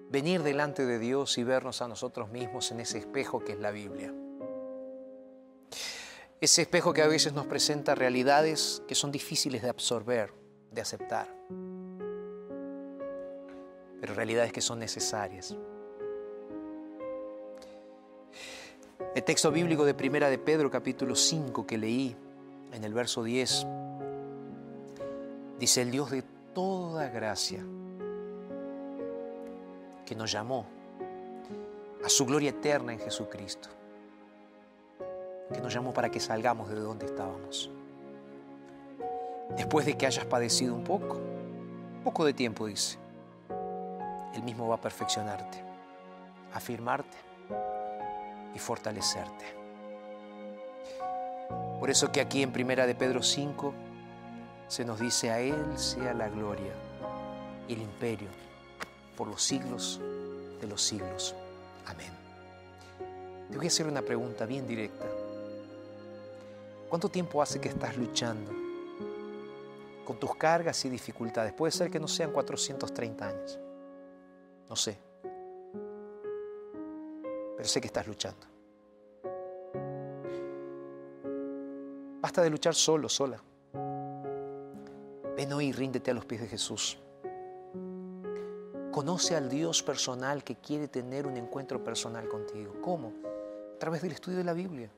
venir 0.08 0.42
delante 0.42 0.86
de 0.86 0.98
Dios 0.98 1.36
y 1.36 1.44
vernos 1.44 1.82
a 1.82 1.88
nosotros 1.88 2.30
mismos 2.30 2.72
en 2.72 2.80
ese 2.80 2.96
espejo 2.96 3.40
que 3.40 3.52
es 3.52 3.58
la 3.58 3.70
Biblia. 3.70 4.14
Ese 6.40 6.62
espejo 6.62 6.94
que 6.94 7.02
a 7.02 7.06
veces 7.06 7.34
nos 7.34 7.44
presenta 7.44 7.94
realidades 7.94 8.82
que 8.88 8.94
son 8.94 9.12
difíciles 9.12 9.60
de 9.60 9.68
absorber, 9.68 10.32
de 10.70 10.80
aceptar, 10.80 11.28
pero 14.00 14.14
realidades 14.14 14.52
que 14.52 14.60
son 14.60 14.78
necesarias. 14.78 15.56
El 19.14 19.24
texto 19.24 19.50
bíblico 19.50 19.84
de 19.84 19.94
Primera 19.94 20.30
de 20.30 20.38
Pedro 20.38 20.70
capítulo 20.70 21.14
5 21.14 21.66
que 21.66 21.76
leí 21.76 22.16
en 22.72 22.84
el 22.84 22.94
verso 22.94 23.24
10 23.24 23.66
dice 25.58 25.82
el 25.82 25.90
Dios 25.90 26.10
de 26.10 26.22
toda 26.54 27.08
gracia 27.08 27.64
que 30.06 30.14
nos 30.14 30.32
llamó 30.32 30.66
a 32.04 32.08
su 32.08 32.24
gloria 32.24 32.50
eterna 32.50 32.92
en 32.92 32.98
Jesucristo, 32.98 33.68
que 35.52 35.60
nos 35.60 35.72
llamó 35.72 35.92
para 35.92 36.10
que 36.10 36.18
salgamos 36.18 36.70
de 36.70 36.76
donde 36.76 37.06
estábamos. 37.06 37.70
Después 39.56 39.84
de 39.86 39.98
que 39.98 40.06
hayas 40.06 40.24
padecido 40.24 40.74
un 40.74 40.84
poco, 40.84 41.18
poco 42.04 42.24
de 42.24 42.32
tiempo 42.32 42.66
dice, 42.66 42.98
Él 44.34 44.42
mismo 44.42 44.68
va 44.68 44.76
a 44.76 44.80
perfeccionarte, 44.80 45.62
afirmarte 46.54 47.16
y 48.54 48.58
fortalecerte. 48.58 49.44
Por 51.78 51.90
eso 51.90 52.12
que 52.12 52.20
aquí 52.20 52.42
en 52.42 52.52
Primera 52.52 52.86
de 52.86 52.94
Pedro 52.94 53.22
5 53.22 53.72
se 54.68 54.84
nos 54.84 55.00
dice 55.00 55.30
a 55.30 55.40
Él 55.40 55.78
sea 55.78 56.14
la 56.14 56.28
gloria 56.28 56.72
y 57.66 57.72
el 57.72 57.82
imperio 57.82 58.28
por 59.16 59.26
los 59.28 59.42
siglos 59.42 60.00
de 60.60 60.66
los 60.66 60.82
siglos. 60.82 61.34
Amén. 61.86 62.12
Te 63.50 63.56
voy 63.56 63.66
a 63.66 63.68
hacer 63.68 63.86
una 63.86 64.02
pregunta 64.02 64.46
bien 64.46 64.66
directa. 64.66 65.06
¿Cuánto 66.88 67.08
tiempo 67.08 67.40
hace 67.40 67.60
que 67.60 67.68
estás 67.68 67.96
luchando 67.96 68.52
con 70.04 70.18
tus 70.18 70.36
cargas 70.36 70.84
y 70.84 70.88
dificultades? 70.90 71.52
Puede 71.52 71.72
ser 71.72 71.90
que 71.90 71.98
no 71.98 72.08
sean 72.08 72.30
430 72.30 73.26
años. 73.26 73.58
No 74.70 74.76
sé 74.76 75.10
pero 77.60 77.68
sé 77.68 77.78
que 77.78 77.88
estás 77.88 78.06
luchando. 78.06 78.46
Basta 82.22 82.40
de 82.40 82.48
luchar 82.48 82.74
solo, 82.74 83.06
sola. 83.06 83.38
Ven 85.36 85.52
hoy 85.52 85.66
y 85.66 85.72
ríndete 85.72 86.10
a 86.10 86.14
los 86.14 86.24
pies 86.24 86.40
de 86.40 86.46
Jesús. 86.48 86.98
Conoce 88.90 89.36
al 89.36 89.50
Dios 89.50 89.82
personal 89.82 90.42
que 90.42 90.56
quiere 90.56 90.88
tener 90.88 91.26
un 91.26 91.36
encuentro 91.36 91.84
personal 91.84 92.26
contigo. 92.30 92.76
¿Cómo? 92.80 93.12
A 93.76 93.78
través 93.78 94.00
del 94.00 94.12
estudio 94.12 94.38
de 94.38 94.44
la 94.44 94.54
Biblia. 94.54 94.90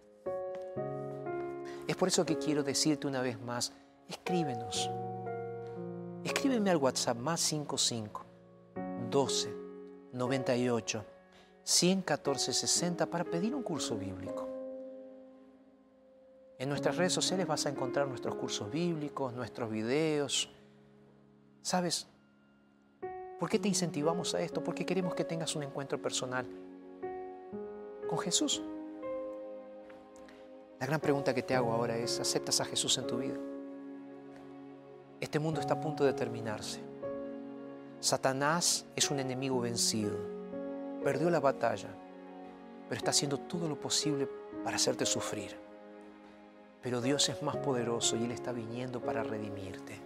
Es 1.89 1.97
por 1.97 2.07
eso 2.07 2.25
que 2.25 2.39
quiero 2.39 2.63
decirte 2.63 3.09
una 3.09 3.23
vez 3.23 3.41
más, 3.41 3.73
escríbenos. 4.07 4.89
Escríbeme 6.23 6.71
al 6.71 6.77
WhatsApp 6.77 7.17
más 7.17 7.41
55 7.41 8.25
12 9.11 9.62
98 10.13 11.05
11460 11.65 13.07
para 13.07 13.25
pedir 13.25 13.55
un 13.55 13.63
curso 13.63 13.97
bíblico. 13.97 14.49
En 16.59 16.69
nuestras 16.69 16.97
redes 16.97 17.13
sociales 17.13 17.47
vas 17.47 17.67
a 17.67 17.71
encontrar 17.71 18.07
nuestros 18.07 18.35
cursos 18.35 18.71
bíblicos, 18.71 19.33
nuestros 19.33 19.71
videos. 19.71 20.49
¿Sabes? 21.63 22.07
¿Por 23.39 23.49
qué 23.49 23.59
te 23.59 23.69
incentivamos 23.69 24.35
a 24.35 24.41
esto? 24.41 24.63
Porque 24.63 24.87
queremos 24.87 25.15
que 25.15 25.25
tengas 25.25 25.57
un 25.57 25.65
encuentro 25.65 26.01
personal 26.01 26.47
con 28.09 28.19
Jesús. 28.19 28.63
La 30.79 30.87
gran 30.87 31.01
pregunta 31.01 31.35
que 31.35 31.43
te 31.43 31.55
hago 31.55 31.73
ahora 31.73 31.97
es, 31.97 32.21
¿aceptas 32.21 32.61
a 32.61 32.65
Jesús 32.65 32.99
en 32.99 33.07
tu 33.07 33.19
vida? 33.19 33.39
Este 35.21 35.39
mundo 35.39 35.61
está 35.61 35.75
a 35.75 35.81
punto 35.81 36.05
de 36.05 36.13
terminarse. 36.13 36.92
Satanás 38.03 38.85
es 38.97 39.11
un 39.11 39.21
enemigo 39.21 39.61
vencido 39.61 40.33
perdió 41.03 41.31
la 41.31 41.41
batalla, 41.41 41.89
pero 42.89 42.99
está 42.99 43.11
haciendo 43.11 43.39
todo 43.39 43.69
lo 43.69 43.79
posible 43.79 44.29
para 44.65 44.77
hacerte 44.77 45.05
sufrir. 45.05 45.59
Pero 46.83 47.01
Dios 47.01 47.29
es 47.29 47.43
más 47.43 47.57
poderoso 47.57 48.17
y 48.17 48.25
Él 48.25 48.33
está 48.33 48.53
viniendo 48.53 49.01
para 49.01 49.23
redimirte. 49.23 50.01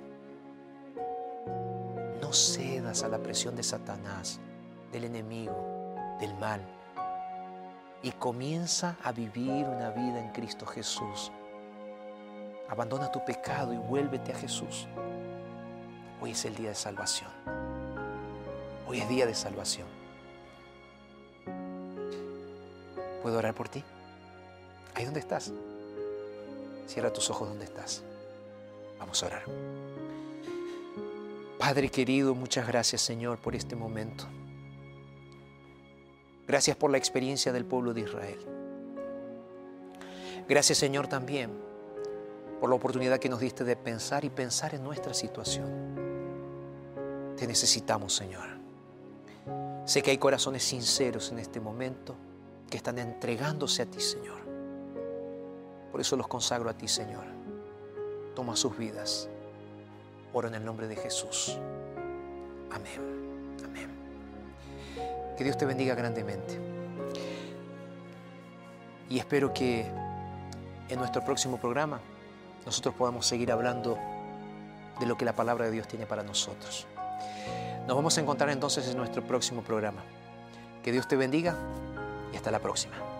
No 2.20 2.32
cedas 2.32 3.02
a 3.02 3.08
la 3.08 3.18
presión 3.18 3.56
de 3.56 3.62
Satanás, 3.62 4.40
del 4.92 5.04
enemigo, 5.04 5.94
del 6.20 6.34
mal. 6.34 6.60
Y 8.02 8.10
comienza 8.12 8.96
a 9.02 9.12
vivir 9.12 9.66
una 9.66 9.90
vida 9.90 10.20
en 10.20 10.30
Cristo 10.32 10.66
Jesús. 10.66 11.32
Abandona 12.68 13.10
tu 13.10 13.24
pecado 13.24 13.72
y 13.72 13.78
vuélvete 13.78 14.32
a 14.32 14.36
Jesús. 14.36 14.86
Hoy 16.20 16.32
es 16.32 16.44
el 16.44 16.54
día 16.54 16.70
de 16.70 16.74
salvación. 16.74 17.65
Hoy 18.88 19.00
es 19.00 19.08
día 19.08 19.26
de 19.26 19.34
salvación. 19.34 19.88
¿Puedo 23.22 23.38
orar 23.38 23.54
por 23.54 23.68
ti? 23.68 23.82
Ahí 24.94 25.04
donde 25.04 25.18
estás. 25.20 25.52
Cierra 26.86 27.12
tus 27.12 27.28
ojos 27.28 27.48
donde 27.48 27.64
estás. 27.64 28.04
Vamos 28.98 29.20
a 29.22 29.26
orar. 29.26 29.42
Padre 31.58 31.88
querido, 31.88 32.34
muchas 32.34 32.68
gracias 32.68 33.00
Señor 33.00 33.38
por 33.38 33.56
este 33.56 33.74
momento. 33.74 34.24
Gracias 36.46 36.76
por 36.76 36.92
la 36.92 36.98
experiencia 36.98 37.52
del 37.52 37.64
pueblo 37.64 37.92
de 37.92 38.02
Israel. 38.02 38.38
Gracias 40.48 40.78
Señor 40.78 41.08
también 41.08 41.50
por 42.60 42.70
la 42.70 42.76
oportunidad 42.76 43.18
que 43.18 43.28
nos 43.28 43.40
diste 43.40 43.64
de 43.64 43.74
pensar 43.74 44.24
y 44.24 44.30
pensar 44.30 44.76
en 44.76 44.84
nuestra 44.84 45.12
situación. 45.12 45.96
Te 47.36 47.48
necesitamos 47.48 48.14
Señor. 48.14 48.55
Sé 49.86 50.02
que 50.02 50.10
hay 50.10 50.18
corazones 50.18 50.64
sinceros 50.64 51.30
en 51.30 51.38
este 51.38 51.60
momento 51.60 52.16
que 52.68 52.76
están 52.76 52.98
entregándose 52.98 53.82
a 53.82 53.86
ti, 53.86 54.00
Señor. 54.00 54.40
Por 55.92 56.00
eso 56.00 56.16
los 56.16 56.26
consagro 56.26 56.68
a 56.68 56.74
ti, 56.74 56.88
Señor. 56.88 57.24
Toma 58.34 58.56
sus 58.56 58.76
vidas. 58.76 59.28
Oro 60.32 60.48
en 60.48 60.56
el 60.56 60.64
nombre 60.64 60.88
de 60.88 60.96
Jesús. 60.96 61.56
Amén. 62.72 63.54
Amén. 63.64 63.88
Que 65.38 65.44
Dios 65.44 65.56
te 65.56 65.64
bendiga 65.64 65.94
grandemente. 65.94 66.58
Y 69.08 69.20
espero 69.20 69.54
que 69.54 69.86
en 70.88 70.98
nuestro 70.98 71.24
próximo 71.24 71.58
programa 71.58 72.00
nosotros 72.66 72.92
podamos 72.96 73.24
seguir 73.24 73.52
hablando 73.52 73.96
de 74.98 75.06
lo 75.06 75.16
que 75.16 75.24
la 75.24 75.36
palabra 75.36 75.66
de 75.66 75.70
Dios 75.70 75.86
tiene 75.86 76.06
para 76.06 76.24
nosotros. 76.24 76.88
Nos 77.86 77.94
vamos 77.94 78.18
a 78.18 78.20
encontrar 78.20 78.50
entonces 78.50 78.88
en 78.88 78.96
nuestro 78.96 79.22
próximo 79.22 79.62
programa. 79.62 80.02
Que 80.82 80.90
Dios 80.90 81.06
te 81.06 81.14
bendiga 81.14 81.54
y 82.32 82.36
hasta 82.36 82.50
la 82.50 82.58
próxima. 82.58 83.15